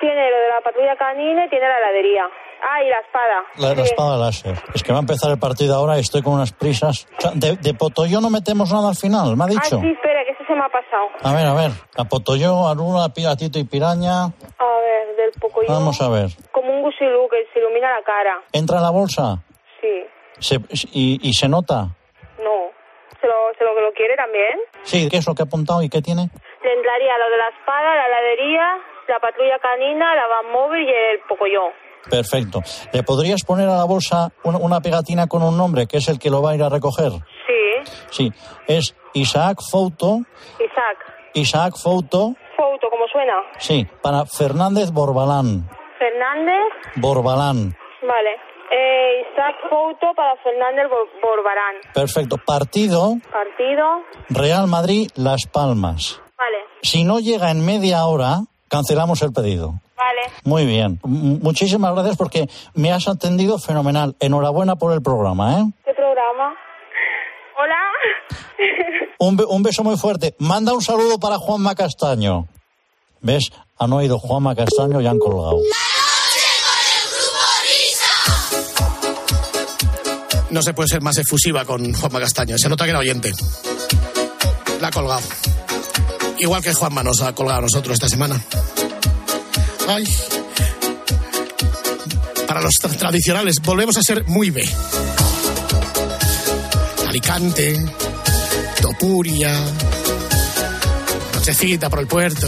tiene 0.00 0.30
lo 0.30 0.36
de 0.38 0.48
la 0.48 0.60
patrulla 0.62 0.96
canina 0.96 1.46
y 1.46 1.48
tiene 1.50 1.68
la 1.68 1.78
heladería. 1.78 2.24
Ah, 2.62 2.82
y 2.82 2.88
la 2.88 2.98
espada. 2.98 3.44
La, 3.56 3.68
la 3.70 3.74
Sí. 3.84 3.90
espada 3.90 4.16
láser. 4.18 4.54
Es 4.74 4.82
que 4.82 4.92
va 4.92 4.98
a 4.98 5.00
empezar 5.00 5.30
el 5.30 5.38
partido 5.38 5.74
ahora 5.76 5.96
y 5.96 6.00
estoy 6.00 6.22
con 6.22 6.34
unas 6.34 6.52
prisas. 6.52 7.06
O 7.18 7.20
sea, 7.20 7.30
de, 7.34 7.56
de 7.56 7.74
Potoyo 7.74 8.20
no 8.20 8.28
metemos 8.30 8.70
nada 8.72 8.88
al 8.90 8.96
final, 8.96 9.36
me 9.36 9.44
ha 9.44 9.46
dicho. 9.46 9.76
Ah, 9.78 9.80
sí, 9.80 9.88
espera, 9.88 10.24
que 10.24 10.32
ese 10.32 10.44
se 10.44 10.54
me 10.54 10.60
ha 10.64 10.68
pasado. 10.68 11.08
A 11.22 11.32
ver, 11.32 11.46
a 11.46 11.54
ver. 11.54 11.70
A 11.96 12.04
Potoyo, 12.04 12.68
Aruna, 12.68 13.08
Piratito 13.14 13.58
y 13.58 13.64
Piraña. 13.64 14.24
A 14.24 14.70
ver, 14.82 15.16
del 15.16 15.32
poco 15.40 15.62
yo. 15.62 15.68
Vamos 15.72 16.00
a 16.02 16.08
ver. 16.10 16.28
Como 16.52 16.70
un 16.72 16.82
gusilú 16.82 17.28
que 17.30 17.46
se 17.52 17.60
ilumina 17.60 17.90
la 17.96 18.02
cara. 18.02 18.42
¿Entra 18.52 18.76
en 18.78 18.82
la 18.82 18.90
bolsa? 18.90 19.42
Sí. 19.80 20.04
Se- 20.38 20.60
y, 20.92 21.18
y 21.26 21.32
se 21.32 21.48
nota? 21.48 21.88
No. 22.44 22.72
¿Se 23.20 23.26
lo, 23.26 23.52
¿Se 23.58 23.64
lo 23.64 23.74
que 23.74 23.80
lo 23.82 23.92
quiere 23.92 24.16
también? 24.16 24.58
Sí, 24.82 25.08
¿qué 25.10 25.18
es 25.18 25.26
lo 25.26 25.34
que 25.34 25.42
ha 25.42 25.44
apuntado 25.44 25.82
y 25.82 25.88
qué 25.88 26.00
tiene? 26.02 26.28
Le 26.62 26.72
entraría 26.74 27.16
lo 27.18 27.28
de 27.30 27.36
la 27.36 27.48
espada, 27.48 27.94
la 27.96 28.06
heladería, 28.06 28.66
la 29.08 29.18
patrulla 29.20 29.58
canina, 29.58 30.14
la 30.14 30.26
van 30.26 30.52
móvil 30.52 30.82
y 30.86 30.90
el 30.90 31.20
pocoyo. 31.28 31.62
Perfecto. 32.08 32.60
¿Le 32.92 33.02
podrías 33.02 33.42
poner 33.44 33.68
a 33.68 33.76
la 33.76 33.84
bolsa 33.84 34.30
una, 34.44 34.58
una 34.58 34.80
pegatina 34.80 35.26
con 35.26 35.42
un 35.42 35.56
nombre, 35.56 35.86
que 35.86 35.98
es 35.98 36.08
el 36.08 36.18
que 36.18 36.30
lo 36.30 36.40
va 36.42 36.52
a 36.52 36.54
ir 36.54 36.62
a 36.62 36.68
recoger? 36.68 37.12
Sí. 37.46 37.90
Sí, 38.10 38.32
es 38.66 38.94
Isaac 39.12 39.58
Fouto. 39.70 40.20
Isaac. 40.58 40.98
Isaac 41.34 41.74
Fouto, 41.80 42.34
Foto, 42.56 42.90
¿cómo 42.90 43.06
suena? 43.06 43.34
sí, 43.58 43.86
para 44.02 44.24
Fernández 44.26 44.90
Borbalán. 44.90 45.68
Fernández. 45.98 46.72
Borbalán. 46.96 47.76
Vale. 48.02 48.30
Eh, 48.72 49.26
Isaac 49.32 49.56
Foto 49.68 50.12
para 50.16 50.36
Fernández 50.42 50.86
Bor- 50.88 51.08
Borbarán. 51.22 51.76
Perfecto. 51.94 52.36
Partido 52.44 53.14
Partido. 53.30 54.02
Real 54.28 54.66
Madrid 54.68 55.08
Las 55.16 55.46
Palmas. 55.46 56.20
Vale. 56.38 56.58
Si 56.82 57.04
no 57.04 57.18
llega 57.20 57.50
en 57.50 57.64
media 57.64 58.04
hora, 58.06 58.38
cancelamos 58.70 59.20
el 59.20 59.32
pedido. 59.34 59.74
Vale. 59.96 60.20
Muy 60.44 60.64
bien. 60.64 60.98
M- 61.04 61.38
muchísimas 61.42 61.92
gracias 61.92 62.16
porque 62.16 62.48
me 62.72 62.90
has 62.92 63.06
atendido 63.08 63.58
fenomenal. 63.58 64.16
Enhorabuena 64.20 64.76
por 64.76 64.94
el 64.94 65.02
programa, 65.02 65.58
¿eh? 65.58 65.64
¿Qué 65.84 65.92
programa? 65.92 66.54
Hola. 67.58 67.76
Un, 69.18 69.36
be- 69.36 69.44
un 69.44 69.62
beso 69.62 69.84
muy 69.84 69.98
fuerte. 69.98 70.34
Manda 70.38 70.72
un 70.72 70.80
saludo 70.80 71.18
para 71.20 71.36
Juanma 71.36 71.74
Castaño. 71.74 72.46
¿Ves? 73.20 73.50
Han 73.78 73.92
oído 73.92 74.18
Juanma 74.18 74.54
Castaño 74.54 74.98
y 75.02 75.06
han 75.06 75.18
colgado. 75.18 75.58
No 80.50 80.62
se 80.62 80.72
puede 80.74 80.88
ser 80.88 81.00
más 81.02 81.16
efusiva 81.18 81.64
con 81.66 81.92
Juanma 81.92 82.20
Castaño. 82.20 82.56
Se 82.58 82.68
nota 82.70 82.84
que 82.84 82.90
era 82.90 82.98
oyente. 83.00 83.32
La 84.80 84.88
ha 84.88 84.90
colgado. 84.90 85.20
Igual 86.40 86.62
que 86.62 86.72
Juanma 86.72 87.02
nos 87.02 87.20
ha 87.20 87.32
colgado 87.34 87.58
a 87.58 87.62
nosotros 87.62 87.94
esta 87.94 88.08
semana. 88.08 88.40
Ay. 89.88 90.04
Para 92.46 92.60
los 92.62 92.74
tra- 92.82 92.96
tradicionales, 92.96 93.60
volvemos 93.60 93.96
a 93.96 94.02
ser 94.02 94.24
muy 94.26 94.50
B. 94.50 94.66
Alicante, 97.08 97.76
Topuria, 98.80 99.52
Nochecita 101.34 101.88
por 101.90 102.00
el 102.00 102.06
puerto. 102.06 102.46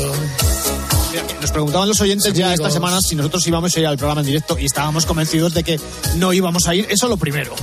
Nos 1.40 1.50
preguntaban 1.50 1.88
los 1.88 2.00
oyentes 2.00 2.32
ya 2.34 2.54
esta 2.54 2.70
semana 2.70 3.00
si 3.00 3.14
nosotros 3.16 3.46
íbamos 3.46 3.76
a 3.76 3.80
ir 3.80 3.86
al 3.86 3.98
programa 3.98 4.20
en 4.20 4.26
directo 4.28 4.56
y 4.58 4.64
estábamos 4.66 5.04
convencidos 5.06 5.52
de 5.54 5.64
que 5.64 5.80
no 6.16 6.32
íbamos 6.32 6.66
a 6.68 6.74
ir. 6.74 6.86
Eso 6.88 7.08
lo 7.08 7.16
primero. 7.16 7.54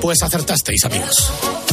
Pues 0.00 0.22
acertasteis, 0.22 0.84
amigos. 0.84 1.69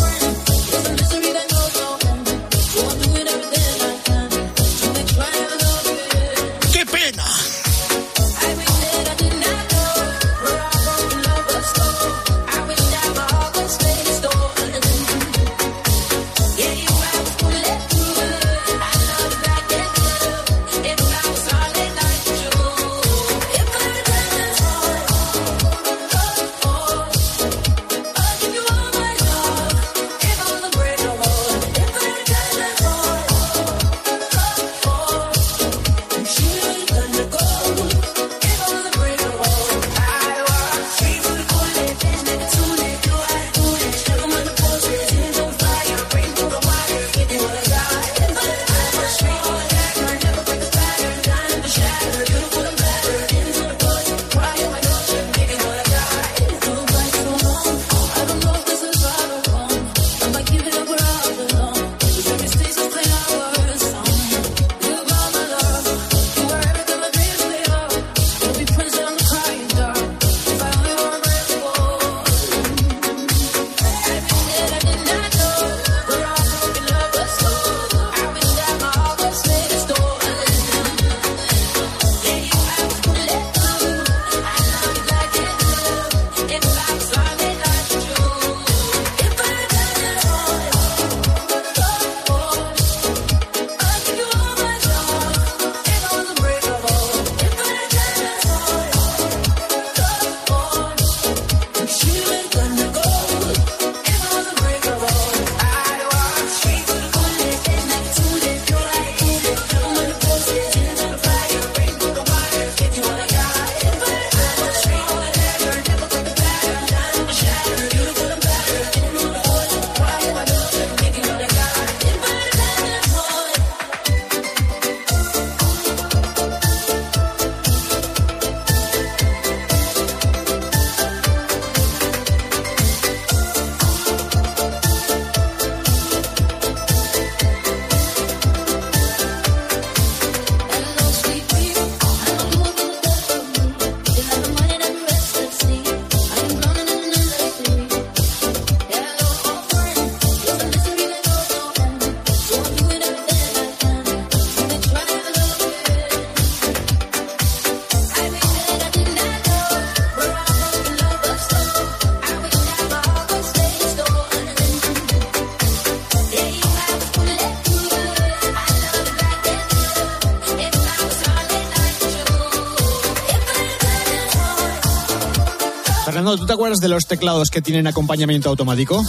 ¿Tú 176.35 176.45
te 176.45 176.53
acuerdas 176.53 176.79
de 176.79 176.89
los 176.89 177.05
teclados 177.05 177.49
que 177.49 177.61
tienen 177.61 177.87
acompañamiento 177.87 178.49
automático? 178.49 179.01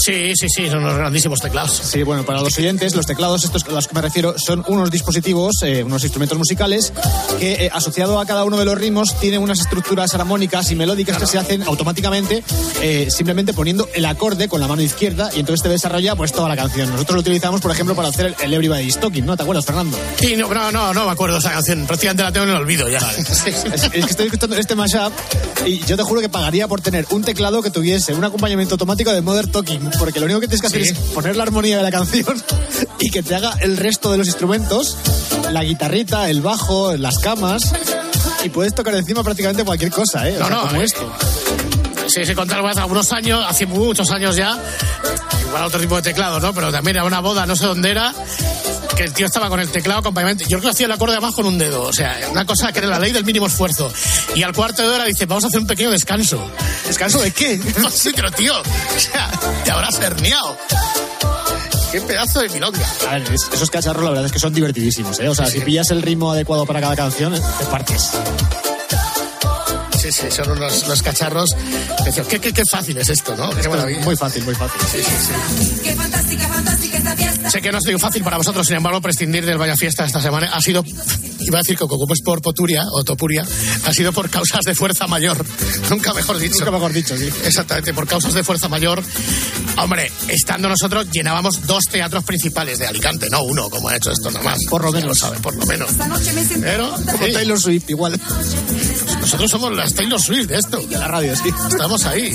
Sí, 0.00 0.32
sí, 0.34 0.46
sí, 0.48 0.68
son 0.68 0.78
unos 0.78 0.96
grandísimos 0.96 1.40
teclados. 1.40 1.72
Sí, 1.72 2.02
bueno, 2.02 2.24
para 2.24 2.40
los 2.40 2.56
oyentes, 2.56 2.96
los 2.96 3.04
teclados, 3.04 3.44
estos 3.44 3.64
a 3.64 3.70
los 3.70 3.86
que 3.86 3.94
me 3.94 4.00
refiero, 4.00 4.34
son 4.38 4.64
unos 4.66 4.90
dispositivos, 4.90 5.56
eh, 5.62 5.84
unos 5.84 6.02
instrumentos 6.02 6.38
musicales 6.38 6.92
que, 7.38 7.66
eh, 7.66 7.70
asociado 7.72 8.18
a 8.18 8.24
cada 8.24 8.44
uno 8.44 8.56
de 8.58 8.64
los 8.64 8.78
ritmos, 8.78 9.18
tienen 9.20 9.42
unas 9.42 9.60
estructuras 9.60 10.14
armónicas 10.14 10.70
y 10.70 10.74
melódicas 10.74 11.18
que 11.18 11.26
se 11.26 11.38
hacen 11.38 11.62
automáticamente, 11.64 12.42
eh, 12.80 13.08
simplemente 13.10 13.52
poniendo 13.52 13.88
el 13.94 14.06
acorde 14.06 14.48
con 14.48 14.60
la 14.60 14.68
mano 14.68 14.80
izquierda 14.80 15.30
y 15.34 15.40
entonces 15.40 15.62
te 15.62 15.68
desarrolla 15.68 16.16
pues 16.16 16.32
toda 16.32 16.48
la 16.48 16.56
canción. 16.56 16.90
Nosotros 16.90 17.16
lo 17.16 17.20
utilizamos, 17.20 17.60
por 17.60 17.70
ejemplo, 17.70 17.94
para 17.94 18.08
hacer 18.08 18.26
el, 18.26 18.34
el 18.42 18.54
Everybody's 18.54 18.98
Talking, 18.98 19.26
¿no? 19.26 19.36
¿Te 19.36 19.42
acuerdas, 19.42 19.66
Fernando? 19.66 19.98
Sí, 20.18 20.34
no, 20.36 20.52
no, 20.52 20.72
no, 20.72 20.94
no 20.94 21.04
me 21.04 21.10
acuerdo 21.10 21.36
esa 21.36 21.52
canción. 21.52 21.86
Prácticamente 21.86 22.22
la 22.22 22.32
tengo 22.32 22.46
en 22.46 22.52
el 22.52 22.56
olvido 22.56 22.88
ya. 22.88 23.00
Es, 23.20 23.64
es 23.66 23.90
que 23.90 24.00
estoy 24.00 24.26
escuchando 24.26 24.56
este 24.56 24.74
mashup 24.74 25.12
y 25.66 25.80
yo 25.84 25.96
te 25.96 26.02
juro 26.02 26.20
que 26.20 26.28
pagaría 26.28 26.68
por 26.68 26.80
tener 26.80 27.06
un 27.10 27.22
teclado 27.22 27.62
que 27.62 27.70
tuviese 27.70 28.14
un 28.14 28.24
acompañamiento 28.24 28.74
automático 28.74 29.12
de 29.12 29.20
Modern 29.20 29.50
Talking, 29.50 29.89
porque 29.98 30.20
lo 30.20 30.26
único 30.26 30.40
que 30.40 30.46
tienes 30.48 30.60
que 30.60 30.66
hacer 30.66 30.82
es 30.82 30.92
poner 31.14 31.36
la 31.36 31.42
armonía 31.44 31.76
de 31.78 31.82
la 31.82 31.90
canción 31.90 32.42
y 32.98 33.10
que 33.10 33.22
te 33.22 33.34
haga 33.34 33.54
el 33.60 33.76
resto 33.76 34.10
de 34.12 34.18
los 34.18 34.26
instrumentos, 34.26 34.96
la 35.52 35.62
guitarrita, 35.64 36.28
el 36.30 36.40
bajo, 36.40 36.96
las 36.96 37.18
camas, 37.18 37.72
y 38.44 38.48
puedes 38.48 38.74
tocar 38.74 38.94
encima 38.94 39.22
prácticamente 39.22 39.64
cualquier 39.64 39.90
cosa, 39.90 40.28
¿eh? 40.28 40.36
O 40.36 40.40
No, 40.40 40.46
sea, 40.48 40.56
no, 40.56 40.68
como 40.68 40.80
eh. 40.80 40.84
esto. 40.84 41.12
Sí, 42.06 42.24
se 42.24 42.34
contaba 42.34 42.70
hace 42.70 42.82
unos 42.84 43.12
años, 43.12 43.44
hace 43.46 43.66
muchos 43.66 44.10
años 44.10 44.34
ya, 44.36 44.58
igual 45.46 45.64
otro 45.64 45.78
tipo 45.80 45.96
de 45.96 46.02
teclado, 46.02 46.40
¿no? 46.40 46.52
Pero 46.52 46.72
también 46.72 46.96
era 46.96 47.04
una 47.04 47.20
boda, 47.20 47.46
no 47.46 47.54
sé 47.54 47.66
dónde 47.66 47.90
era, 47.90 48.12
que 49.00 49.06
el 49.06 49.14
tío 49.14 49.24
estaba 49.24 49.48
con 49.48 49.58
el 49.60 49.70
teclado 49.70 50.00
acompañamiento. 50.00 50.44
Yo 50.44 50.58
creo 50.58 50.60
que 50.60 50.68
hacía 50.74 50.84
el 50.84 50.92
acorde 50.92 51.14
además 51.14 51.34
con 51.34 51.46
un 51.46 51.56
dedo, 51.56 51.84
o 51.84 51.92
sea, 51.92 52.18
una 52.30 52.44
cosa 52.44 52.70
que 52.70 52.80
era 52.80 52.88
la 52.88 52.98
ley 52.98 53.12
del 53.12 53.24
mínimo 53.24 53.46
esfuerzo. 53.46 53.90
Y 54.34 54.42
al 54.42 54.52
cuarto 54.52 54.82
de 54.82 54.88
hora 54.94 55.04
dice, 55.06 55.24
vamos 55.24 55.42
a 55.44 55.46
hacer 55.46 55.58
un 55.58 55.66
pequeño 55.66 55.90
descanso. 55.90 56.50
¿Descanso 56.86 57.18
de 57.18 57.30
qué? 57.30 57.58
sí, 57.94 58.10
pero 58.14 58.30
tío, 58.30 58.52
o 58.60 59.00
sea, 59.00 59.30
te 59.64 59.70
habrás 59.70 59.98
herniado. 60.00 60.54
Qué 61.90 62.02
pedazo 62.02 62.40
de 62.40 62.50
milonga. 62.50 62.86
A 63.08 63.14
ver, 63.14 63.32
es- 63.32 63.48
esos 63.50 63.70
cacharros 63.70 64.04
la 64.04 64.10
verdad 64.10 64.26
es 64.26 64.32
que 64.32 64.38
son 64.38 64.52
divertidísimos, 64.52 65.18
¿eh? 65.18 65.28
O 65.30 65.34
sea, 65.34 65.46
si 65.46 65.60
pillas 65.60 65.90
el 65.90 66.02
ritmo 66.02 66.32
adecuado 66.32 66.66
para 66.66 66.82
cada 66.82 66.94
canción, 66.94 67.32
te 67.32 67.64
partes. 67.70 68.10
Sí, 70.10 70.22
sí, 70.22 70.26
son 70.30 70.50
unos 70.52 70.88
los 70.88 71.02
cacharros. 71.02 71.50
Decía, 72.04 72.24
Qué, 72.24 72.38
qué, 72.40 72.52
qué 72.52 72.62
fácil 72.64 72.96
es 72.98 73.08
esto, 73.08 73.36
¿no? 73.36 73.50
Qué 73.50 73.68
maravilla. 73.68 74.00
Muy 74.00 74.16
fácil, 74.16 74.44
muy 74.44 74.54
fácil. 74.54 74.80
Sí, 74.90 74.98
sí, 74.98 75.64
sí. 75.66 75.80
Qué 75.84 75.94
fantástica, 75.94 76.48
fantástica 76.48 76.96
esta 76.98 77.16
fiesta. 77.16 77.50
Sé 77.50 77.60
que 77.60 77.72
no 77.72 77.78
ha 77.78 77.80
sido 77.80 77.98
fácil 77.98 78.22
para 78.22 78.36
vosotros, 78.36 78.66
sin 78.66 78.76
embargo, 78.76 79.00
prescindir 79.00 79.44
del 79.46 79.58
Vaya 79.58 79.76
Fiesta 79.76 80.04
esta 80.04 80.20
semana 80.20 80.50
ha 80.52 80.60
sido, 80.60 80.84
iba 81.40 81.58
a 81.58 81.62
decir 81.62 81.76
que 81.76 81.86
como 81.86 82.12
es 82.12 82.20
por 82.22 82.40
poturia 82.42 82.84
o 82.92 83.04
topuria, 83.04 83.44
ha 83.84 83.92
sido 83.92 84.12
por 84.12 84.28
causas 84.30 84.60
de 84.64 84.74
fuerza 84.74 85.06
mayor. 85.06 85.44
Nunca 85.90 86.12
mejor 86.14 86.38
dicho. 86.38 86.58
Nunca 86.58 86.70
mejor 86.72 86.92
dicho, 86.92 87.16
sí. 87.16 87.28
Exactamente, 87.44 87.94
por 87.94 88.06
causas 88.06 88.34
de 88.34 88.42
fuerza 88.44 88.68
mayor. 88.68 89.02
Hombre, 89.76 90.10
estando 90.28 90.68
nosotros 90.68 91.06
llenábamos 91.12 91.66
dos 91.66 91.84
teatros 91.84 92.24
principales 92.24 92.78
de 92.78 92.86
Alicante, 92.86 93.28
no 93.30 93.42
uno, 93.44 93.70
como 93.70 93.88
ha 93.88 93.96
hecho 93.96 94.10
esto 94.10 94.30
nomás. 94.30 94.58
Por 94.68 94.82
lo 94.84 94.92
Ya 94.92 95.00
menos. 95.00 95.08
lo 95.08 95.14
sabe, 95.26 95.38
por 95.40 95.54
lo 95.56 95.64
menos. 95.66 95.90
Pero 96.60 96.90
Como 96.90 97.26
sí, 97.26 97.32
Taylor 97.32 97.60
Swift, 97.60 97.88
igual. 97.90 98.20
nosotros 99.20 99.50
somos 99.50 99.74
las 99.74 99.92
Taylor 100.00 100.20
Swift 100.20 100.46
de 100.48 100.56
esto. 100.56 100.78
De 100.78 100.96
la 100.98 101.08
radio, 101.08 101.36
sí. 101.36 101.50
Estamos 101.70 102.04
ahí. 102.06 102.32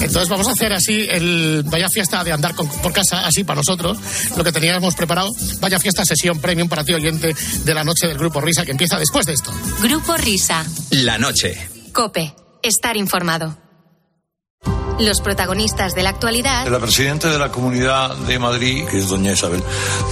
Entonces 0.00 0.28
vamos 0.28 0.48
a 0.48 0.52
hacer 0.52 0.72
así 0.72 1.06
el 1.10 1.62
Vaya 1.66 1.88
Fiesta 1.90 2.24
de 2.24 2.32
andar 2.32 2.54
con- 2.54 2.68
por 2.80 2.92
casa, 2.92 3.26
así 3.26 3.44
para 3.44 3.58
nosotros, 3.58 3.98
lo 4.36 4.42
que 4.42 4.52
teníamos 4.52 4.94
preparado. 4.94 5.30
Vaya 5.60 5.78
Fiesta 5.78 6.04
sesión 6.04 6.40
premium 6.40 6.68
para 6.68 6.82
ti 6.84 6.94
oyente 6.94 7.34
de 7.64 7.74
la 7.74 7.84
noche 7.84 8.06
del 8.06 8.16
Grupo 8.16 8.40
Risa 8.40 8.64
que 8.64 8.70
empieza 8.72 8.98
después 8.98 9.26
de 9.26 9.34
esto. 9.34 9.52
Grupo 9.82 10.16
Risa. 10.16 10.64
La 10.90 11.18
noche. 11.18 11.68
Cope. 11.92 12.34
Estar 12.62 12.96
informado. 12.96 13.58
Los 15.00 15.20
protagonistas 15.20 15.94
de 15.94 16.04
la 16.04 16.10
actualidad 16.10 16.68
La 16.68 16.78
presidenta 16.78 17.30
de 17.30 17.38
la 17.38 17.50
Comunidad 17.50 18.16
de 18.16 18.38
Madrid, 18.38 18.86
que 18.86 18.98
es 18.98 19.08
doña 19.08 19.32
Isabel 19.32 19.62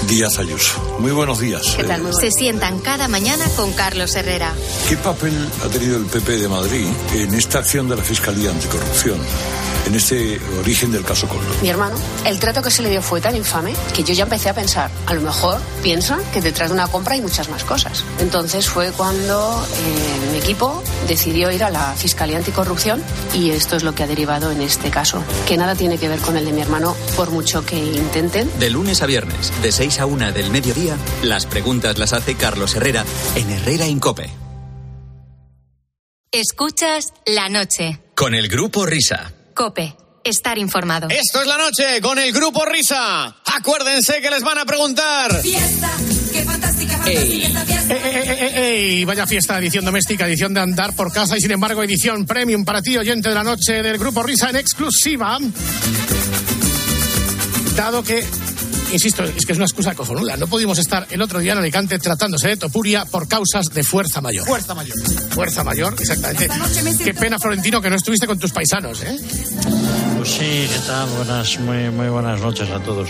Díaz 0.08 0.38
Ayuso. 0.38 0.96
Muy 0.98 1.12
buenos 1.12 1.38
días. 1.38 1.62
¿Qué 1.76 1.84
tal? 1.84 2.00
Eh, 2.00 2.04
Muy 2.04 2.12
Se 2.20 2.30
sientan 2.32 2.80
cada 2.80 3.06
mañana 3.06 3.44
con 3.54 3.72
Carlos 3.72 4.14
Herrera. 4.16 4.52
¿Qué 4.88 4.96
papel 4.96 5.48
ha 5.64 5.68
tenido 5.68 5.96
el 5.98 6.06
PP 6.06 6.38
de 6.38 6.48
Madrid 6.48 6.86
en 7.14 7.32
esta 7.34 7.60
acción 7.60 7.88
de 7.88 7.96
la 7.96 8.02
Fiscalía 8.02 8.50
Anticorrupción, 8.50 9.18
en 9.86 9.94
este 9.94 10.40
origen 10.60 10.92
del 10.92 11.04
caso 11.04 11.28
Coldo? 11.28 11.52
Mi 11.62 11.68
hermano, 11.68 11.96
el 12.24 12.38
trato 12.38 12.62
que 12.62 12.70
se 12.70 12.82
le 12.82 12.90
dio 12.90 13.02
fue 13.02 13.20
tan 13.20 13.36
infame 13.36 13.74
que 13.94 14.02
yo 14.04 14.14
ya 14.14 14.24
empecé 14.24 14.48
a 14.48 14.54
pensar, 14.54 14.90
a 15.06 15.14
lo 15.14 15.20
mejor 15.20 15.60
piensan 15.82 16.20
que 16.32 16.40
detrás 16.40 16.70
de 16.70 16.74
una 16.74 16.88
compra 16.88 17.14
hay 17.14 17.20
muchas 17.20 17.48
más 17.48 17.64
cosas. 17.64 18.04
Entonces 18.18 18.68
fue 18.68 18.92
cuando 18.92 19.66
eh, 19.66 20.30
mi 20.32 20.38
equipo 20.38 20.82
decidió 21.08 21.50
ir 21.50 21.64
a 21.64 21.70
la 21.70 21.94
Fiscalía 21.94 22.38
Anticorrupción 22.38 23.02
y 23.34 23.50
esto 23.50 23.76
es 23.76 23.82
lo 23.82 23.94
que 23.94 24.02
ha 24.02 24.06
derivado 24.06 24.50
en 24.50 24.60
este 24.60 24.90
caso, 24.90 25.22
que 25.46 25.56
nada 25.56 25.74
tiene 25.74 25.98
que 25.98 26.08
ver 26.08 26.20
con 26.20 26.36
el 26.36 26.44
de 26.44 26.52
mi 26.52 26.60
hermano 26.60 26.96
por 27.16 27.30
mucho 27.30 27.64
que 27.64 27.76
intenten. 27.76 28.50
De 28.58 28.70
lunes 28.70 29.02
a 29.02 29.06
viernes, 29.06 29.52
de 29.62 29.72
6 29.72 30.00
a 30.00 30.06
1 30.06 30.32
del 30.32 30.50
mediodía, 30.50 30.96
las 31.22 31.46
preguntas 31.46 31.98
las 31.98 32.12
hace 32.12 32.34
Carlos 32.34 32.74
Herrera 32.74 33.04
en 33.34 33.50
Herrera 33.50 33.86
Incope. 33.86 34.30
Escuchas 36.30 37.12
la 37.26 37.50
noche. 37.50 38.00
Con 38.14 38.34
el 38.34 38.48
grupo 38.48 38.86
Risa. 38.86 39.32
Cope. 39.52 39.96
Estar 40.24 40.56
informado. 40.56 41.08
Esto 41.08 41.40
es 41.40 41.48
la 41.48 41.58
noche 41.58 42.00
con 42.00 42.16
el 42.18 42.32
grupo 42.32 42.64
Risa. 42.64 43.34
Acuérdense 43.44 44.20
que 44.20 44.30
les 44.30 44.42
van 44.42 44.58
a 44.58 44.64
preguntar. 44.64 45.42
Fiesta, 45.42 45.90
qué 46.32 46.44
fantástica, 46.44 46.92
fantástica 46.98 47.42
esta 47.44 47.64
fiesta. 47.64 47.94
Eh, 47.94 48.00
eh, 48.04 48.22
eh, 48.24 48.52
eh, 48.54 49.00
eh, 49.00 49.04
vaya 49.04 49.26
fiesta, 49.26 49.58
edición 49.58 49.84
doméstica, 49.84 50.28
edición 50.28 50.54
de 50.54 50.60
andar 50.60 50.94
por 50.94 51.12
casa 51.12 51.36
y 51.36 51.40
sin 51.40 51.50
embargo 51.50 51.82
edición 51.82 52.24
premium 52.24 52.64
para 52.64 52.80
ti, 52.82 52.96
oyente 52.96 53.30
de 53.30 53.34
la 53.34 53.42
noche 53.42 53.82
del 53.82 53.98
Grupo 53.98 54.22
Risa 54.22 54.50
en 54.50 54.56
exclusiva. 54.56 55.38
Dado 57.74 58.04
que, 58.04 58.24
insisto, 58.92 59.24
es 59.24 59.46
que 59.46 59.52
es 59.52 59.58
una 59.58 59.64
excusa 59.64 59.94
cojonuda. 59.94 60.36
No 60.36 60.46
pudimos 60.46 60.78
estar 60.78 61.06
el 61.10 61.20
otro 61.22 61.40
día 61.40 61.52
en 61.52 61.58
Alicante 61.58 61.98
tratándose 61.98 62.48
de 62.48 62.56
Topuria 62.56 63.04
por 63.04 63.26
causas 63.28 63.66
de 63.70 63.82
fuerza 63.82 64.20
mayor. 64.20 64.46
Fuerza 64.46 64.74
mayor. 64.74 64.96
Fuerza 65.30 65.64
mayor, 65.64 65.94
exactamente. 65.98 66.48
Qué 67.02 67.14
pena, 67.14 67.38
Florentino, 67.38 67.80
que 67.80 67.90
no 67.90 67.96
estuviste 67.96 68.26
con 68.26 68.38
tus 68.38 68.52
paisanos, 68.52 69.02
¿eh? 69.02 69.16
Pues 70.16 70.30
sí, 70.30 70.68
¿qué 70.72 70.80
tal? 70.86 71.08
Buenas, 71.16 71.58
muy, 71.60 71.90
muy 71.90 72.08
buenas 72.08 72.40
noches 72.40 72.70
a 72.70 72.80
todos. 72.80 73.08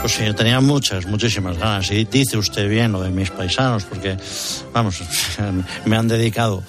Pues 0.00 0.12
sí, 0.12 0.24
yo 0.24 0.34
tenía 0.34 0.60
muchas, 0.60 1.06
muchísimas 1.06 1.58
ganas. 1.58 1.90
Y 1.90 2.04
dice 2.04 2.38
usted 2.38 2.68
bien 2.68 2.92
lo 2.92 3.02
de 3.02 3.10
mis 3.10 3.30
paisanos, 3.30 3.84
porque, 3.84 4.16
vamos, 4.72 5.02
me 5.84 5.96
han 5.96 6.08
dedicado 6.08 6.62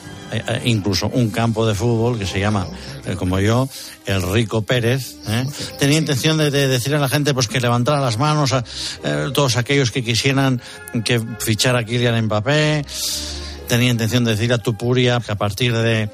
incluso 0.64 1.08
un 1.08 1.30
campo 1.30 1.66
de 1.68 1.76
fútbol 1.76 2.18
que 2.18 2.26
se 2.26 2.40
llama, 2.40 2.68
eh, 3.06 3.16
como 3.16 3.40
yo, 3.40 3.70
el 4.06 4.22
Rico 4.22 4.62
Pérez. 4.62 5.16
¿eh? 5.28 5.46
Tenía 5.80 5.98
intención 5.98 6.38
de, 6.38 6.52
de 6.52 6.68
decir 6.68 6.96
a 6.96 7.00
la 7.00 7.10
gente 7.10 7.34
pues 7.34 7.48
que 7.48 7.60
levantara 7.60 8.00
las 8.00 8.18
manos 8.18 8.54
a 8.54 8.64
eh, 9.04 9.30
todos 9.34 9.58
aquellos 9.58 9.92
que 9.92 10.04
quisieran 10.04 10.62
que 11.04 11.22
fichara 11.40 11.80
a 11.80 11.84
Kylian 11.84 12.26
Mbappé. 12.26 12.86
Tenía 13.68 13.92
intención 13.92 14.24
de 14.24 14.32
decir 14.32 14.54
a 14.54 14.58
Tupuria 14.58 15.20
que 15.26 15.32
a 15.32 15.36
partir 15.36 15.74
de 15.74 16.10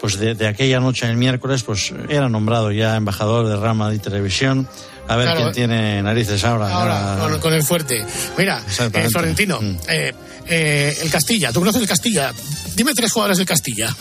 pues 0.00 0.18
de, 0.18 0.34
de 0.34 0.46
aquella 0.46 0.80
noche 0.80 1.06
el 1.08 1.16
miércoles 1.16 1.62
pues 1.62 1.92
era 2.08 2.28
nombrado 2.28 2.70
ya 2.70 2.96
embajador 2.96 3.46
de 3.46 3.56
Real 3.56 3.74
Madrid 3.74 4.00
Televisión 4.00 4.68
a 5.08 5.16
ver 5.16 5.26
Claro. 5.26 5.40
quién 5.42 5.52
tiene 5.52 6.02
narices 6.02 6.42
ahora, 6.44 6.70
Ahora, 6.70 7.16
con, 7.20 7.40
con 7.40 7.52
el 7.52 7.62
fuerte. 7.62 8.04
Mira, 8.36 8.62
eh, 8.92 9.08
Florentino, 9.10 9.58
eh, 9.88 10.12
eh, 10.46 10.98
el 11.02 11.10
Castilla, 11.10 11.52
¿tú 11.52 11.60
conoces 11.60 11.82
el 11.82 11.88
Castilla? 11.88 12.32
Dime 12.74 12.92
tres 12.94 13.12
jugadores 13.12 13.38
del 13.38 13.46
Castilla. 13.46 13.94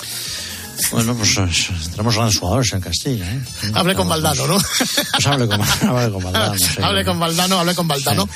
bueno 0.91 1.15
pues 1.15 1.37
eh, 1.37 1.47
tenemos 1.91 2.15
grandes 2.15 2.37
jugadores 2.37 2.73
en 2.73 2.81
Castilla 2.81 3.25
¿eh? 3.31 3.39
Hable 3.73 3.95
con 3.95 4.09
Valdano, 4.09 4.45
¿no? 4.45 4.57
pues 4.57 5.25
hable 5.25 5.47
con, 5.47 5.61
hable 5.61 6.11
con 6.11 6.23
Valdano 6.23 6.57
sí. 6.57 6.81
Hable 6.83 7.05
con 7.05 7.17
Valdano, 7.19 7.59
hable 7.59 7.73
con 7.75 7.87
Valdano. 7.87 8.27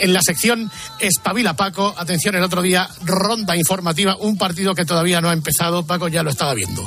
En 0.00 0.12
la 0.12 0.20
sección 0.20 0.70
Espabila 0.98 1.54
Paco, 1.54 1.94
atención, 1.96 2.34
el 2.34 2.42
otro 2.42 2.62
día, 2.62 2.88
ronda 3.04 3.56
informativa, 3.56 4.16
un 4.16 4.36
partido 4.36 4.74
que 4.74 4.84
todavía 4.84 5.20
no 5.20 5.28
ha 5.30 5.32
empezado, 5.32 5.86
Paco 5.86 6.08
ya 6.08 6.22
lo 6.24 6.30
estaba 6.30 6.52
viendo. 6.54 6.84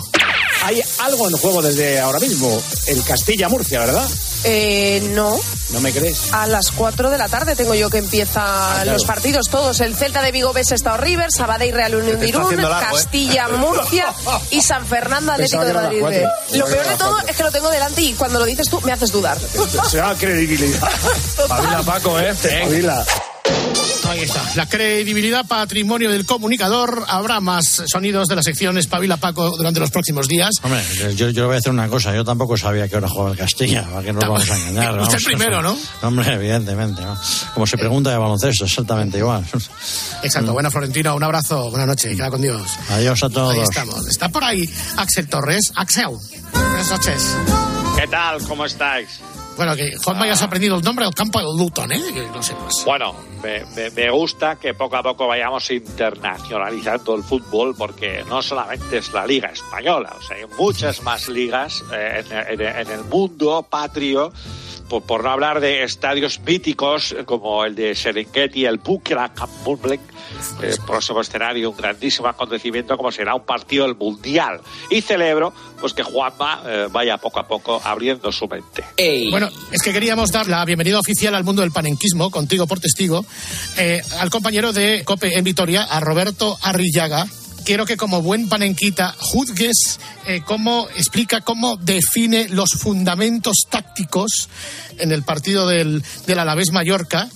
Hay 0.64 0.82
algo 0.99 1.28
en 1.30 1.38
juego 1.38 1.62
desde 1.62 1.99
ahora 1.99 2.20
mismo. 2.20 2.62
El 2.88 3.03
Castilla-Murcia, 3.03 3.80
¿verdad? 3.80 4.08
Eh, 4.43 5.01
no, 5.14 5.39
¿No 5.72 5.82
me 5.82 5.91
crees? 5.91 6.32
a 6.32 6.45
las 6.47 6.72
4 6.72 7.10
de 7.10 7.18
la 7.18 7.28
tarde 7.28 7.55
tengo 7.55 7.74
yo 7.74 7.89
que 7.89 7.97
empiezan 7.97 8.43
claro. 8.43 8.93
los 8.93 9.05
partidos 9.05 9.49
todos. 9.49 9.80
El 9.80 9.95
Celta 9.95 10.22
de 10.22 10.32
Vigo, 10.32 10.53
Bes, 10.53 10.72
Estado 10.72 10.97
River, 10.97 11.32
Sabadell, 11.32 11.74
Real 11.74 11.95
Unión 11.95 12.24
Irún, 12.24 12.60
¿eh? 12.60 12.64
Castilla, 12.64 13.47
Murcia 13.49 14.14
y 14.51 14.62
San 14.62 14.86
Fernando 14.86 15.32
Atlético 15.32 15.66
de 15.66 15.74
Madrid. 15.74 15.99
cuatro. 15.99 16.22
Lo 16.53 16.66
peor 16.66 16.88
de 16.88 16.95
todo 16.97 17.18
es 17.28 17.36
que 17.36 17.43
lo 17.43 17.51
tengo 17.51 17.70
delante 17.70 18.01
y 18.01 18.14
cuando 18.14 18.39
lo 18.39 18.45
dices 18.45 18.70
tú 18.70 18.80
me 18.82 18.91
haces 18.91 19.12
dudar. 19.12 19.38
Se 19.89 19.97
da 19.97 20.16
credibilidad. 20.16 20.88
Pabila 21.47 21.84
Paco, 21.84 22.20
¿eh? 22.20 22.34
Pabila. 22.64 23.05
Ahí 24.08 24.22
está. 24.22 24.41
La 24.56 24.68
credibilidad 24.68 25.45
patrimonio 25.45 26.10
del 26.10 26.26
comunicador. 26.26 27.04
Habrá 27.08 27.39
más 27.41 27.84
sonidos 27.91 28.28
de 28.28 28.36
la 28.38 28.43
sección 28.43 28.78
Espabila 28.78 29.18
Paco 29.18 29.56
durante 29.58 29.80
los 29.80 29.91
próximos 29.91 30.28
días. 30.28 30.52
Hombre, 30.64 30.82
yo, 31.16 31.30
yo 31.30 31.41
le 31.41 31.41
voy 31.43 31.54
a 31.54 31.56
decir 31.56 31.72
una 31.72 31.88
cosa. 31.89 32.16
Yo 32.16 32.24
tampoco 32.24 32.56
sabía 32.58 32.88
que 32.88 32.95
ahora 32.95 33.10
jugaba 33.10 33.32
el 33.32 33.38
Castilla. 33.38 33.84
¿Para 33.84 34.04
qué 34.04 34.14
nos 34.14 34.24
vamos 34.24 34.50
a 34.50 34.58
engañar? 34.58 34.93
Usted 35.00 35.08
vamos? 35.08 35.24
primero, 35.26 35.62
¿no? 35.62 35.78
Hombre, 36.02 36.34
evidentemente. 36.34 37.02
¿no? 37.02 37.18
Como 37.54 37.68
se 37.68 37.78
pregunta 37.78 38.10
de 38.10 38.18
baloncesto, 38.18 38.66
exactamente 38.66 39.18
igual. 39.18 39.45
Exacto. 40.24 40.54
Bueno, 40.54 40.72
Florentino, 40.72 41.16
un 41.16 41.24
abrazo. 41.24 41.70
Buenas 41.70 41.88
noches. 41.88 42.16
Queda 42.16 42.30
con 42.30 42.41
Dios. 42.41 42.72
Adiós 42.89 43.22
a 43.24 43.30
todos. 43.30 43.54
Ahí 43.54 43.62
estamos. 43.62 44.08
Está 44.08 44.30
por 44.30 44.43
ahí 44.43 44.70
Axel 44.95 45.28
Torres. 45.28 45.74
Axel. 45.76 46.08
Buenas 46.54 46.89
noches. 46.89 47.36
¿Qué 47.98 48.08
tal? 48.08 48.41
¿Cómo 48.48 48.66
estáis? 48.66 49.08
Bueno, 49.58 49.76
que 49.76 49.91
Juanma 49.97 50.34
se 50.36 50.43
ha 50.43 50.47
aprendido 50.47 50.78
el 50.78 50.84
nombre 50.84 51.03
del 51.05 51.14
campo 51.16 51.39
del 51.39 51.58
Luton, 51.58 51.91
¿eh? 51.91 51.99
Que 52.14 52.22
lo 52.34 52.41
sepas. 52.43 52.84
Bueno, 52.86 53.16
me, 53.43 53.64
me- 53.91 54.10
gusta 54.12 54.55
que 54.58 54.74
poco 54.74 54.95
a 54.97 55.03
poco 55.03 55.28
vayamos 55.28 55.70
internacionalizando 55.72 57.16
el 57.16 57.24
fútbol 57.24 57.76
porque 57.76 58.24
no 58.30 58.41
solamente 58.41 58.97
es 58.99 59.12
la 59.14 59.26
Liga 59.26 59.49
Española, 59.49 60.16
o 60.18 60.22
sea, 60.22 60.38
hay 60.38 60.45
muchas 60.58 61.01
más 61.03 61.28
ligas 61.28 61.84
eh, 61.93 62.24
en 62.49 62.89
el 62.91 63.03
mundo 63.05 63.66
patrio, 63.70 64.32
por, 64.89 65.03
por 65.03 65.23
no 65.23 65.29
hablar 65.29 65.59
de 65.59 65.83
estadios 65.83 66.39
míticos 66.39 67.11
eh, 67.11 67.23
como 67.25 67.63
el 67.65 67.75
de 67.75 67.95
Serengeti, 67.95 68.65
el 68.65 68.79
Camp 68.79 69.51
Montblanc, 69.65 70.01
el 70.61 70.77
próximo 70.85 71.21
escenario, 71.21 71.69
un 71.71 71.77
grandísimo 71.77 72.27
acontecimiento 72.27 72.97
como 72.97 73.11
será 73.11 73.35
un 73.35 73.45
partido 73.45 73.85
del 73.85 73.95
Mundial. 73.95 74.61
Y 74.89 75.01
celebro 75.01 75.53
pues 75.79 75.93
que 75.93 76.03
Juanma 76.03 76.63
eh, 76.65 76.88
vaya 76.91 77.17
poco 77.17 77.39
a 77.39 77.47
poco 77.47 77.81
abriendo 77.83 78.31
su 78.31 78.47
mente. 78.47 78.83
Bueno, 79.29 79.49
es 79.71 79.81
que 79.81 79.93
queríamos 79.93 80.31
dar 80.31 80.47
la 80.47 80.63
bienvenida 80.65 80.99
oficial 80.99 81.35
al 81.35 81.43
mundo 81.43 81.61
del 81.61 81.71
panenquismo, 81.71 82.31
contigo 82.31 82.67
por 82.67 82.79
testigo, 82.79 83.25
eh, 83.77 84.01
al 84.19 84.29
compañero 84.29 84.73
de 84.73 85.03
COPE 85.05 85.38
en 85.38 85.43
Vitoria, 85.43 85.83
a 85.83 85.99
Roberto 85.99 86.57
Arrillaga. 86.61 87.27
Quiero 87.68 87.86
que 87.86 87.97
como 87.97 88.22
buen 88.22 88.47
panenquita 88.47 89.13
juzgues 89.20 89.99
eh, 90.26 90.39
cómo 90.45 90.88
explica, 90.95 91.41
cómo 91.41 91.76
define 91.76 92.47
los 92.47 92.70
fundamentos 92.80 93.65
tácticos 93.70 94.47
en 94.97 95.11
el 95.11 95.24
partido 95.24 95.68
del, 95.68 96.01
del 96.26 96.39
Alavés 96.39 96.72
Mallorca 96.72 97.28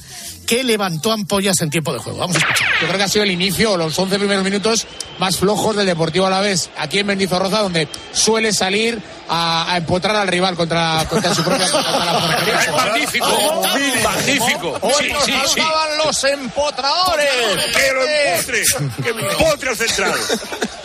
que 0.47 0.63
levantó 0.63 1.11
ampollas 1.11 1.59
en 1.59 1.69
tiempo 1.69 1.91
de 1.91 1.99
juego. 1.99 2.19
Vamos 2.19 2.37
a 2.37 2.39
escuchar. 2.39 2.69
Yo 2.79 2.87
creo 2.87 2.97
que 2.97 3.03
ha 3.03 3.09
sido 3.09 3.25
el 3.25 3.31
inicio, 3.31 3.75
los 3.75 3.99
11 3.99 4.19
primeros 4.19 4.45
minutos 4.45 4.87
más 5.21 5.37
flojos 5.37 5.75
del 5.75 5.85
Deportivo 5.85 6.25
Alavés, 6.25 6.71
aquí 6.79 6.97
en 6.97 7.05
Mendizorroza, 7.05 7.59
donde 7.59 7.87
suele 8.11 8.51
salir 8.51 8.99
a, 9.29 9.71
a 9.71 9.77
empotrar 9.77 10.15
al 10.15 10.27
rival 10.27 10.55
contra, 10.55 11.05
contra 11.07 11.35
su 11.35 11.43
propia 11.43 11.69
contra 11.69 12.05
la 12.05 12.19
portería. 12.19 12.71
Magnífico, 12.71 13.61
magnífico. 14.03 14.79
Sí, 14.97 15.11
sí, 15.23 15.33
sí. 15.53 15.61
los 16.03 16.23
empotradores! 16.23 17.29
Que 17.71 17.93
lo 17.93 18.03
empotre, 18.03 18.63
que 19.03 19.13
me 19.13 19.21
empotre 19.31 19.69
al 19.69 19.77
central. 19.77 20.13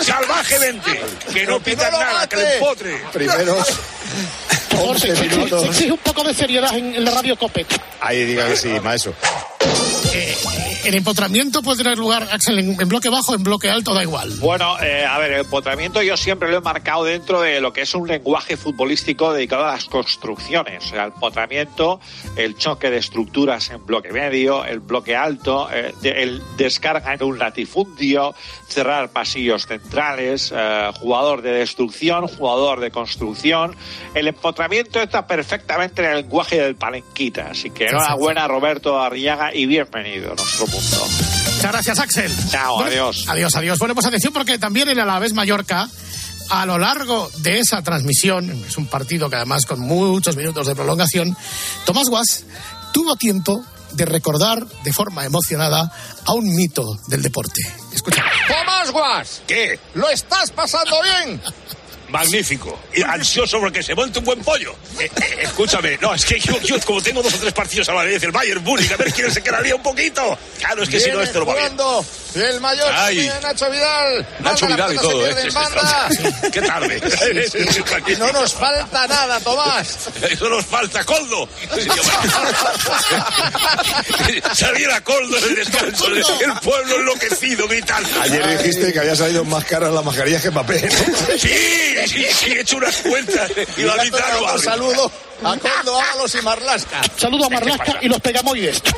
Salvajemente, 0.00 1.02
que 1.32 1.46
no 1.46 1.58
pitan 1.58 1.92
nada, 1.92 2.26
que 2.26 2.36
le 2.36 2.54
empotre. 2.58 3.02
Primeros 3.14 3.66
11 4.78 5.14
minutos. 5.14 5.64
Exige 5.64 5.92
un 5.92 5.98
poco 5.98 6.22
de 6.24 6.34
seriedad 6.34 6.76
en, 6.76 6.94
en 6.94 7.04
la 7.06 7.12
radio 7.12 7.38
COPE. 7.38 7.64
Ahí 8.02 8.26
diga 8.26 8.46
que 8.48 8.56
sí, 8.56 8.68
maestro. 8.82 9.14
Eh, 10.16 10.34
el 10.86 10.94
empotramiento 10.94 11.60
puede 11.62 11.82
tener 11.82 11.98
lugar, 11.98 12.26
Axel, 12.32 12.58
en, 12.58 12.80
en 12.80 12.88
bloque 12.88 13.10
bajo, 13.10 13.34
en 13.34 13.42
bloque 13.42 13.68
alto, 13.68 13.92
da 13.92 14.02
igual. 14.02 14.30
Bueno, 14.38 14.80
eh, 14.80 15.04
a 15.04 15.18
ver, 15.18 15.32
el 15.32 15.40
empotramiento 15.40 16.00
yo 16.00 16.16
siempre 16.16 16.48
lo 16.50 16.56
he 16.58 16.60
marcado 16.62 17.04
dentro 17.04 17.42
de 17.42 17.60
lo 17.60 17.72
que 17.74 17.82
es 17.82 17.94
un 17.94 18.08
lenguaje 18.08 18.56
futbolístico 18.56 19.34
dedicado 19.34 19.66
a 19.66 19.72
las 19.72 19.84
construcciones. 19.84 20.84
O 20.86 20.88
sea, 20.88 21.04
el 21.04 21.12
empotramiento, 21.12 22.00
el 22.36 22.56
choque 22.56 22.88
de 22.88 22.96
estructuras 22.96 23.68
en 23.70 23.84
bloque 23.84 24.10
medio, 24.10 24.64
el 24.64 24.80
bloque 24.80 25.14
alto, 25.14 25.68
eh, 25.70 25.92
de- 26.00 26.22
el 26.22 26.42
descarga 26.56 27.12
en 27.12 27.22
un 27.24 27.38
latifundio, 27.38 28.34
cerrar 28.68 29.10
pasillos 29.10 29.66
centrales, 29.66 30.50
eh, 30.56 30.90
jugador 30.98 31.42
de 31.42 31.50
destrucción, 31.50 32.26
jugador 32.28 32.80
de 32.80 32.90
construcción. 32.90 33.76
El 34.14 34.28
empotramiento 34.28 35.02
está 35.02 35.26
perfectamente 35.26 36.02
en 36.02 36.10
el 36.10 36.16
lenguaje 36.22 36.58
del 36.62 36.76
palenquita. 36.76 37.48
Así 37.50 37.68
que 37.70 37.86
enhorabuena, 37.88 38.48
Roberto 38.48 38.98
Arriaga, 38.98 39.54
y 39.54 39.66
bienvenido 39.66 40.05
a 40.14 40.34
nuestro 40.34 40.66
mundo. 40.66 41.06
Muchas 41.54 41.72
gracias, 41.72 41.98
Axel. 41.98 42.32
Chao, 42.50 42.76
Bueno, 42.76 42.90
adiós. 42.90 43.24
Adiós, 43.28 43.56
adiós. 43.56 43.78
Bueno, 43.78 43.94
pues 43.94 44.06
atención 44.06 44.32
porque 44.32 44.58
también 44.58 44.88
en 44.88 45.00
Alavés 45.00 45.32
Mallorca, 45.32 45.88
a 46.50 46.66
lo 46.66 46.78
largo 46.78 47.30
de 47.38 47.58
esa 47.58 47.82
transmisión, 47.82 48.50
es 48.66 48.76
un 48.76 48.86
partido 48.86 49.28
que 49.28 49.36
además 49.36 49.66
con 49.66 49.80
muchos 49.80 50.36
minutos 50.36 50.66
de 50.66 50.74
prolongación, 50.76 51.36
Tomás 51.84 52.08
Guas 52.08 52.44
tuvo 52.92 53.16
tiempo 53.16 53.64
de 53.92 54.04
recordar 54.04 54.64
de 54.84 54.92
forma 54.92 55.24
emocionada 55.24 55.90
a 56.24 56.32
un 56.32 56.54
mito 56.54 56.84
del 57.08 57.22
deporte. 57.22 57.62
Escucha. 57.92 58.24
Tomás 58.46 58.90
Guas. 58.92 59.42
¿Qué? 59.46 59.78
¿Lo 59.94 60.08
estás 60.08 60.50
pasando 60.50 60.96
bien? 61.02 61.40
Magnífico. 62.08 62.78
Y 62.94 63.02
ansioso 63.02 63.60
porque 63.60 63.82
se 63.82 63.94
monte 63.94 64.18
un 64.18 64.24
buen 64.24 64.40
pollo. 64.40 64.74
Eh, 64.98 65.04
eh, 65.04 65.38
escúchame, 65.42 65.98
no, 66.00 66.14
es 66.14 66.24
que 66.24 66.38
yo, 66.38 66.60
yo 66.60 66.80
como 66.80 67.02
tengo 67.02 67.22
dos 67.22 67.34
o 67.34 67.38
tres 67.38 67.52
partidos 67.52 67.88
a 67.88 67.94
la 67.94 68.04
vez, 68.04 68.22
el 68.22 68.32
Bayern 68.32 68.62
Múnich, 68.62 68.90
a 68.92 68.96
ver 68.96 69.12
quién 69.12 69.30
se 69.30 69.42
quedaría 69.42 69.74
un 69.74 69.82
poquito. 69.82 70.38
Claro, 70.58 70.82
es 70.82 70.88
que 70.88 71.00
si 71.00 71.10
no 71.10 71.20
esto 71.20 71.40
no 71.40 71.46
va 71.46 71.54
bien. 71.54 71.72
el 72.34 72.60
mayor 72.60 72.92
Ay. 72.94 73.30
Nacho 73.42 73.70
Vidal. 73.70 74.26
Nacho 74.40 74.66
Vidal 74.66 74.94
y 74.94 74.98
todo, 74.98 75.26
¿eh? 75.26 75.34
Qué 76.52 76.62
tarde. 76.62 77.00
No 78.18 78.32
nos 78.32 78.54
falta 78.54 79.06
nada, 79.06 79.40
Tomás. 79.40 79.98
Eso 80.30 80.48
nos 80.48 80.64
falta, 80.64 81.04
Coldo. 81.04 81.48
Saliera 84.54 85.00
Coldo 85.02 85.36
en 85.38 85.44
el 85.44 85.54
descanso, 85.56 86.06
el 86.06 86.24
pueblo 86.62 86.96
enloquecido 87.00 87.68
gritando. 87.68 88.08
Ayer 88.22 88.58
dijiste 88.58 88.92
que 88.92 89.00
había 89.00 89.16
salido 89.16 89.44
más 89.44 89.64
caras 89.64 89.92
las 89.92 90.04
mascarillas 90.04 90.42
que 90.42 90.50
papel. 90.52 90.88
Sí, 91.38 91.95
sí, 92.06 92.24
sí, 92.30 92.50
he 92.52 92.60
hecho 92.60 92.76
unas 92.76 92.96
cuentas 92.96 93.50
y 93.76 93.82
la 93.82 93.96
mitad 94.02 94.32
no 94.32 94.42
vale. 94.42 94.62
saludo 94.62 95.10
a 95.42 95.56
Coldo 95.56 96.00
Ábalos 96.00 96.34
y 96.34 96.42
Marlasca. 96.42 97.02
Saludo 97.16 97.46
a 97.46 97.50
Marlasca 97.50 97.98
y 98.02 98.08
los 98.08 98.20
pegamoides. 98.20 98.82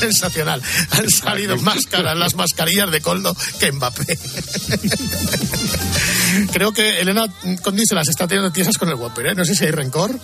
Sensacional. 0.00 0.62
Han 0.92 1.10
salido 1.10 1.56
más 1.58 1.84
caras 1.84 2.16
las 2.16 2.34
mascarillas 2.34 2.90
de 2.90 3.02
Coldo 3.02 3.36
que 3.58 3.70
Mbappé. 3.70 4.18
Creo 6.52 6.72
que 6.72 7.00
Elena 7.00 7.26
Condi 7.62 7.84
se 7.84 7.94
las 7.94 8.08
está 8.08 8.26
teniendo 8.26 8.50
tiesas 8.50 8.78
con 8.78 8.88
el 8.88 8.94
Whopper, 8.94 9.26
¿eh? 9.26 9.34
No 9.34 9.44
sé 9.44 9.54
si 9.54 9.64
hay 9.64 9.72
rencor. 9.72 10.18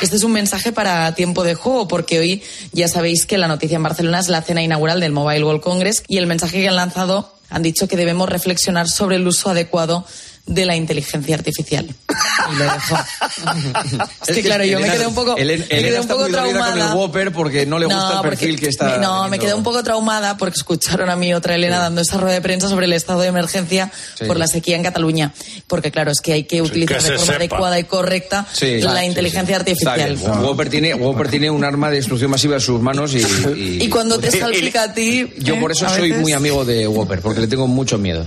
Este 0.00 0.16
es 0.16 0.22
un 0.22 0.32
mensaje 0.32 0.72
para 0.72 1.14
tiempo 1.14 1.44
de 1.44 1.54
juego, 1.54 1.86
porque 1.88 2.18
hoy 2.18 2.42
ya 2.72 2.88
sabéis 2.88 3.26
que 3.26 3.36
la 3.36 3.48
noticia 3.48 3.76
en 3.76 3.82
Barcelona 3.82 4.20
es 4.20 4.28
la 4.28 4.40
cena 4.40 4.62
inaugural 4.62 5.00
del 5.00 5.12
Mobile 5.12 5.44
World 5.44 5.62
Congress 5.62 6.02
y 6.08 6.16
el 6.16 6.26
mensaje 6.26 6.62
que 6.62 6.68
han 6.68 6.76
lanzado 6.76 7.35
han 7.48 7.62
dicho 7.62 7.88
que 7.88 7.96
debemos 7.96 8.28
reflexionar 8.28 8.88
sobre 8.88 9.16
el 9.16 9.26
uso 9.26 9.50
adecuado 9.50 10.06
de 10.46 10.64
la 10.64 10.76
inteligencia 10.76 11.34
artificial. 11.34 11.86
Y 11.86 12.56
lo 12.56 12.64
dejo. 12.64 12.96
es 14.26 14.34
que 14.36 14.42
claro, 14.42 14.64
yo 14.64 14.78
me 14.78 14.84
Elena- 14.86 14.92
quedé 14.94 15.06
un 15.08 15.14
poco, 15.14 15.36
Helen- 15.36 15.60
me 15.60 15.66
quedé 15.66 15.78
Elena 15.80 15.96
un 15.96 16.02
está 16.02 16.14
poco 16.14 16.24
muy 16.28 16.32
dolida 16.32 16.48
con 16.52 16.56
el 16.68 16.74
traumada. 16.74 16.94
Whopper 16.94 17.32
porque 17.32 17.66
no 17.66 17.78
le 17.78 17.86
gusta 17.86 18.20
el 18.22 18.28
perfil 18.30 18.50
porque- 18.50 18.60
que 18.62 18.68
está. 18.68 18.98
No, 18.98 19.28
me 19.28 19.38
quedé 19.38 19.54
un 19.54 19.62
poco 19.64 19.82
traumada 19.82 20.36
porque 20.36 20.54
escucharon 20.56 21.10
a 21.10 21.16
mí 21.16 21.34
otra 21.34 21.54
Elena 21.56 21.78
dando 21.78 22.00
esa 22.00 22.16
rueda 22.18 22.34
de 22.34 22.40
prensa 22.40 22.68
sobre 22.68 22.86
el 22.86 22.92
estado 22.92 23.20
de 23.20 23.28
emergencia 23.28 23.90
Sí. 24.16 24.24
por 24.24 24.36
la 24.38 24.46
sequía 24.46 24.76
en 24.76 24.82
Cataluña. 24.82 25.32
Porque 25.66 25.90
claro, 25.90 26.10
es 26.12 26.20
que 26.20 26.32
hay 26.32 26.44
que 26.44 26.62
utilizar 26.62 26.98
que 26.98 27.02
de 27.04 27.10
forma 27.18 27.24
sepa. 27.24 27.36
adecuada 27.36 27.78
y 27.80 27.84
correcta 27.84 28.46
Sí, 28.52 28.80
la 28.80 29.04
inteligencia 29.04 29.56
artificial. 29.56 30.16
Whopper 30.16 30.68
tiene, 30.70 30.94
Whopper 30.94 31.28
tiene 31.28 31.50
un 31.50 31.64
arma 31.64 31.90
de 31.90 31.96
destrucción 31.96 32.30
masiva 32.30 32.54
en 32.54 32.60
sus 32.60 32.80
manos 32.80 33.14
y. 33.14 33.18
y- 33.18 33.78
Y 33.86 33.88
cuando 33.88 34.18
te 34.18 34.30
salpica 34.30 34.84
a 34.84 34.94
ti. 34.94 35.28
Yo 35.38 35.54
¿eh? 35.54 35.60
por 35.60 35.72
eso 35.72 35.86
A 35.86 35.90
soy 35.96 36.10
veces- 36.10 36.22
muy 36.22 36.32
amigo 36.32 36.64
de 36.64 36.86
Whopper, 36.86 37.20
porque 37.20 37.40
le 37.40 37.48
tengo 37.48 37.66
mucho 37.66 37.98
miedo. 37.98 38.24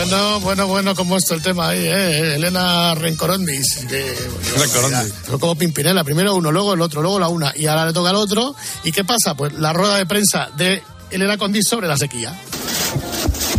Bueno, 0.00 0.40
bueno, 0.40 0.66
bueno, 0.66 0.94
cómo 0.94 1.18
está 1.18 1.34
el 1.34 1.42
tema 1.42 1.68
ahí, 1.68 1.80
¿eh? 1.80 2.36
Elena 2.36 2.94
Rencorondis. 2.94 3.84
Que, 3.86 4.16
Rencorondis. 4.56 5.12
Como 5.38 5.54
Pimpinela, 5.56 6.02
primero 6.04 6.34
uno, 6.34 6.50
luego 6.50 6.72
el 6.72 6.80
otro, 6.80 7.02
luego 7.02 7.18
la 7.18 7.28
una, 7.28 7.52
y 7.54 7.66
ahora 7.66 7.84
le 7.84 7.92
toca 7.92 8.08
al 8.08 8.16
otro. 8.16 8.54
¿Y 8.82 8.92
qué 8.92 9.04
pasa? 9.04 9.34
Pues 9.34 9.52
la 9.52 9.74
rueda 9.74 9.98
de 9.98 10.06
prensa 10.06 10.48
de 10.56 10.82
Elena 11.10 11.36
Condis 11.36 11.68
sobre 11.68 11.86
la 11.86 11.98
sequía. 11.98 12.34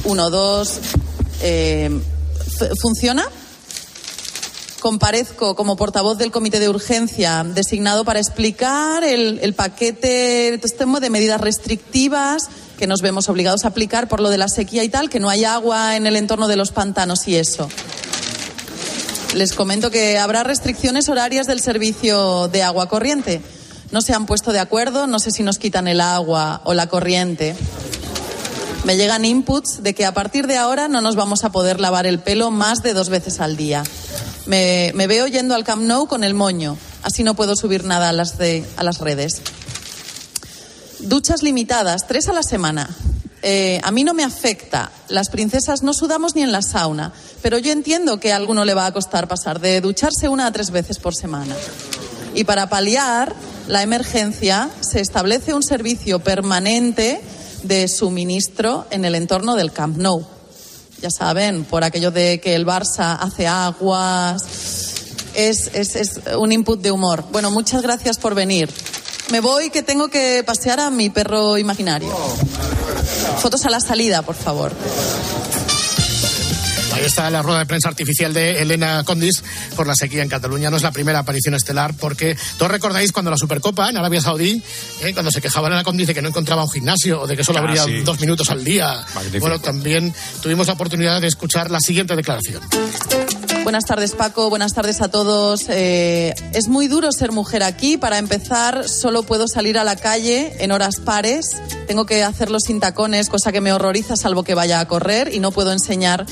Uno, 0.05 0.31
dos. 0.31 0.79
eh, 1.41 1.91
¿Funciona? 2.81 3.23
Comparezco 4.79 5.55
como 5.55 5.75
portavoz 5.75 6.17
del 6.17 6.31
Comité 6.31 6.59
de 6.59 6.69
Urgencia 6.69 7.43
designado 7.43 8.03
para 8.03 8.19
explicar 8.19 9.03
el, 9.03 9.37
el 9.43 9.53
paquete 9.53 10.55
este 10.55 10.85
de 10.85 11.09
medidas 11.11 11.39
restrictivas 11.39 12.49
que 12.81 12.87
nos 12.87 13.03
vemos 13.03 13.29
obligados 13.29 13.63
a 13.63 13.67
aplicar 13.67 14.07
por 14.07 14.21
lo 14.21 14.31
de 14.31 14.39
la 14.39 14.47
sequía 14.47 14.83
y 14.83 14.89
tal, 14.89 15.07
que 15.07 15.19
no 15.19 15.29
hay 15.29 15.45
agua 15.45 15.95
en 15.95 16.07
el 16.07 16.15
entorno 16.15 16.47
de 16.47 16.55
los 16.55 16.71
pantanos 16.71 17.27
y 17.27 17.35
eso. 17.35 17.69
Les 19.35 19.53
comento 19.53 19.91
que 19.91 20.17
habrá 20.17 20.41
restricciones 20.41 21.07
horarias 21.07 21.45
del 21.45 21.61
servicio 21.61 22.47
de 22.47 22.63
agua 22.63 22.89
corriente. 22.89 23.39
No 23.91 24.01
se 24.01 24.15
han 24.15 24.25
puesto 24.25 24.51
de 24.51 24.57
acuerdo, 24.57 25.05
no 25.05 25.19
sé 25.19 25.29
si 25.29 25.43
nos 25.43 25.59
quitan 25.59 25.87
el 25.87 26.01
agua 26.01 26.61
o 26.63 26.73
la 26.73 26.87
corriente. 26.87 27.55
Me 28.83 28.97
llegan 28.97 29.25
inputs 29.25 29.83
de 29.83 29.93
que 29.93 30.07
a 30.07 30.15
partir 30.15 30.47
de 30.47 30.57
ahora 30.57 30.87
no 30.87 31.01
nos 31.01 31.15
vamos 31.15 31.43
a 31.43 31.51
poder 31.51 31.79
lavar 31.79 32.07
el 32.07 32.17
pelo 32.17 32.49
más 32.49 32.81
de 32.81 32.95
dos 32.95 33.09
veces 33.09 33.41
al 33.41 33.57
día. 33.57 33.83
Me, 34.47 34.91
veo 34.95 35.27
yendo 35.27 35.53
al 35.53 35.65
Camp 35.65 35.83
Nou 35.83 36.07
con 36.07 36.23
el 36.23 36.33
moño, 36.33 36.79
así 37.03 37.21
no 37.21 37.35
puedo 37.35 37.55
subir 37.55 37.83
nada 37.83 38.09
a 38.09 38.11
las, 38.11 38.37
a 38.75 38.83
las 38.83 38.97
redes. 38.97 39.43
Duchas 41.01 41.41
limitadas, 41.41 42.07
tres 42.07 42.27
a 42.27 42.33
la 42.33 42.43
semana. 42.43 42.89
Eh, 43.41 43.81
a 43.83 43.91
mí 43.91 44.03
no 44.03 44.13
me 44.13 44.23
afecta. 44.23 44.91
Las 45.09 45.29
princesas 45.29 45.81
no 45.81 45.93
sudamos 45.93 46.35
ni 46.35 46.43
en 46.43 46.51
la 46.51 46.61
sauna, 46.61 47.11
pero 47.41 47.57
yo 47.57 47.71
entiendo 47.71 48.19
que 48.19 48.31
a 48.31 48.35
alguno 48.35 48.65
le 48.65 48.75
va 48.75 48.85
a 48.85 48.93
costar 48.93 49.27
pasar 49.27 49.59
de 49.59 49.81
ducharse 49.81 50.29
una 50.29 50.47
a 50.47 50.51
tres 50.51 50.69
veces 50.69 50.99
por 50.99 51.15
semana. 51.15 51.55
Y 52.35 52.43
para 52.43 52.69
paliar 52.69 53.35
la 53.67 53.81
emergencia 53.81 54.69
se 54.79 55.01
establece 55.01 55.53
un 55.53 55.63
servicio 55.63 56.19
permanente 56.19 57.21
de 57.63 57.87
suministro 57.87 58.85
en 58.91 59.05
el 59.05 59.15
entorno 59.15 59.55
del 59.55 59.71
Camp 59.71 59.97
Nou. 59.97 60.25
ya 61.01 61.09
saben, 61.09 61.63
por 61.65 61.83
aquello 61.83 62.11
de 62.11 62.39
que 62.39 62.53
el 62.53 62.65
Barça 62.65 63.17
hace 63.19 63.47
aguas. 63.47 64.43
Es, 65.33 65.71
es, 65.73 65.95
es 65.95 66.19
un 66.37 66.51
input 66.51 66.79
de 66.81 66.91
humor. 66.91 67.25
Bueno, 67.31 67.49
muchas 67.49 67.81
gracias 67.81 68.17
por 68.17 68.35
venir. 68.35 68.69
Me 69.31 69.39
voy 69.39 69.69
que 69.69 69.81
tengo 69.81 70.09
que 70.09 70.43
pasear 70.45 70.81
a 70.81 70.89
mi 70.89 71.09
perro 71.09 71.57
imaginario. 71.57 72.09
Fotos 73.39 73.65
a 73.65 73.69
la 73.69 73.79
salida, 73.79 74.21
por 74.23 74.35
favor. 74.35 74.73
Ahí 77.01 77.07
está 77.07 77.31
la 77.31 77.41
rueda 77.41 77.57
de 77.59 77.65
prensa 77.65 77.89
artificial 77.89 78.31
de 78.31 78.61
Elena 78.61 79.03
Condis 79.03 79.43
por 79.75 79.87
la 79.87 79.95
sequía 79.95 80.21
en 80.21 80.29
Cataluña. 80.29 80.69
No 80.69 80.77
es 80.77 80.83
la 80.83 80.91
primera 80.91 81.17
aparición 81.17 81.55
estelar 81.55 81.95
porque 81.99 82.37
todos 82.59 82.71
recordáis 82.71 83.11
cuando 83.11 83.31
la 83.31 83.37
Supercopa 83.37 83.89
en 83.89 83.97
Arabia 83.97 84.21
Saudí, 84.21 84.61
eh, 85.01 85.11
cuando 85.13 85.31
se 85.31 85.41
quejaba 85.41 85.67
Elena 85.67 85.83
Condis 85.83 86.05
de 86.05 86.13
que 86.13 86.21
no 86.21 86.27
encontraba 86.29 86.63
un 86.63 86.69
gimnasio 86.69 87.21
o 87.21 87.25
de 87.27 87.35
que 87.35 87.43
solo 87.43 87.57
Ah, 87.57 87.61
habría 87.63 87.83
sí. 87.85 88.01
dos 88.01 88.19
minutos 88.19 88.51
al 88.51 88.63
día. 88.63 89.03
Magnífico. 89.15 89.39
Bueno, 89.47 89.59
también 89.59 90.13
tuvimos 90.43 90.67
la 90.67 90.73
oportunidad 90.73 91.19
de 91.21 91.27
escuchar 91.27 91.71
la 91.71 91.79
siguiente 91.79 92.15
declaración. 92.15 92.61
Buenas 93.63 93.85
tardes, 93.85 94.11
Paco. 94.11 94.49
Buenas 94.51 94.73
tardes 94.73 95.01
a 95.01 95.07
todos. 95.09 95.65
Eh, 95.69 96.35
es 96.53 96.67
muy 96.67 96.87
duro 96.87 97.11
ser 97.11 97.31
mujer 97.31 97.63
aquí. 97.63 97.97
Para 97.97 98.19
empezar, 98.19 98.87
solo 98.87 99.23
puedo 99.23 99.47
salir 99.47 99.79
a 99.79 99.83
la 99.83 99.95
calle 99.95 100.53
en 100.59 100.71
horas 100.71 100.95
pares. 101.03 101.57
Tengo 101.87 102.05
que 102.05 102.23
hacerlo 102.23 102.59
sin 102.59 102.79
tacones, 102.79 103.29
cosa 103.29 103.51
que 103.51 103.61
me 103.61 103.73
horroriza, 103.73 104.15
salvo 104.15 104.43
que 104.43 104.53
vaya 104.53 104.79
a 104.79 104.87
correr. 104.87 105.33
Y 105.33 105.39
no 105.39 105.51
puedo 105.51 105.71
enseñar 105.71 106.25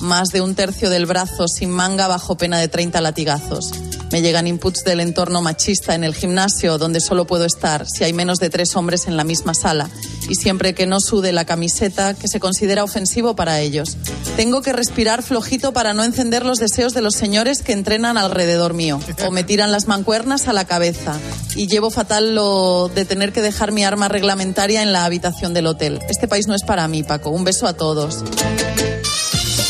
más 0.00 0.15
de 0.24 0.40
un 0.40 0.54
tercio 0.54 0.88
del 0.88 1.04
brazo 1.04 1.46
sin 1.46 1.70
manga 1.70 2.08
bajo 2.08 2.36
pena 2.36 2.58
de 2.58 2.68
30 2.68 3.00
latigazos. 3.00 3.72
Me 4.10 4.22
llegan 4.22 4.46
inputs 4.46 4.84
del 4.84 5.00
entorno 5.00 5.42
machista 5.42 5.94
en 5.94 6.04
el 6.04 6.14
gimnasio, 6.14 6.78
donde 6.78 7.00
solo 7.00 7.26
puedo 7.26 7.44
estar 7.44 7.86
si 7.88 8.04
hay 8.04 8.12
menos 8.12 8.38
de 8.38 8.50
tres 8.50 8.76
hombres 8.76 9.08
en 9.08 9.16
la 9.16 9.24
misma 9.24 9.52
sala. 9.52 9.90
Y 10.28 10.36
siempre 10.36 10.74
que 10.74 10.86
no 10.86 11.00
sude 11.00 11.32
la 11.32 11.44
camiseta, 11.44 12.14
que 12.14 12.28
se 12.28 12.40
considera 12.40 12.84
ofensivo 12.84 13.36
para 13.36 13.60
ellos. 13.60 13.96
Tengo 14.36 14.62
que 14.62 14.72
respirar 14.72 15.22
flojito 15.22 15.72
para 15.72 15.92
no 15.92 16.04
encender 16.04 16.46
los 16.46 16.58
deseos 16.58 16.94
de 16.94 17.02
los 17.02 17.14
señores 17.14 17.62
que 17.62 17.72
entrenan 17.72 18.16
alrededor 18.16 18.74
mío. 18.74 19.00
O 19.26 19.30
me 19.30 19.44
tiran 19.44 19.72
las 19.72 19.86
mancuernas 19.86 20.48
a 20.48 20.52
la 20.52 20.64
cabeza. 20.64 21.18
Y 21.54 21.66
llevo 21.66 21.90
fatal 21.90 22.34
lo 22.34 22.88
de 22.94 23.04
tener 23.04 23.32
que 23.32 23.42
dejar 23.42 23.72
mi 23.72 23.84
arma 23.84 24.08
reglamentaria 24.08 24.82
en 24.82 24.92
la 24.92 25.04
habitación 25.04 25.52
del 25.52 25.66
hotel. 25.66 26.00
Este 26.08 26.28
país 26.28 26.46
no 26.46 26.54
es 26.54 26.62
para 26.62 26.88
mí, 26.88 27.02
Paco. 27.02 27.30
Un 27.30 27.44
beso 27.44 27.66
a 27.66 27.74
todos. 27.74 28.24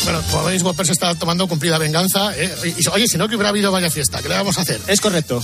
Bueno, 0.06 0.22
como 0.30 0.44
veis, 0.44 0.62
Whopper 0.62 0.86
se 0.86 0.92
está 0.92 1.12
tomando 1.16 1.48
cumplida 1.48 1.78
venganza. 1.78 2.32
eh, 2.36 2.54
y, 2.78 2.88
oye, 2.90 3.08
si 3.08 3.18
no, 3.18 3.28
que 3.28 3.34
hubiera 3.34 3.48
habido 3.48 3.72
vaya 3.72 3.90
fiesta. 3.90 4.22
¿Qué 4.22 4.28
le 4.28 4.36
vamos 4.36 4.56
a 4.56 4.60
hacer? 4.60 4.80
Es 4.86 5.00
correcto. 5.00 5.42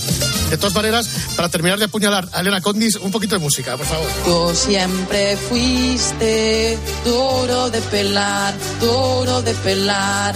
De 0.49 0.57
todas 0.57 0.73
maneras, 0.73 1.09
para 1.35 1.49
terminar 1.49 1.79
de 1.79 1.85
apuñalar 1.85 2.29
a 2.31 2.39
Elena 2.39 2.61
Condis, 2.61 2.95
un 2.95 3.11
poquito 3.11 3.35
de 3.35 3.39
música, 3.39 3.75
por 3.75 3.85
favor. 3.85 4.07
Tú 4.23 4.55
siempre 4.55 5.35
fuiste 5.35 6.77
duro 7.03 7.69
de 7.71 7.81
pelar, 7.81 8.53
duro 8.79 9.41
de 9.41 9.53
pelar. 9.55 10.33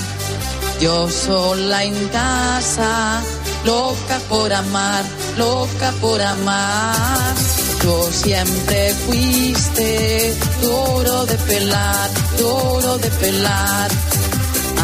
Yo 0.82 1.10
sola 1.10 1.86
en 1.86 2.08
casa, 2.10 3.22
loca 3.68 4.18
por 4.30 4.52
amar, 4.54 5.04
loca 5.38 5.92
por 6.00 6.22
amar. 6.22 7.34
Tú 7.82 7.96
siempre 8.12 8.94
fuiste 9.06 10.34
duro 10.62 11.26
de 11.26 11.38
pelar, 11.50 12.10
duro 12.38 12.98
de 12.98 13.10
pelar. 13.22 13.90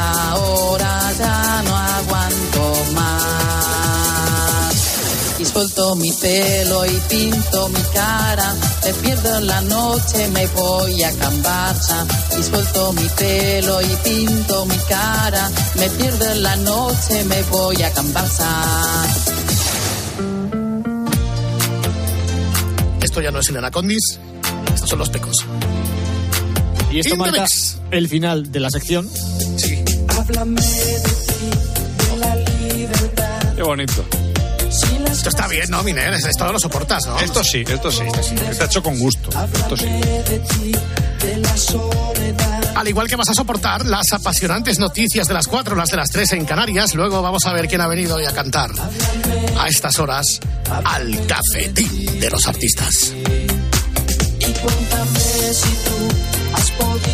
Ahora 0.09 0.93
ya 1.17 1.63
no 1.65 1.72
suelto 5.53 5.95
mi 5.95 6.11
pelo 6.11 6.85
y 6.85 6.99
pinto 7.09 7.69
mi 7.69 7.81
cara. 7.93 8.55
Me 8.83 8.93
pierdo 8.93 9.37
en 9.37 9.47
la 9.47 9.61
noche, 9.61 10.27
me 10.29 10.47
voy 10.47 11.03
a 11.03 11.11
Cambacha. 11.11 12.05
Y 12.39 12.43
suelto 12.43 12.93
mi 12.93 13.07
pelo 13.09 13.81
y 13.81 13.95
pinto 14.03 14.65
mi 14.65 14.77
cara. 14.89 15.51
Me 15.75 15.89
pierdo 15.91 16.31
en 16.31 16.43
la 16.43 16.55
noche, 16.55 17.23
me 17.25 17.43
voy 17.43 17.83
a 17.83 17.91
Cambacha. 17.91 18.63
Esto 23.01 23.21
ya 23.21 23.29
no 23.29 23.39
es 23.39 23.49
Elena 23.49 23.69
Condis, 23.69 24.19
estos 24.73 24.89
son 24.89 24.99
los 24.99 25.09
pecos. 25.09 25.45
Y 26.91 26.99
esto 26.99 27.15
marca 27.15 27.45
el 27.91 28.09
final 28.09 28.51
de 28.51 28.59
la 28.59 28.69
sección. 28.71 29.07
Qué 33.55 33.61
bonito. 33.61 34.03
Esto 35.13 35.29
está 35.29 35.47
bien, 35.47 35.69
¿no, 35.69 35.83
Miner? 35.83 36.13
Esto 36.13 36.51
lo 36.51 36.59
soportas, 36.59 37.05
¿no? 37.05 37.19
Esto 37.19 37.43
sí, 37.43 37.63
esto 37.67 37.91
sí. 37.91 38.03
Está 38.49 38.65
hecho 38.65 38.81
con 38.81 38.97
gusto. 38.97 39.29
Esto 39.53 39.77
sí. 39.77 39.87
Al 42.75 42.87
igual 42.87 43.07
que 43.07 43.15
vas 43.15 43.29
a 43.29 43.33
soportar 43.33 43.85
las 43.85 44.11
apasionantes 44.11 44.79
noticias 44.79 45.27
de 45.27 45.35
las 45.35 45.47
cuatro, 45.47 45.75
las 45.75 45.89
de 45.89 45.97
las 45.97 46.09
tres 46.09 46.33
en 46.33 46.45
Canarias, 46.45 46.95
luego 46.95 47.21
vamos 47.21 47.45
a 47.45 47.53
ver 47.53 47.67
quién 47.67 47.81
ha 47.81 47.87
venido 47.87 48.15
hoy 48.15 48.25
a 48.25 48.33
cantar 48.33 48.71
a 49.57 49.67
estas 49.67 49.99
horas 49.99 50.39
al 50.83 51.27
cafetín 51.27 52.19
de 52.19 52.29
los 52.31 52.47
artistas. 52.47 53.13
Y 54.39 54.51
cuéntame 54.51 55.19
si 55.53 55.69
tú 55.85 56.55
has 56.55 56.71
podido 56.71 57.12